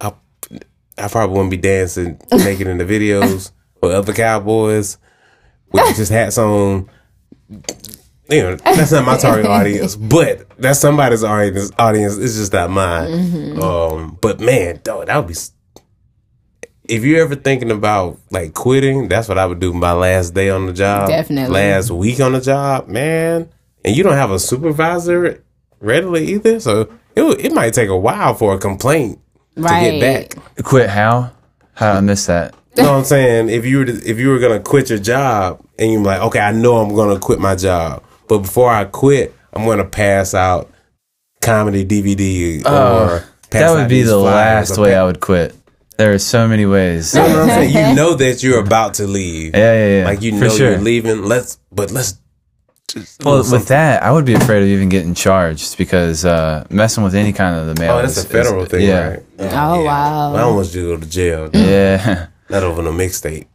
I, 0.00 0.12
I 0.98 1.08
probably 1.08 1.34
wouldn't 1.34 1.50
be 1.50 1.56
dancing 1.56 2.18
naked 2.32 2.66
in 2.66 2.78
the 2.78 2.84
videos 2.84 3.52
with 3.80 3.92
other 3.92 4.12
cowboys 4.12 4.98
with 5.72 5.96
just 5.96 6.10
hats 6.12 6.38
on. 6.38 6.88
You 8.30 8.42
know, 8.42 8.56
that's 8.56 8.90
not 8.90 9.04
my 9.04 9.18
target 9.18 9.44
audience, 9.46 9.96
but 9.96 10.48
that's 10.58 10.80
somebody's 10.80 11.22
audience. 11.22 11.70
Audience, 11.78 12.16
it's 12.16 12.36
just 12.36 12.52
not 12.54 12.70
mine. 12.70 13.60
Um, 13.62 14.16
but 14.20 14.40
man, 14.40 14.80
dog, 14.82 15.06
that 15.08 15.16
would 15.18 15.28
be. 15.28 15.34
S- 16.84 16.94
If 16.94 17.04
you're 17.04 17.22
ever 17.22 17.34
thinking 17.34 17.70
about 17.70 18.18
like 18.30 18.54
quitting, 18.54 19.08
that's 19.08 19.28
what 19.28 19.38
I 19.38 19.46
would 19.46 19.60
do 19.60 19.72
my 19.72 19.92
last 19.92 20.34
day 20.34 20.50
on 20.50 20.66
the 20.66 20.72
job. 20.72 21.08
Definitely. 21.08 21.54
Last 21.54 21.90
week 21.90 22.20
on 22.20 22.32
the 22.32 22.40
job, 22.40 22.88
man. 22.88 23.48
And 23.84 23.96
you 23.96 24.02
don't 24.02 24.14
have 24.14 24.30
a 24.30 24.38
supervisor 24.38 25.42
readily 25.80 26.26
either, 26.32 26.60
so 26.60 26.88
it 27.16 27.22
it 27.44 27.52
might 27.52 27.74
take 27.74 27.88
a 27.88 27.96
while 27.96 28.34
for 28.34 28.54
a 28.54 28.58
complaint 28.58 29.18
right. 29.56 29.84
to 29.84 29.98
get 29.98 30.34
back. 30.34 30.64
Quit 30.64 30.88
how? 30.90 31.30
How 31.74 31.92
did 31.92 31.98
I 31.98 32.00
miss 32.00 32.26
that? 32.26 32.54
You 32.76 32.82
know 32.82 32.92
what 32.92 32.98
I'm 32.98 33.04
saying? 33.04 33.48
If 33.50 33.64
you 33.66 33.78
were 33.78 33.84
to, 33.84 33.92
if 33.92 34.18
you 34.18 34.28
were 34.30 34.38
gonna 34.38 34.60
quit 34.60 34.90
your 34.90 34.98
job 34.98 35.64
and 35.78 35.92
you're 35.92 36.02
like, 36.02 36.20
okay, 36.22 36.40
I 36.40 36.52
know 36.52 36.76
I'm 36.78 36.94
gonna 36.94 37.20
quit 37.20 37.38
my 37.38 37.54
job, 37.54 38.02
but 38.28 38.38
before 38.38 38.70
I 38.70 38.84
quit, 38.84 39.34
I'm 39.52 39.64
gonna 39.64 39.84
pass 39.84 40.34
out 40.34 40.70
comedy 41.40 41.84
DVD 41.84 42.64
or 42.64 42.68
oh, 42.68 43.24
pass 43.50 43.62
Oh, 43.62 43.66
that 43.66 43.70
would 43.72 43.82
out 43.84 43.88
be 43.90 44.02
the 44.02 44.16
last 44.16 44.78
way 44.78 44.94
I 44.96 45.04
would 45.04 45.20
quit. 45.20 45.54
There 45.96 46.12
are 46.12 46.18
so 46.18 46.48
many 46.48 46.66
ways. 46.66 47.14
You 47.14 47.20
know 47.20 47.42
I'm 47.42 47.48
saying? 47.48 47.88
You 47.90 47.94
know 48.00 48.14
that 48.14 48.42
you're 48.42 48.58
about 48.60 48.94
to 48.94 49.06
leave. 49.06 49.54
yeah, 49.54 49.74
yeah. 49.74 49.98
Yeah. 50.00 50.04
Like 50.06 50.22
you 50.22 50.32
know 50.32 50.48
sure. 50.48 50.70
you're 50.72 50.78
leaving. 50.80 51.22
Let's 51.24 51.58
but 51.70 51.90
let's 51.92 52.18
just 52.88 53.24
Well, 53.24 53.38
with 53.38 53.46
something. 53.46 53.68
that, 53.68 54.02
I 54.02 54.10
would 54.10 54.24
be 54.24 54.34
afraid 54.34 54.62
of 54.62 54.68
even 54.68 54.88
getting 54.88 55.14
charged 55.14 55.78
because 55.78 56.24
uh, 56.24 56.66
messing 56.70 57.04
with 57.04 57.14
any 57.14 57.32
kind 57.32 57.54
of 57.58 57.66
the 57.74 57.80
mail. 57.80 57.94
Oh, 57.98 58.02
that's 58.02 58.22
a 58.22 58.26
federal 58.26 58.64
is- 58.64 58.68
thing, 58.70 58.88
yeah. 58.88 59.08
right? 59.08 59.22
Oh 59.38 59.84
wow. 59.84 60.34
I 60.34 60.38
don't 60.40 60.56
want 60.56 60.74
you 60.74 60.82
to 60.82 60.94
go 60.96 61.00
to 61.00 61.08
jail. 61.08 61.50
Yeah. 61.52 62.26
Not 62.50 62.62
over 62.62 62.82
no 62.82 62.92
mixtape. 62.92 63.46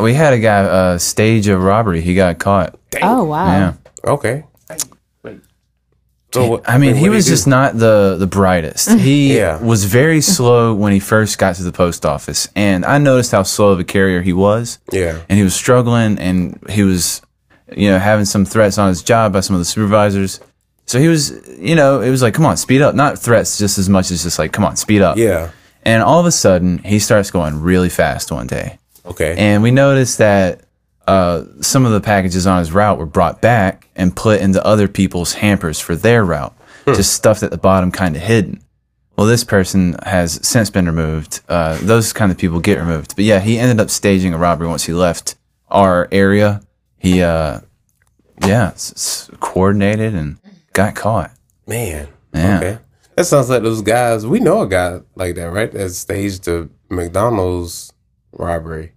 we 0.00 0.14
had 0.14 0.32
a 0.32 0.38
guy 0.38 0.60
uh, 0.60 0.98
stage 0.98 1.48
a 1.48 1.58
robbery. 1.58 2.02
He 2.02 2.14
got 2.14 2.38
caught. 2.38 2.78
Oh 3.02 3.24
wow. 3.24 3.46
Yeah. 3.48 3.74
okay. 4.04 4.44
So 6.34 6.46
what, 6.50 6.68
I 6.68 6.78
mean, 6.78 6.94
he 6.96 7.08
was 7.08 7.26
just 7.26 7.46
not 7.46 7.78
the 7.78 8.16
the 8.18 8.26
brightest. 8.26 8.90
He 8.98 9.36
Yeah. 9.36 9.58
was 9.62 9.84
very 9.84 10.20
slow 10.20 10.74
when 10.74 10.92
he 10.92 11.00
first 11.00 11.38
got 11.38 11.54
to 11.56 11.62
the 11.62 11.72
post 11.72 12.04
office, 12.04 12.48
and 12.56 12.84
I 12.84 12.98
noticed 12.98 13.32
how 13.32 13.42
slow 13.44 13.68
of 13.70 13.78
a 13.80 13.84
carrier 13.84 14.20
he 14.22 14.32
was. 14.32 14.78
Yeah. 14.92 15.18
and 15.28 15.38
he 15.38 15.44
was 15.44 15.54
struggling, 15.54 16.18
and 16.18 16.58
he 16.68 16.82
was, 16.82 17.22
you 17.76 17.88
know, 17.90 17.98
having 17.98 18.24
some 18.26 18.44
threats 18.44 18.78
on 18.78 18.88
his 18.88 19.02
job 19.02 19.32
by 19.32 19.40
some 19.40 19.54
of 19.56 19.60
the 19.60 19.64
supervisors. 19.64 20.40
So 20.86 20.98
he 20.98 21.08
was, 21.08 21.32
you 21.58 21.74
know, 21.74 22.00
it 22.02 22.10
was 22.10 22.20
like, 22.20 22.34
come 22.34 22.44
on, 22.46 22.56
speed 22.58 22.82
up. 22.82 22.94
Not 22.94 23.18
threats, 23.18 23.56
just 23.58 23.78
as 23.78 23.88
much 23.88 24.10
as 24.10 24.22
just 24.22 24.38
like, 24.38 24.52
come 24.52 24.64
on, 24.64 24.76
speed 24.76 25.00
up. 25.02 25.16
Yeah. 25.16 25.50
And 25.82 26.02
all 26.02 26.20
of 26.20 26.26
a 26.26 26.30
sudden, 26.32 26.78
he 26.78 26.98
starts 26.98 27.30
going 27.30 27.60
really 27.62 27.88
fast 27.88 28.30
one 28.32 28.46
day. 28.46 28.78
Okay. 29.06 29.34
And 29.38 29.62
we 29.62 29.70
noticed 29.70 30.18
that 30.18 30.60
uh, 31.06 31.44
some 31.60 31.84
of 31.86 31.92
the 31.92 32.00
packages 32.00 32.46
on 32.46 32.58
his 32.58 32.72
route 32.72 32.98
were 32.98 33.06
brought 33.06 33.40
back 33.40 33.88
and 33.96 34.14
put 34.16 34.40
into 34.40 34.64
other 34.64 34.88
people's 34.88 35.34
hampers 35.34 35.78
for 35.80 35.94
their 35.96 36.24
route, 36.24 36.54
Hmm. 36.84 36.94
just 36.94 37.12
stuffed 37.12 37.42
at 37.42 37.50
the 37.50 37.58
bottom, 37.58 37.90
kind 37.92 38.16
of 38.16 38.22
hidden. 38.22 38.60
well, 39.16 39.26
this 39.28 39.44
person 39.44 39.94
has 40.04 40.40
since 40.46 40.70
been 40.70 40.86
removed. 40.86 41.40
Uh, 41.48 41.78
those 41.82 42.12
kind 42.12 42.32
of 42.32 42.36
people 42.38 42.58
get 42.58 42.78
removed. 42.80 43.14
But 43.14 43.24
yeah, 43.24 43.38
he 43.38 43.58
ended 43.60 43.78
up 43.80 43.88
staging 43.88 44.34
a 44.34 44.38
robbery 44.38 44.66
once 44.66 44.84
he 44.86 44.92
left 44.92 45.36
our 45.70 46.08
area. 46.10 46.62
He, 46.98 47.22
uh, 47.22 47.60
yeah, 48.44 48.70
s- 48.74 48.92
s- 48.96 49.30
coordinated 49.38 50.14
and 50.16 50.38
got 50.72 50.96
caught. 50.96 51.30
Man. 51.66 52.08
Yeah. 52.34 52.56
Okay. 52.56 52.78
That 53.14 53.26
sounds 53.26 53.48
like 53.48 53.62
those 53.62 53.82
guys. 53.82 54.26
We 54.26 54.40
know 54.40 54.62
a 54.62 54.66
guy 54.68 54.98
like 55.14 55.36
that, 55.36 55.52
right? 55.52 55.70
That 55.70 55.90
staged 55.90 56.46
the 56.46 56.68
McDonald's 56.90 57.92
robbery. 58.32 58.93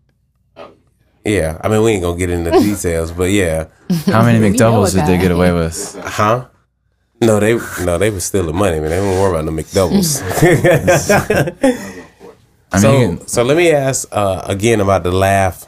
Yeah. 1.28 1.59
I 1.63 1.67
mean, 1.67 1.84
we 1.84 1.91
ain't 1.91 2.01
going 2.01 2.17
to 2.17 2.19
get 2.19 2.30
into 2.30 2.51
details, 2.59 3.11
but 3.11 3.32
yeah. 3.32 3.67
How 4.05 4.23
many 4.23 4.39
McDoubles 4.51 4.93
did 4.93 5.05
they 5.05 5.17
get 5.17 5.32
away 5.32 5.51
with? 5.51 5.99
Huh? 6.03 6.47
No, 7.21 7.39
they 7.39 7.57
no, 7.84 7.97
they 7.97 8.11
was 8.11 8.25
stealing 8.25 8.55
money, 8.55 8.80
man. 8.80 8.89
They 8.89 8.97
don't 8.97 9.19
worry 9.19 9.39
about 9.39 9.45
the 9.45 9.63
McDoubles. 9.63 10.21
I 12.71 12.82
mean, 12.82 13.19
so, 13.19 13.25
so 13.25 13.43
let 13.43 13.57
me 13.57 13.71
ask 13.71 14.07
uh, 14.11 14.43
again 14.45 14.82
about 14.82 15.01
the 15.01 15.11
laugh 15.11 15.65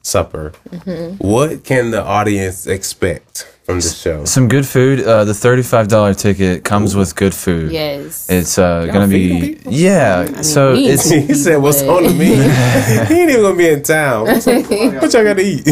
supper. 0.00 0.52
Mm-hmm. 0.70 1.16
What 1.16 1.64
can 1.64 1.90
the 1.90 2.02
audience 2.02 2.66
expect 2.66 3.46
from 3.66 3.80
the 3.80 3.88
show? 3.88 4.24
some 4.24 4.48
good 4.48 4.64
food. 4.66 5.00
Uh, 5.04 5.24
the 5.24 5.34
thirty-five 5.34 5.88
dollar 5.88 6.14
ticket 6.14 6.64
comes 6.64 6.94
with 6.96 7.14
good 7.16 7.34
food. 7.34 7.72
Yes. 7.72 8.30
It's 8.30 8.58
uh, 8.58 8.86
gonna 8.86 9.08
be 9.08 9.56
people? 9.56 9.72
yeah. 9.72 10.40
so 10.42 10.72
we- 10.72 10.86
it's 10.86 11.10
he 11.28 11.34
said, 11.34 11.56
"What's 11.56 11.82
on 11.82 12.04
the 12.04 12.14
menu?" 12.14 12.42
he 13.14 13.20
ain't 13.22 13.30
even 13.30 13.42
gonna 13.42 13.56
be 13.56 13.68
in 13.68 13.82
town. 13.82 14.26
What's 14.26 14.46
on, 14.46 14.62
what 14.62 15.12
y'all 15.12 15.24
got 15.24 15.34
to 15.34 15.42
eat? 15.42 15.66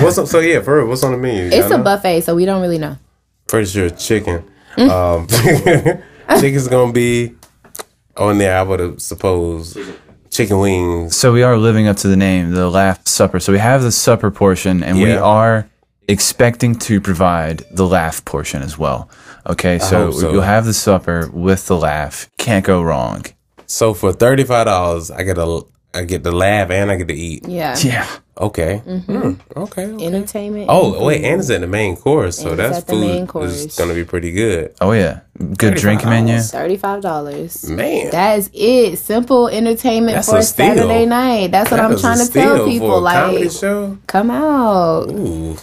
what's 0.00 0.18
on, 0.18 0.26
so 0.26 0.40
yeah, 0.40 0.60
for 0.60 0.78
real, 0.78 0.86
what's 0.88 1.02
on 1.02 1.12
the 1.12 1.18
menu? 1.18 1.46
it's 1.46 1.56
Y'all 1.56 1.72
a 1.72 1.78
know? 1.78 1.84
buffet, 1.84 2.20
so 2.20 2.34
we 2.36 2.44
don't 2.44 2.60
really 2.60 2.78
know. 2.78 2.96
Pretty 3.48 3.66
sure 3.66 3.90
chicken. 3.90 4.44
Mm. 4.76 4.90
Um, 4.90 6.38
chicken's 6.40 6.68
gonna 6.68 6.92
be 6.92 7.34
on 8.16 8.38
there. 8.38 8.58
I 8.58 8.62
would 8.62 8.80
have 8.80 9.00
supposed 9.00 9.78
chicken 10.30 10.58
wings. 10.58 11.16
so 11.16 11.32
we 11.32 11.42
are 11.42 11.56
living 11.56 11.86
up 11.88 11.96
to 11.98 12.08
the 12.08 12.16
name, 12.16 12.50
the 12.50 12.68
laugh 12.68 13.06
supper. 13.06 13.40
So 13.40 13.52
we 13.52 13.58
have 13.58 13.82
the 13.82 13.92
supper 13.92 14.30
portion, 14.30 14.82
and 14.82 14.98
we 14.98 15.12
are 15.12 15.66
expecting 16.08 16.74
to 16.80 17.00
provide 17.00 17.64
the 17.70 17.86
laugh 17.86 18.24
portion 18.24 18.62
as 18.62 18.78
well. 18.78 19.08
Okay, 19.46 19.78
so, 19.78 20.06
hope 20.06 20.14
so. 20.14 20.32
you'll 20.32 20.42
have 20.42 20.64
the 20.64 20.74
supper 20.74 21.30
with 21.32 21.66
the 21.66 21.76
laugh. 21.76 22.28
Can't 22.38 22.64
go 22.64 22.82
wrong. 22.82 23.24
So 23.66 23.94
for 23.94 24.12
thirty 24.12 24.44
five 24.44 24.66
dollars, 24.66 25.10
I 25.10 25.22
get 25.22 25.38
a 25.38 25.62
I 25.94 26.02
get 26.04 26.22
the 26.24 26.32
laugh 26.32 26.70
and 26.70 26.90
I 26.90 26.96
get 26.96 27.08
to 27.08 27.14
eat. 27.14 27.46
Yeah. 27.48 27.76
Yeah. 27.82 28.06
Okay. 28.38 28.78
Hmm, 28.78 29.34
Okay. 29.56 29.86
okay. 29.86 30.04
Entertainment. 30.06 30.66
Oh 30.68 31.02
wait, 31.06 31.24
and 31.24 31.40
it's 31.40 31.48
at 31.48 31.62
the 31.62 31.66
main 31.66 31.96
course, 31.96 32.36
so 32.38 32.50
And 32.50 32.58
that's 32.58 32.82
the 32.84 32.92
food 32.92 33.00
main 33.00 33.22
is 33.24 33.30
course. 33.30 33.76
gonna 33.78 33.94
be 33.94 34.04
pretty 34.04 34.30
good. 34.32 34.74
Oh 34.80 34.92
yeah. 34.92 35.20
Good 35.56 35.76
drink 35.76 36.04
menu. 36.04 36.38
Thirty-five 36.40 37.00
dollars. 37.00 37.68
Man, 37.70 38.10
That 38.10 38.38
is 38.38 38.50
it. 38.52 38.98
Simple 38.98 39.48
entertainment 39.48 40.16
That's 40.16 40.28
for 40.28 40.36
a 40.36 40.40
a 40.40 40.42
steal. 40.42 40.74
Saturday 40.76 41.06
night. 41.06 41.50
That's 41.50 41.70
what 41.70 41.78
that 41.78 41.90
I'm 41.90 41.98
trying 41.98 42.18
to 42.18 42.24
steal 42.26 42.42
tell 42.56 42.64
for 42.66 42.70
people. 42.70 42.98
a 42.98 43.00
Like, 43.00 43.50
show. 43.52 43.96
come 44.06 44.30
out. 44.30 45.08
Ooh. 45.10 45.56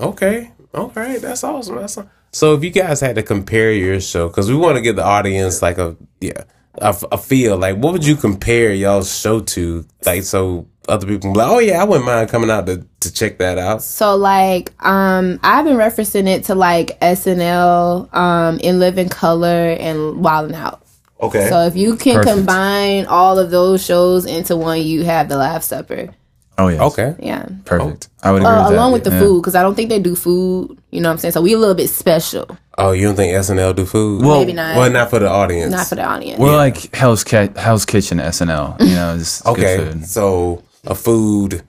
Okay. 0.00 0.52
Okay. 0.74 1.18
That's 1.18 1.44
awesome. 1.44 1.76
That's 1.76 1.98
awesome. 1.98 2.10
So 2.32 2.54
if 2.54 2.64
you 2.64 2.70
guys 2.70 3.00
had 3.00 3.14
to 3.14 3.22
compare 3.22 3.72
your 3.72 4.00
show, 4.00 4.28
because 4.28 4.50
we 4.50 4.56
want 4.56 4.76
to 4.76 4.82
give 4.82 4.96
the 4.96 5.04
audience 5.04 5.62
like 5.62 5.78
a 5.78 5.96
yeah 6.20 6.44
a, 6.78 6.96
a 7.12 7.18
feel, 7.18 7.56
like 7.56 7.76
what 7.76 7.92
would 7.92 8.04
you 8.04 8.16
compare 8.16 8.72
y'all's 8.72 9.16
show 9.16 9.40
to, 9.40 9.86
like 10.04 10.24
so 10.24 10.66
other 10.88 11.06
people 11.06 11.20
can 11.20 11.32
be 11.32 11.38
like, 11.38 11.48
oh 11.48 11.60
yeah, 11.60 11.80
I 11.80 11.84
wouldn't 11.84 12.06
mind 12.06 12.28
coming 12.28 12.50
out 12.50 12.66
to 12.66 12.84
to 13.00 13.12
check 13.12 13.38
that 13.38 13.56
out. 13.58 13.82
So 13.82 14.16
like, 14.16 14.72
um, 14.84 15.38
I've 15.42 15.64
been 15.64 15.76
referencing 15.76 16.26
it 16.26 16.44
to 16.44 16.54
like 16.54 16.98
SNL, 17.00 18.12
um, 18.14 18.58
In 18.58 18.78
Living 18.78 19.08
Color 19.08 19.76
and 19.78 20.24
Wildin' 20.24 20.54
Out. 20.54 20.82
Okay. 21.20 21.48
So 21.48 21.66
if 21.66 21.76
you 21.76 21.96
can 21.96 22.16
Perfect. 22.16 22.36
combine 22.36 23.06
all 23.06 23.38
of 23.38 23.50
those 23.50 23.84
shows 23.84 24.26
into 24.26 24.56
one, 24.56 24.82
you 24.82 25.04
have 25.04 25.28
the 25.28 25.36
Laugh 25.36 25.62
Supper. 25.62 26.14
Oh 26.56 26.68
yeah. 26.68 26.82
okay. 26.84 27.14
Yeah. 27.18 27.46
Perfect. 27.64 28.08
I 28.22 28.30
would 28.30 28.42
agree 28.42 28.52
Uh, 28.52 28.58
with 28.62 28.68
that. 28.70 28.74
along 28.74 28.92
with 28.92 29.04
the 29.04 29.10
Yeah. 29.10 29.18
food, 29.20 29.40
because 29.42 29.54
I 29.56 29.62
don't 29.62 29.74
think 29.74 29.88
they 29.90 29.98
do 29.98 30.14
food. 30.14 30.78
You 30.90 31.00
know 31.00 31.08
what 31.08 31.14
I'm 31.14 31.18
saying? 31.18 31.32
So 31.32 31.40
we 31.42 31.52
a 31.54 31.58
little 31.58 31.74
bit 31.74 31.90
special. 31.90 32.46
Oh, 32.78 32.92
you 32.92 33.06
don't 33.06 33.16
think 33.16 33.32
SNL 33.34 33.72
do 33.74 33.84
food? 33.86 34.22
Well, 34.24 34.38
Maybe 34.40 34.52
not. 34.52 34.76
well, 34.76 34.90
not 34.90 35.10
for 35.10 35.18
the 35.18 35.28
audience. 35.28 35.72
Not 35.72 35.86
for 35.88 35.94
the 35.96 36.04
audience. 36.04 36.38
We're 36.40 36.56
like 36.56 36.94
Hell's 36.94 37.24
Ki- 37.24 37.50
Hell's 37.56 37.84
Kitchen 37.84 38.18
SNL. 38.20 38.76
You 38.80 38.94
know, 38.94 39.16
just 39.18 39.44
okay. 39.46 39.76
good 39.78 39.92
food. 39.92 40.06
So 40.06 40.62
a 40.84 40.94
food 40.94 41.62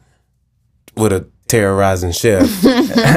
with 0.95 1.13
a 1.13 1.25
terrorizing 1.47 2.11
chef. 2.11 2.49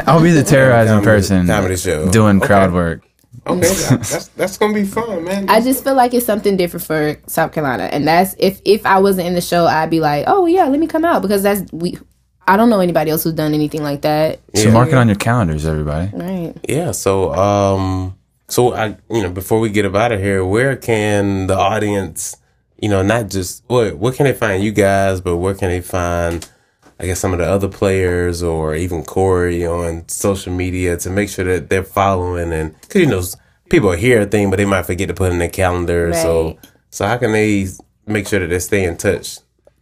I'll 0.09 0.23
be 0.23 0.33
the 0.33 0.43
terrorizing 0.43 0.95
Comedy- 1.01 1.05
person 1.07 1.47
comedy 1.47 1.77
show. 1.77 2.09
doing 2.11 2.39
Okay. 2.39 2.47
crowd 2.47 2.73
work. 2.73 3.03
Okay, 3.49 3.61
that's 3.89 4.29
that's 4.29 4.59
gonna 4.59 4.75
be 4.75 4.85
fun, 4.85 5.25
man. 5.25 5.49
I 5.49 5.61
just 5.61 5.83
feel 5.85 5.95
like 5.95 6.15
it's 6.15 6.27
something 6.27 6.57
different 6.57 6.85
for 6.85 7.17
South 7.27 7.53
Carolina, 7.53 7.85
and 7.85 8.07
that's 8.07 8.35
if 8.39 8.61
if 8.65 8.85
I 8.85 8.99
wasn't 8.99 9.27
in 9.27 9.35
the 9.35 9.41
show, 9.41 9.67
I'd 9.67 9.91
be 9.91 10.01
like, 10.01 10.25
oh 10.27 10.47
yeah, 10.47 10.65
let 10.65 10.79
me 10.79 10.87
come 10.87 11.05
out 11.05 11.23
because 11.23 11.43
that's 11.43 11.71
we. 11.73 11.99
I 12.47 12.57
don't 12.57 12.71
know 12.71 12.81
anybody 12.81 13.11
else 13.11 13.25
who's 13.25 13.35
done 13.35 13.53
anything 13.53 13.83
like 13.83 14.01
that. 14.03 14.41
So 14.55 14.71
mark 14.71 14.89
it 14.89 14.95
on 14.95 15.07
your 15.07 15.17
calendars, 15.17 15.67
everybody. 15.67 16.11
Right. 16.17 16.55
Yeah. 16.67 16.93
So, 16.93 17.35
um, 17.35 18.17
so 18.49 18.73
I, 18.73 18.97
you 19.11 19.23
know, 19.23 19.29
before 19.31 19.61
we 19.61 19.69
get 19.69 19.85
up 19.85 19.95
out 19.95 20.13
of 20.13 20.21
here, 20.21 20.43
where 20.43 20.75
can 20.75 21.47
the 21.47 21.57
audience, 21.57 22.37
you 22.81 22.89
know, 22.89 23.03
not 23.03 23.29
just 23.29 23.63
what, 23.67 23.99
where 23.99 24.15
can 24.15 24.25
they 24.25 24.33
find 24.33 24.65
you 24.65 24.73
guys, 24.73 25.21
but 25.21 25.37
where 25.37 25.55
can 25.55 25.69
they 25.69 25.83
find, 25.83 26.49
I 27.01 27.07
guess, 27.07 27.21
some 27.21 27.33
of 27.33 27.39
the 27.39 27.47
other 27.47 27.69
players 27.69 28.43
or 28.43 28.75
even 28.75 29.05
Corey 29.05 29.65
on 29.67 30.09
social 30.09 30.53
media 30.53 30.97
to 30.99 31.11
make 31.11 31.29
sure 31.29 31.45
that 31.45 31.71
they're 31.71 31.85
following 31.85 32.53
and 32.53 32.75
because 32.81 33.01
you 33.01 33.07
know 33.07 33.23
people 33.71 33.93
hear 33.93 34.23
a 34.23 34.27
thing, 34.27 34.51
but 34.51 34.57
they 34.57 34.65
might 34.65 34.87
forget 34.87 35.09
to 35.09 35.15
put 35.15 35.29
it 35.31 35.33
in 35.35 35.39
their 35.39 35.49
calendar. 35.49 36.13
So, 36.15 36.47
Right. 36.47 36.59
so 36.91 37.07
how 37.07 37.17
can 37.19 37.33
they 37.33 37.67
make 38.07 38.27
sure 38.27 38.41
that 38.41 38.49
they 38.49 38.59
stay 38.59 38.85
in 38.85 38.97
touch 38.97 39.39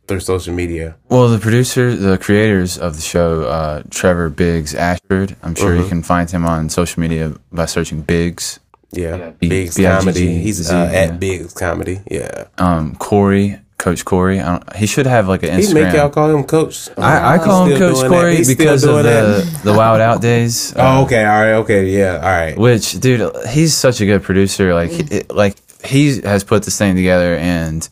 through 0.09 0.21
social 0.21 0.53
media? 0.55 0.97
Well, 1.09 1.29
the 1.29 1.39
producer, 1.39 1.95
the 1.95 2.19
creators 2.19 2.77
of 2.79 2.97
the 2.97 3.03
show, 3.03 3.43
uh, 3.45 3.83
Trevor 3.91 4.29
Biggs 4.29 4.75
Ashford. 4.75 5.37
I'm 5.43 5.55
sure 5.55 5.71
Mm-hmm. 5.73 5.83
you 5.83 5.89
can 5.89 6.03
find 6.03 6.31
him 6.31 6.45
on 6.45 6.69
social 6.69 7.01
media 7.01 7.33
by 7.53 7.67
searching 7.67 8.03
Biggs. 8.03 8.61
Yeah, 8.93 9.31
B- 9.41 9.49
Biggs 9.49 9.77
B 9.77 9.85
I 9.87 9.91
G 9.91 10.01
G 10.01 10.05
comedy. 10.05 10.39
He's 10.43 10.71
uh, 10.71 10.91
yeah. 10.93 10.99
at 11.01 11.21
Biggs 11.21 11.53
comedy. 11.55 12.01
Yeah. 12.11 12.45
Um, 12.59 12.95
Corey, 12.97 13.59
Coach 13.87 14.05
Corey. 14.05 14.41
I 14.41 14.47
don't, 14.59 14.77
he 14.77 14.87
should 14.87 15.07
have 15.07 15.29
like 15.29 15.45
an 15.45 15.51
Instagram. 15.61 15.67
He 15.69 15.75
make 15.75 15.95
y'all 15.95 16.11
call 16.11 16.35
him 16.35 16.43
coach. 16.43 16.89
I, 16.99 17.35
I 17.35 17.39
call 17.39 17.67
him 17.67 17.79
Coach. 17.79 18.09
Corey 18.09 18.43
because 18.45 18.83
of 18.83 19.05
the 19.05 19.61
the 19.63 19.73
Wild 19.73 20.01
Out 20.01 20.21
days. 20.21 20.75
Oh, 20.77 20.81
Uh, 20.83 21.03
okay, 21.05 21.25
all 21.25 21.41
right, 21.41 21.53
okay, 21.63 21.87
yeah, 21.89 22.17
all 22.17 22.23
right. 22.23 22.59
Which, 22.59 22.99
dude, 22.99 23.31
he's 23.49 23.75
such 23.75 24.01
a 24.01 24.07
good 24.07 24.25
producer. 24.25 24.75
Like, 24.75 24.91
he- 24.91 25.17
it, 25.19 25.31
like 25.33 25.55
he 25.85 26.21
has 26.23 26.43
put 26.43 26.65
this 26.65 26.77
thing 26.77 26.97
together, 26.97 27.37
and 27.37 27.89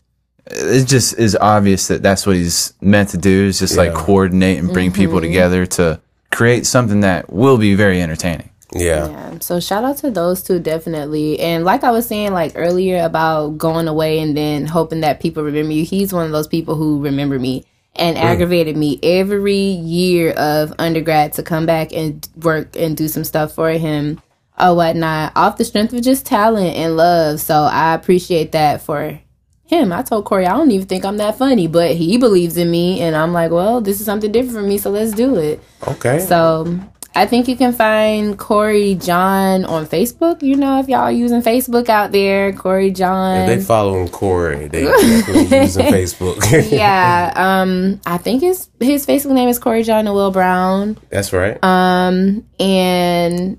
it 0.47 0.85
just 0.85 1.17
is 1.17 1.37
obvious 1.39 1.87
that 1.87 2.03
that's 2.03 2.27
what 2.27 2.35
he's 2.35 2.73
meant 2.81 3.09
to 3.15 3.17
do. 3.17 3.45
Is 3.45 3.59
just 3.59 3.77
like 3.77 3.93
coordinate 3.93 4.59
and 4.59 4.73
bring 4.73 4.91
people 4.91 5.21
together 5.21 5.65
to 5.77 6.01
create 6.29 6.65
something 6.65 6.99
that 7.01 7.31
will 7.31 7.57
be 7.57 7.73
very 7.75 8.01
entertaining. 8.01 8.49
Yeah, 8.75 9.07
Yeah. 9.07 9.39
So 9.39 9.59
shout 9.59 9.85
out 9.85 9.97
to 9.99 10.11
those 10.11 10.43
two 10.43 10.59
definitely. 10.59 11.39
And 11.39 11.63
like 11.63 11.83
I 11.83 11.91
was 11.91 12.07
saying 12.07 12.33
like 12.33 12.53
earlier 12.55 13.03
about 13.03 13.57
going 13.57 13.87
away 13.87 14.19
and 14.19 14.35
then 14.35 14.65
hoping 14.65 15.01
that 15.01 15.21
people 15.21 15.43
remember 15.43 15.71
you. 15.71 15.85
He's 15.85 16.13
one 16.13 16.25
of 16.25 16.31
those 16.31 16.47
people 16.47 16.75
who 16.75 17.01
remember 17.01 17.39
me 17.39 17.65
and 17.95 18.17
mm. 18.17 18.21
aggravated 18.21 18.75
me 18.75 18.99
every 19.01 19.55
year 19.55 20.31
of 20.31 20.73
undergrad 20.77 21.33
to 21.33 21.43
come 21.43 21.65
back 21.65 21.93
and 21.93 22.27
work 22.43 22.75
and 22.75 22.97
do 22.97 23.07
some 23.07 23.23
stuff 23.23 23.53
for 23.53 23.69
him 23.71 24.21
or 24.59 24.75
whatnot 24.75 25.31
off 25.35 25.57
the 25.57 25.63
strength 25.63 25.93
of 25.93 26.01
just 26.01 26.25
talent 26.25 26.75
and 26.75 26.97
love. 26.97 27.39
So 27.39 27.63
I 27.63 27.93
appreciate 27.93 28.51
that 28.51 28.81
for 28.81 29.19
him. 29.63 29.93
I 29.93 30.01
told 30.01 30.25
Corey 30.25 30.45
I 30.45 30.55
don't 30.55 30.71
even 30.71 30.87
think 30.87 31.05
I'm 31.05 31.17
that 31.17 31.37
funny, 31.37 31.67
but 31.67 31.95
he 31.95 32.17
believes 32.17 32.57
in 32.57 32.69
me 32.69 33.01
and 33.01 33.15
I'm 33.15 33.31
like, 33.31 33.51
well, 33.51 33.79
this 33.79 34.01
is 34.01 34.05
something 34.05 34.31
different 34.33 34.57
for 34.57 34.63
me, 34.63 34.77
so 34.77 34.91
let's 34.91 35.13
do 35.13 35.37
it. 35.37 35.61
okay. 35.87 36.19
So 36.19 36.79
I 37.17 37.25
think 37.25 37.47
you 37.47 37.55
can 37.55 37.71
find 37.71 38.37
Corey 38.37 38.95
John 38.95 39.63
on 39.63 39.85
Facebook. 39.85 40.41
You 40.43 40.55
know, 40.57 40.79
if 40.81 40.89
y'all 40.89 40.99
are 41.01 41.11
using 41.11 41.41
Facebook 41.41 41.87
out 41.87 42.11
there, 42.11 42.51
Corey 42.53 42.91
John. 42.91 43.37
if 43.41 43.47
they 43.59 43.63
following 43.63 44.09
Corey, 44.09 44.67
they 44.67 44.83
definitely 44.83 45.57
using 45.61 45.85
Facebook. 45.85 46.71
yeah, 46.71 47.31
um, 47.63 48.01
I 48.05 48.17
think 48.17 48.41
his 48.41 48.69
his 48.79 49.05
Facebook 49.05 49.31
name 49.33 49.47
is 49.47 49.59
Corey 49.59 49.83
John 49.83 50.05
and 50.07 50.13
Will 50.15 50.31
Brown. 50.31 50.97
that's 51.09 51.31
right. 51.31 51.57
Um, 51.63 52.45
and 52.59 53.57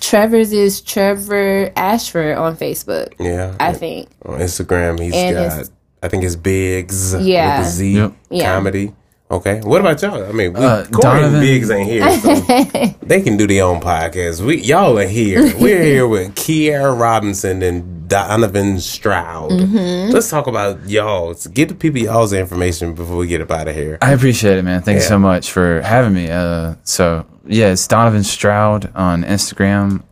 Trevor's 0.00 0.52
is 0.52 0.80
Trevor 0.80 1.72
Ashford 1.76 2.36
on 2.38 2.56
Facebook. 2.56 3.12
yeah, 3.18 3.54
I 3.60 3.72
think. 3.72 4.08
on 4.24 4.40
Instagram 4.40 5.00
he's 5.00 5.14
And 5.14 5.34
got. 5.36 5.58
his- 5.58 5.70
I 6.02 6.08
think 6.08 6.24
it's 6.24 6.36
Biggs. 6.36 7.14
Yeah. 7.14 7.58
with 7.58 7.68
a 7.68 7.70
Z 7.70 7.92
Yep. 7.96 8.12
Yeah. 8.30 8.54
comedy. 8.54 8.94
Okay, 9.28 9.60
what 9.64 9.80
about 9.80 10.00
y'all? 10.02 10.22
I 10.24 10.30
mean, 10.30 10.52
we, 10.52 10.60
Uh, 10.64 10.84
Corey 10.84 11.02
Donovan- 11.02 11.34
and 11.34 11.40
Biggs 11.40 11.68
ain't 11.68 11.88
here, 11.90 12.08
so 12.20 12.34
they 13.02 13.20
can 13.22 13.36
do 13.36 13.48
their 13.48 13.64
own 13.64 13.80
podcast. 13.80 14.40
We 14.40 14.58
y'all 14.60 14.96
are 15.00 15.06
here. 15.06 15.52
We're 15.58 15.82
here 15.92 16.06
with 16.06 16.36
Kyerrah 16.36 16.96
Robinson 16.98 17.60
and 17.60 18.08
Donovan 18.08 18.78
Stroud. 18.78 19.50
Mm-hmm. 19.50 20.12
Let's 20.12 20.30
talk 20.30 20.46
about 20.46 20.88
y'all. 20.88 21.34
Get 21.52 21.70
the 21.70 21.74
people 21.74 22.00
y'all's 22.00 22.32
information 22.32 22.94
before 22.94 23.16
we 23.16 23.26
get 23.26 23.40
up 23.40 23.50
out 23.50 23.66
of 23.66 23.74
here. 23.74 23.98
I 24.00 24.12
appreciate 24.12 24.58
it, 24.58 24.62
man. 24.62 24.82
Thanks 24.82 25.02
Yeah. 25.04 25.08
so 25.08 25.18
much 25.18 25.50
for 25.50 25.80
having 25.80 26.14
me. 26.14 26.30
Uh, 26.30 26.76
so 26.84 27.26
yeah, 27.46 27.72
it's 27.72 27.84
Donovan 27.88 28.22
Stroud 28.22 28.92
on 28.94 29.24
Instagram. 29.24 30.04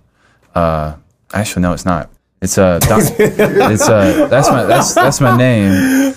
Uh, 0.56 0.94
actually, 1.32 1.62
no, 1.62 1.72
it's 1.72 1.84
not. 1.84 2.10
It's 2.42 2.58
uh, 2.58 2.80
Don, 2.80 3.00
it's 3.18 3.88
uh, 3.88 4.26
that's 4.28 4.50
my 4.50 4.64
that's 4.64 4.92
that's 4.92 5.20
my 5.20 5.36
name. 5.36 6.14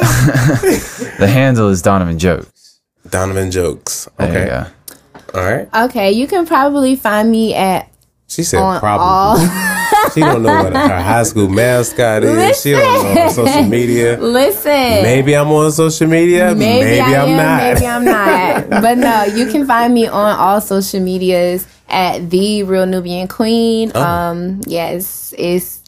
the 1.18 1.28
handle 1.28 1.68
is 1.68 1.82
Donovan 1.82 2.18
Jokes. 2.18 2.80
Donovan 3.10 3.50
jokes. 3.50 4.08
Okay. 4.18 4.46
go. 4.46 4.66
All 5.34 5.44
right. 5.44 5.68
Okay, 5.90 6.12
you 6.12 6.26
can 6.26 6.46
probably 6.46 6.96
find 6.96 7.30
me 7.30 7.54
at 7.54 7.88
She 8.26 8.42
said 8.42 8.60
on 8.60 8.80
probably. 8.80 9.46
all. 9.46 9.72
She 10.14 10.20
don't 10.20 10.42
know 10.42 10.62
what 10.64 10.72
her 10.72 11.00
high 11.02 11.22
school 11.24 11.48
mascot 11.48 12.24
is. 12.24 12.60
She 12.62 12.72
don't 12.72 13.14
know 13.14 13.22
on 13.22 13.30
social 13.30 13.62
media. 13.64 14.18
Listen, 14.18 14.70
Maybe 15.02 15.34
I'm 15.36 15.48
on 15.48 15.70
social 15.72 16.06
media. 16.06 16.54
Maybe, 16.54 16.84
Maybe, 16.84 17.00
I 17.00 17.22
I'm 17.22 17.28
am, 17.28 17.36
not. 17.36 17.74
Maybe 17.74 17.86
I'm 17.86 18.04
not. 18.04 18.70
but 18.82 18.98
no, 18.98 19.24
you 19.24 19.46
can 19.50 19.66
find 19.66 19.92
me 19.94 20.06
on 20.06 20.36
all 20.38 20.60
social 20.60 21.00
medias 21.00 21.66
at 21.88 22.30
the 22.30 22.62
Real 22.64 22.86
Nubian 22.86 23.28
Queen. 23.28 23.92
Oh. 23.94 24.02
Um, 24.02 24.60
yes, 24.66 25.34
it's 25.36 25.82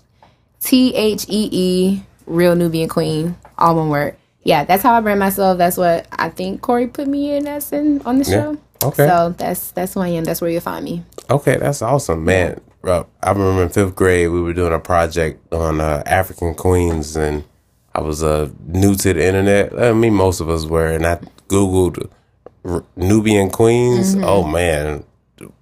T 0.60 0.94
H 0.94 1.26
E 1.28 1.48
E 1.50 2.02
Real 2.26 2.54
Nubian 2.54 2.88
Queen, 2.88 3.36
all 3.58 3.76
one 3.76 3.88
word. 3.90 4.16
Yeah, 4.42 4.64
that's 4.64 4.82
how 4.82 4.94
I 4.94 5.00
brand 5.00 5.20
myself. 5.20 5.58
That's 5.58 5.76
what 5.76 6.06
I 6.12 6.30
think 6.30 6.62
Corey 6.62 6.86
put 6.86 7.06
me 7.08 7.36
in. 7.36 7.44
That's 7.44 7.72
in 7.72 8.00
on 8.02 8.18
the 8.18 8.24
Yeah. 8.30 8.42
show. 8.42 8.58
Okay. 8.84 9.06
So 9.08 9.34
that's 9.36 9.72
that's 9.72 9.94
who 9.94 10.00
I 10.00 10.08
am. 10.08 10.24
That's 10.24 10.40
where 10.40 10.50
you'll 10.50 10.60
find 10.60 10.84
me. 10.84 11.02
Okay, 11.30 11.56
that's 11.56 11.82
awesome, 11.82 12.24
man. 12.24 12.60
Bro, 12.80 13.06
I 13.22 13.32
remember 13.32 13.64
in 13.64 13.68
fifth 13.70 13.96
grade 13.96 14.30
we 14.30 14.40
were 14.40 14.52
doing 14.52 14.72
a 14.72 14.78
project 14.78 15.52
on 15.52 15.80
uh, 15.80 16.02
African 16.06 16.54
queens, 16.54 17.16
and 17.16 17.42
I 17.94 18.00
was 18.00 18.22
uh, 18.22 18.48
new 18.66 18.94
to 18.94 19.12
the 19.12 19.26
internet. 19.26 19.78
I 19.78 19.92
mean, 19.92 20.14
most 20.14 20.40
of 20.40 20.48
us 20.48 20.64
were, 20.64 20.86
and 20.86 21.04
I 21.04 21.18
googled 21.48 22.08
R- 22.64 22.84
Nubian 22.96 23.50
queens. 23.50 24.14
Mm-hmm. 24.14 24.24
Oh 24.24 24.44
man, 24.44 25.02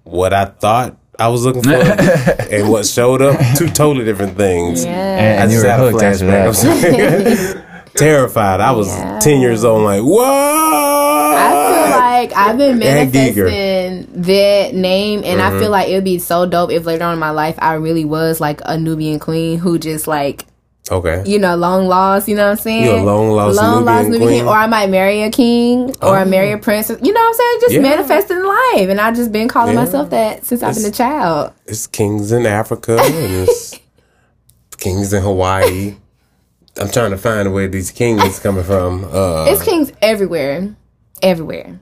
what 0.03 0.31
I 0.33 0.45
thought 0.45 0.95
I 1.19 1.27
was 1.29 1.43
looking 1.43 1.63
for 1.63 1.71
and 2.51 2.69
what 2.69 2.85
showed 2.85 3.23
up, 3.23 3.39
two 3.57 3.67
totally 3.69 4.05
different 4.05 4.37
things. 4.37 4.85
Yeah. 4.85 4.91
And, 4.91 5.41
and 5.41 5.51
you 5.51 5.57
just 5.61 5.65
were 5.65 5.87
a 5.87 5.91
hooked 5.91 6.03
after 6.03 6.25
that. 6.27 7.63
Terrified. 7.97 8.59
I 8.61 8.71
was 8.71 8.87
Yeah. 8.87 9.19
ten 9.19 9.41
years 9.41 9.63
old. 9.63 9.83
Like, 9.83 10.01
whoa. 10.01 10.23
I 11.39 11.49
feel 11.89 11.99
like 11.99 12.33
I've 12.35 12.57
been 12.57 12.79
manifesting 12.79 14.07
that 14.23 14.73
name, 14.73 15.21
and 15.23 15.41
I 15.41 15.49
Mm-hmm. 15.49 15.59
feel 15.59 15.71
like 15.71 15.89
it 15.89 15.93
would 15.95 16.03
be 16.03 16.19
so 16.19 16.45
dope 16.45 16.71
if 16.71 16.85
later 16.85 17.03
on 17.05 17.13
in 17.13 17.19
my 17.19 17.29
life 17.31 17.55
I 17.59 17.73
really 17.75 18.05
was 18.05 18.39
like 18.41 18.61
a 18.65 18.77
Nubian 18.77 19.19
queen 19.19 19.57
who 19.59 19.77
just 19.79 20.07
like 20.07 20.45
okay. 20.91 21.23
you 21.25 21.39
know 21.39 21.55
long 21.55 21.87
lost. 21.87 22.27
You 22.27 22.35
know 22.35 22.45
what 22.45 22.51
I'm 22.51 22.57
saying? 22.57 22.83
You 22.85 22.91
a 22.91 23.03
long 23.03 23.29
lost 23.31 24.09
Nubian 24.09 24.21
queen? 24.27 24.45
or 24.45 24.53
I 24.53 24.67
might 24.67 24.89
marry 24.89 25.21
a 25.23 25.29
king, 25.31 25.93
or 26.01 26.17
I 26.17 26.23
marry 26.25 26.51
a 26.51 26.57
princess. 26.57 26.97
You 27.01 27.13
know 27.13 27.19
what 27.21 27.27
I'm 27.27 27.33
saying? 27.33 27.57
Just 27.61 27.73
Yeah. 27.75 27.81
manifesting 27.81 28.43
life, 28.43 28.89
and 28.89 28.99
I've 29.01 29.15
just 29.15 29.31
been 29.31 29.47
calling 29.47 29.75
Yeah. 29.75 29.83
myself 29.85 30.09
that 30.11 30.45
since 30.45 30.63
I've 30.63 30.75
been 30.75 30.85
a 30.85 30.91
child. 30.91 31.51
it's 31.65 31.87
kings 31.87 32.31
in 32.31 32.45
Africa 32.45 32.97
and 33.01 33.47
it's 33.47 33.75
kings 34.77 35.13
in 35.13 35.21
Hawaii. 35.23 35.95
I'm 36.79 36.89
trying 36.91 37.11
to 37.11 37.17
find 37.17 37.53
where 37.53 37.67
these 37.67 37.91
kings 37.91 38.39
coming 38.39 38.63
from. 38.63 39.05
Uh, 39.05 39.45
It's 39.47 39.63
kings 39.63 39.91
everywhere, 40.01 40.75
everywhere. 41.21 41.79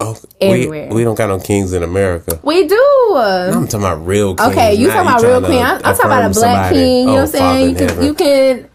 oh, 0.00 0.16
everywhere. 0.40 0.88
We, 0.90 0.96
we 0.96 1.04
don't 1.04 1.14
got 1.16 1.28
no 1.28 1.38
kings 1.40 1.72
in 1.72 1.82
America. 1.82 2.38
We 2.42 2.66
do. 2.66 3.14
I'm 3.16 3.66
talking 3.66 3.80
about 3.86 4.06
real 4.06 4.34
kings. 4.36 4.50
Okay, 4.52 4.74
you 4.74 4.88
talking 4.88 5.08
about 5.08 5.22
real 5.22 5.40
queen? 5.42 5.62
I'm, 5.62 5.76
I'm 5.76 5.82
talking 5.96 6.06
about 6.06 6.30
a 6.30 6.34
black 6.34 6.72
king. 6.72 7.00
You 7.00 7.06
know 7.06 7.12
Oh, 7.12 7.14
what 7.14 7.20
I'm 7.22 7.26
saying? 7.28 7.68
You 7.70 7.74
can, 7.76 7.88
heaven. 7.88 8.04
you 8.04 8.14
can, 8.14 8.70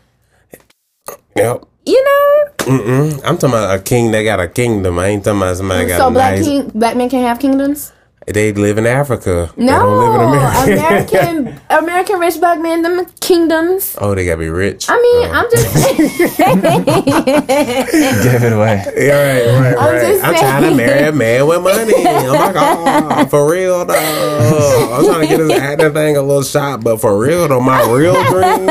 Yep. 1.35 1.65
you 1.85 2.03
know. 2.03 2.45
Mm-mm. 2.59 3.13
I'm 3.25 3.37
talking 3.37 3.49
about 3.49 3.79
a 3.79 3.81
king 3.81 4.11
that 4.11 4.23
got 4.23 4.39
a 4.39 4.47
kingdom. 4.47 4.99
I 4.99 5.07
ain't 5.07 5.23
talking 5.23 5.39
about 5.41 5.57
somebody 5.57 5.83
that 5.85 5.87
got 5.89 5.97
So 5.99 6.07
a 6.07 6.11
black 6.11 6.35
nice. 6.37 6.45
king, 6.45 6.69
black 6.69 6.95
men 6.97 7.09
can 7.09 7.21
have 7.23 7.39
kingdoms. 7.39 7.93
They 8.31 8.53
live 8.53 8.77
in 8.77 8.85
Africa. 8.85 9.49
They 9.57 9.65
No, 9.65 9.79
don't 9.79 9.97
live 9.99 10.13
in 10.15 10.21
America. 10.29 11.17
American 11.17 11.61
American 11.69 12.19
rich 12.19 12.37
black 12.39 12.59
men, 12.61 12.81
them 12.83 13.05
kingdoms. 13.21 13.95
oh, 13.99 14.13
they 14.13 14.25
gotta 14.25 14.37
be 14.37 14.49
rich. 14.49 14.85
I 14.89 14.95
mean, 15.01 15.27
Oh. 15.27 15.31
I'm 15.33 15.49
just 15.49 15.73
Give 18.23 18.43
it 18.43 18.53
away. 18.53 18.83
Yeah, 18.95 19.17
right, 19.17 19.45
right, 19.59 19.77
I'm 19.77 19.93
right. 19.93 20.01
just 20.01 20.23
I'm 20.23 20.35
trying 20.35 20.63
to 20.69 20.75
marry 20.75 21.07
a 21.07 21.11
man 21.11 21.47
with 21.47 21.61
money. 21.63 21.93
Oh 21.95 22.33
my 22.33 22.53
god, 22.53 23.29
for 23.29 23.49
real 23.51 23.85
though. 23.85 23.95
I'm 24.93 25.05
trying 25.05 25.21
to 25.21 25.27
get 25.27 25.37
this 25.37 25.59
acting 25.59 25.93
thing 25.93 26.17
a 26.17 26.21
little 26.21 26.43
shot, 26.43 26.83
but 26.83 27.01
for 27.01 27.17
real 27.17 27.47
though, 27.47 27.59
my 27.59 27.81
real 27.91 28.13
dream, 28.13 28.67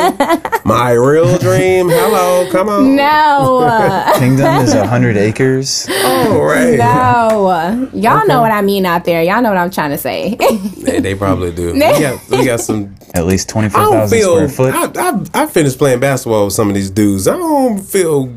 my 0.69 0.93
real 0.93 1.39
dream. 1.39 1.89
Hello, 1.89 2.49
come 2.53 2.69
on. 2.69 2.95
no, 2.95 4.13
Kingdom 4.19 4.47
is 4.63 4.75
a 4.75 4.87
hundred 4.87 5.17
acres. 5.17 5.87
Oh, 5.91 6.41
right. 6.43 6.79
no. 6.79 7.91
Y'all 7.95 8.27
know 8.27 8.41
what 8.41 8.53
I 8.53 8.61
mean 8.63 8.85
out 8.87 9.05
there. 9.05 9.23
Y'all 9.23 9.41
know 9.43 9.49
what 9.49 9.59
I'm 9.59 9.71
trying 9.71 9.91
to 9.91 9.99
say. 9.99 10.37
They, 10.79 11.01
they 11.01 11.15
probably 11.15 11.53
do. 11.53 11.73
We 11.73 11.81
got, 11.81 12.29
we 12.31 12.45
got 12.45 12.61
some. 12.69 12.95
At 13.15 13.25
least 13.27 13.49
twenty 13.49 13.69
I 13.69 13.71
four 13.71 13.81
don't 13.83 13.93
thousand 13.93 14.19
feel. 14.19 14.49
square 14.49 14.73
foot. 14.73 14.97
I, 14.97 15.11
I 15.11 15.43
I 15.43 15.47
finished 15.47 15.79
playing 15.79 16.01
basketball 16.01 16.45
with 16.45 16.55
some 16.55 16.69
of 16.69 16.75
these 16.75 16.91
dudes. 16.91 17.27
I 17.27 17.37
don't 17.37 17.79
feel 17.81 18.33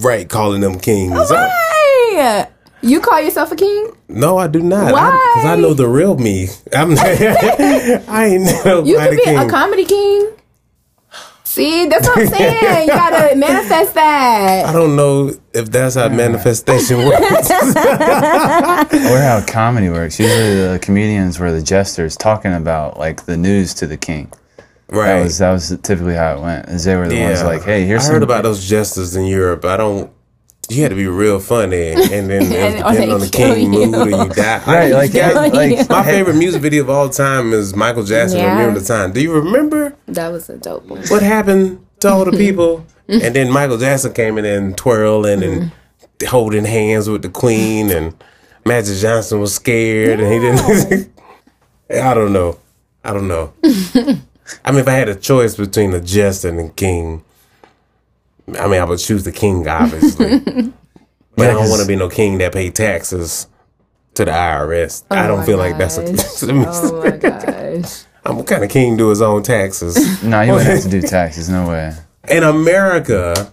right 0.00 0.28
calling 0.28 0.60
them 0.62 0.78
kings. 0.80 1.12
I- 1.30 1.34
Why? 1.34 2.48
You 2.82 3.00
call 3.02 3.20
yourself 3.20 3.52
a 3.52 3.56
king? 3.56 3.92
no, 4.08 4.38
I 4.38 4.46
do 4.48 4.60
not. 4.60 4.92
Why? 4.92 5.10
Because 5.34 5.50
I, 5.50 5.56
know 5.56 5.74
the 5.74 5.86
real 5.86 6.16
me. 6.16 6.48
I'm. 6.74 6.92
I 6.98 8.24
ain't 8.26 8.44
know 8.64 8.82
You 8.84 8.98
could 8.98 9.10
be 9.18 9.22
king. 9.22 9.38
a 9.38 9.48
comedy 9.48 9.84
king. 9.84 10.30
See, 11.50 11.86
that's 11.86 12.06
what 12.06 12.16
I'm 12.16 12.28
saying. 12.28 12.82
You 12.88 12.94
gotta 12.94 13.34
manifest 13.46 13.94
that. 13.94 14.66
I 14.66 14.72
don't 14.72 14.94
know 14.94 15.32
if 15.52 15.68
that's 15.68 15.96
how 15.96 16.08
manifestation 16.08 16.98
works. 16.98 17.50
Or 19.10 19.18
how 19.18 19.44
comedy 19.48 19.88
works. 19.88 20.20
Usually 20.20 20.54
the 20.68 20.78
comedians 20.80 21.40
were 21.40 21.50
the 21.50 21.60
jesters 21.60 22.16
talking 22.16 22.52
about 22.52 22.98
like 22.98 23.24
the 23.26 23.36
news 23.36 23.74
to 23.74 23.88
the 23.88 23.96
king. 23.96 24.30
right. 24.88 25.06
That 25.18 25.22
was 25.24 25.38
that 25.38 25.50
was 25.50 25.68
typically 25.82 26.14
how 26.14 26.36
it 26.36 26.40
went. 26.40 26.68
Is 26.68 26.84
they 26.84 26.94
were 26.94 27.08
the 27.08 27.20
ones 27.20 27.42
like, 27.42 27.64
hey, 27.64 27.84
here's 27.84 28.02
I 28.02 28.04
some 28.06 28.14
heard 28.14 28.22
about 28.22 28.44
those 28.44 28.64
jesters 28.64 29.16
in 29.16 29.26
Europe. 29.26 29.64
I 29.64 29.76
don't. 29.76 30.08
You 30.70 30.82
had 30.82 30.90
to 30.90 30.94
be 30.94 31.06
real 31.08 31.40
funny, 31.40 31.88
and 31.92 32.30
then 32.30 32.52
And- 32.52 32.76
or 32.84 32.90
depending 32.92 33.12
on 33.12 33.20
the 33.20 33.28
king 33.28 33.72
you. 33.72 33.86
mood, 33.86 33.94
or 33.94 34.08
you 34.08 34.28
die. 34.30 34.62
Right, 34.66 34.92
like, 34.92 35.12
you 35.12 35.20
like 35.34 35.88
my 35.90 36.04
favorite 36.04 36.36
music 36.36 36.62
video 36.62 36.82
of 36.84 36.90
all 36.90 37.08
time 37.08 37.52
is 37.52 37.74
Michael 37.74 38.04
Jackson. 38.04 38.38
Yeah. 38.38 38.52
Remember 38.56 38.78
the 38.80 38.86
time? 38.86 39.12
Do 39.12 39.20
you 39.20 39.32
remember 39.32 39.96
That 40.06 40.28
was 40.30 40.48
a 40.48 40.56
dope 40.58 40.86
one. 40.86 41.02
what 41.08 41.22
happened 41.22 41.84
to 42.00 42.08
all 42.08 42.24
the 42.24 42.30
people? 42.38 42.86
Mm-hmm. 43.08 43.24
and 43.26 43.34
then 43.34 43.50
Michael 43.50 43.76
Jackson 43.78 44.12
came 44.12 44.38
in 44.38 44.44
and 44.44 44.78
twirling 44.78 45.42
and 45.42 45.62
mm-hmm. 45.62 46.26
holding 46.28 46.64
hands 46.64 47.08
with 47.10 47.22
the 47.22 47.28
Queen, 47.28 47.90
and 47.90 48.14
Magic 48.64 48.96
Johnson 48.98 49.40
was 49.40 49.52
scared, 49.52 50.20
and 50.20 50.32
he 50.32 50.38
didn't. 50.38 51.12
I 51.90 52.14
don't 52.14 52.32
know. 52.32 52.56
I 53.02 53.12
don't 53.12 53.26
know. 53.26 53.52
I 54.64 54.70
mean, 54.70 54.80
if 54.80 54.86
I 54.86 54.92
had 54.92 55.08
a 55.08 55.16
choice 55.16 55.56
between 55.56 55.92
a 55.94 56.00
jester 56.00 56.50
and 56.50 56.60
a 56.60 56.68
king, 56.68 57.24
I 58.58 58.66
mean, 58.68 58.80
I 58.80 58.84
would 58.84 58.98
choose 58.98 59.24
the 59.24 59.32
king, 59.32 59.66
obviously. 59.68 60.40
but 61.36 61.50
I 61.50 61.52
don't 61.52 61.68
want 61.68 61.82
to 61.82 61.88
be 61.88 61.96
no 61.96 62.08
king 62.08 62.38
that 62.38 62.52
pay 62.52 62.70
taxes 62.70 63.46
to 64.14 64.24
the 64.24 64.30
IRS. 64.30 65.04
I 65.10 65.24
Oh 65.24 65.28
don't 65.28 65.38
my 65.40 65.46
feel 65.46 65.58
like 65.58 65.78
that's 65.78 65.98
a. 65.98 66.12
gosh. 66.12 66.42
Oh 66.42 67.02
my 67.02 67.10
gosh. 67.16 68.02
I'm 68.26 68.36
what 68.36 68.46
kind 68.46 68.62
of 68.62 68.70
king 68.70 68.96
do 68.96 69.08
his 69.08 69.22
own 69.22 69.42
taxes. 69.42 70.22
No, 70.22 70.42
you 70.42 70.52
wouldn't 70.52 70.70
have 70.70 70.82
to 70.82 70.90
do 70.90 71.00
taxes. 71.06 71.48
No 71.48 71.68
way. 71.68 71.94
In 72.28 72.42
America, 72.42 73.50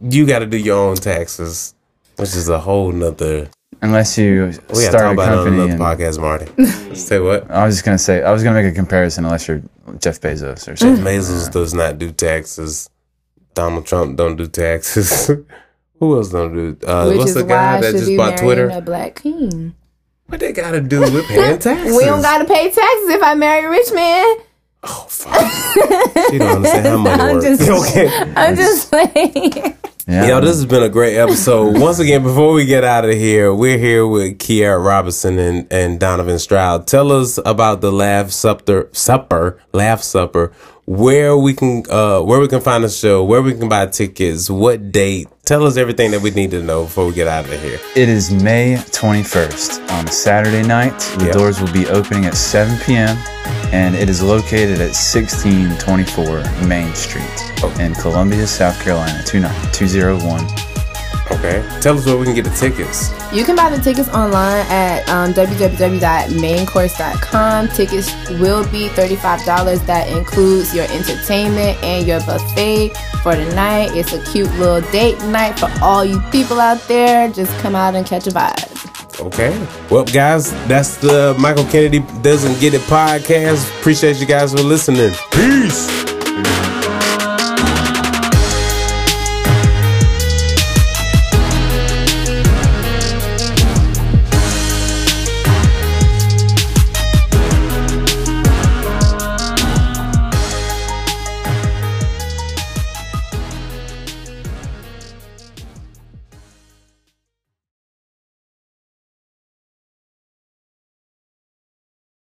you 0.00 0.26
got 0.26 0.38
to 0.38 0.46
do 0.46 0.56
your 0.56 0.78
own 0.88 0.96
taxes, 0.96 1.74
which 2.16 2.30
is 2.34 2.48
a 2.48 2.58
whole 2.58 2.92
nother. 2.92 3.50
Unless 3.82 4.16
you 4.18 4.46
We 4.46 4.50
got 4.52 4.56
to 4.56 4.66
talk 4.66 4.76
start 4.90 5.04
a 5.06 5.10
about 5.10 5.28
it 5.28 5.38
on 5.38 5.44
company. 5.44 5.70
another 5.70 5.72
And, 5.92 6.00
podcast, 6.00 6.18
Marty. 6.20 6.94
Say 6.96 7.20
what? 7.20 7.48
I 7.50 7.64
was 7.66 7.76
just 7.76 7.84
gonna 7.84 7.98
say 7.98 8.22
I 8.22 8.32
was 8.32 8.42
gonna 8.42 8.60
make 8.60 8.72
a 8.72 8.74
comparison. 8.74 9.24
Unless 9.24 9.46
you're 9.46 9.62
Jeff 10.00 10.20
Bezos 10.20 10.66
or 10.72 10.74
something. 10.76 10.96
Jeff. 10.96 11.04
Bezos 11.06 11.52
does 11.52 11.74
not 11.74 11.98
do 11.98 12.10
taxes. 12.10 12.88
Donald 13.58 13.86
Trump 13.86 14.16
don't 14.16 14.36
do 14.36 14.46
taxes. 14.46 15.26
Who 15.98 16.16
else 16.16 16.30
don't 16.30 16.54
do? 16.54 16.86
Uh, 16.86 17.06
Which 17.08 17.18
what's 17.18 17.30
is 17.30 17.34
the 17.34 17.42
guy 17.42 17.78
I 17.78 17.80
that 17.80 17.92
just 17.92 18.16
bought 18.16 18.38
Twitter? 18.38 18.68
a 18.70 18.80
black 18.80 19.16
king. 19.22 19.74
What 20.26 20.38
they 20.38 20.52
got 20.52 20.70
to 20.72 20.80
do 20.80 21.00
with 21.00 21.26
paying 21.26 21.58
taxes? 21.68 21.96
We 21.96 22.04
don't 22.04 22.22
gotta 22.22 22.44
pay 22.44 22.70
taxes 22.70 23.08
if 23.10 23.20
I 23.22 23.34
marry 23.34 23.64
a 23.66 23.70
rich 23.70 23.90
man. 23.92 24.36
Oh 24.84 25.06
fuck! 25.08 26.30
she 26.30 26.38
don't 26.38 26.56
understand 26.58 26.86
how 26.86 26.98
money 26.98 27.20
I'm 27.30 27.34
works. 27.36 27.58
just- 27.58 27.68
okay. 27.90 28.32
I'm 28.36 28.54
just 28.54 28.88
saying. 28.90 29.74
Yeah. 30.06 30.26
Yo, 30.28 30.40
this 30.40 30.56
has 30.56 30.64
been 30.66 30.82
a 30.84 30.88
great 30.88 31.16
episode. 31.18 31.78
Once 31.80 31.98
again, 31.98 32.22
before 32.22 32.52
we 32.54 32.64
get 32.64 32.82
out 32.84 33.04
of 33.04 33.14
here, 33.14 33.52
we're 33.52 33.76
here 33.76 34.06
with 34.06 34.38
Kyerrah 34.38 34.82
Robinson 34.82 35.38
and, 35.38 35.70
and 35.70 35.98
Donovan 36.00 36.38
Stroud. 36.38 36.86
Tell 36.86 37.10
us 37.12 37.38
about 37.44 37.80
the 37.82 37.90
Laugh 37.92 38.30
Supper, 38.30 38.88
Supper, 38.92 39.60
Laugh 39.74 40.00
Supper, 40.02 40.52
where 40.88 41.36
we 41.36 41.52
can, 41.52 41.82
uh, 41.90 42.18
where 42.22 42.40
we 42.40 42.48
can 42.48 42.62
find 42.62 42.82
the 42.82 42.88
show, 42.88 43.22
where 43.22 43.42
we 43.42 43.52
can 43.52 43.68
buy 43.68 43.84
tickets, 43.84 44.48
what 44.48 44.90
date. 44.90 45.28
Tell 45.44 45.66
us 45.66 45.76
everything 45.76 46.12
that 46.12 46.22
we 46.22 46.30
need 46.30 46.50
to 46.52 46.62
know 46.62 46.84
before 46.84 47.06
we 47.06 47.12
get 47.12 47.28
out 47.28 47.44
of 47.44 47.60
here. 47.62 47.78
It 47.94 48.08
is 48.08 48.30
May 48.30 48.76
21st 48.90 49.86
on 49.92 50.06
Saturday 50.06 50.62
night. 50.66 50.98
The 51.18 51.26
Yep. 51.26 51.34
doors 51.34 51.60
will 51.60 51.72
be 51.74 51.86
opening 51.88 52.24
at 52.24 52.34
7 52.38 52.78
p.m. 52.86 53.18
and 53.70 53.94
it 53.94 54.08
is 54.08 54.22
located 54.22 54.80
at 54.80 54.94
1624 54.94 56.42
Main 56.66 56.94
Street 56.94 57.22
in 57.78 57.94
Columbia, 57.94 58.46
South 58.46 58.80
Carolina, 58.82 59.22
29201. 59.26 60.46
Okay. 61.30 61.62
Tell 61.80 61.96
us 61.98 62.06
where 62.06 62.16
we 62.16 62.24
can 62.24 62.34
get 62.34 62.44
the 62.44 62.50
tickets. 62.50 63.10
You 63.32 63.44
can 63.44 63.54
buy 63.54 63.70
the 63.70 63.80
tickets 63.82 64.08
online 64.08 64.64
at 64.68 65.06
um, 65.08 65.32
www.maincourse.com. 65.34 67.68
Tickets 67.68 68.10
will 68.40 68.64
be 68.70 68.88
$35. 68.88 69.84
That 69.86 70.08
includes 70.08 70.74
your 70.74 70.86
entertainment 70.90 71.82
and 71.84 72.06
your 72.06 72.20
buffet 72.20 72.90
for 73.22 73.36
the 73.36 73.44
night. 73.54 73.90
It's 73.94 74.12
a 74.12 74.22
cute 74.32 74.50
little 74.54 74.80
date 74.90 75.18
night 75.26 75.58
for 75.58 75.68
all 75.82 76.04
you 76.04 76.20
people 76.30 76.60
out 76.60 76.80
there. 76.88 77.28
Just 77.30 77.56
come 77.58 77.74
out 77.74 77.94
and 77.94 78.06
catch 78.06 78.26
a 78.26 78.30
vibe. 78.30 79.20
Okay. 79.20 79.50
Well, 79.90 80.04
guys, 80.04 80.52
that's 80.66 80.96
the 80.96 81.34
Michael 81.38 81.64
Kennedy 81.64 82.00
Doesn't 82.22 82.58
Get 82.60 82.74
It 82.74 82.80
podcast. 82.82 83.68
Appreciate 83.80 84.16
you 84.16 84.26
guys 84.26 84.52
for 84.52 84.62
listening. 84.62 85.12
Peace. 85.32 85.88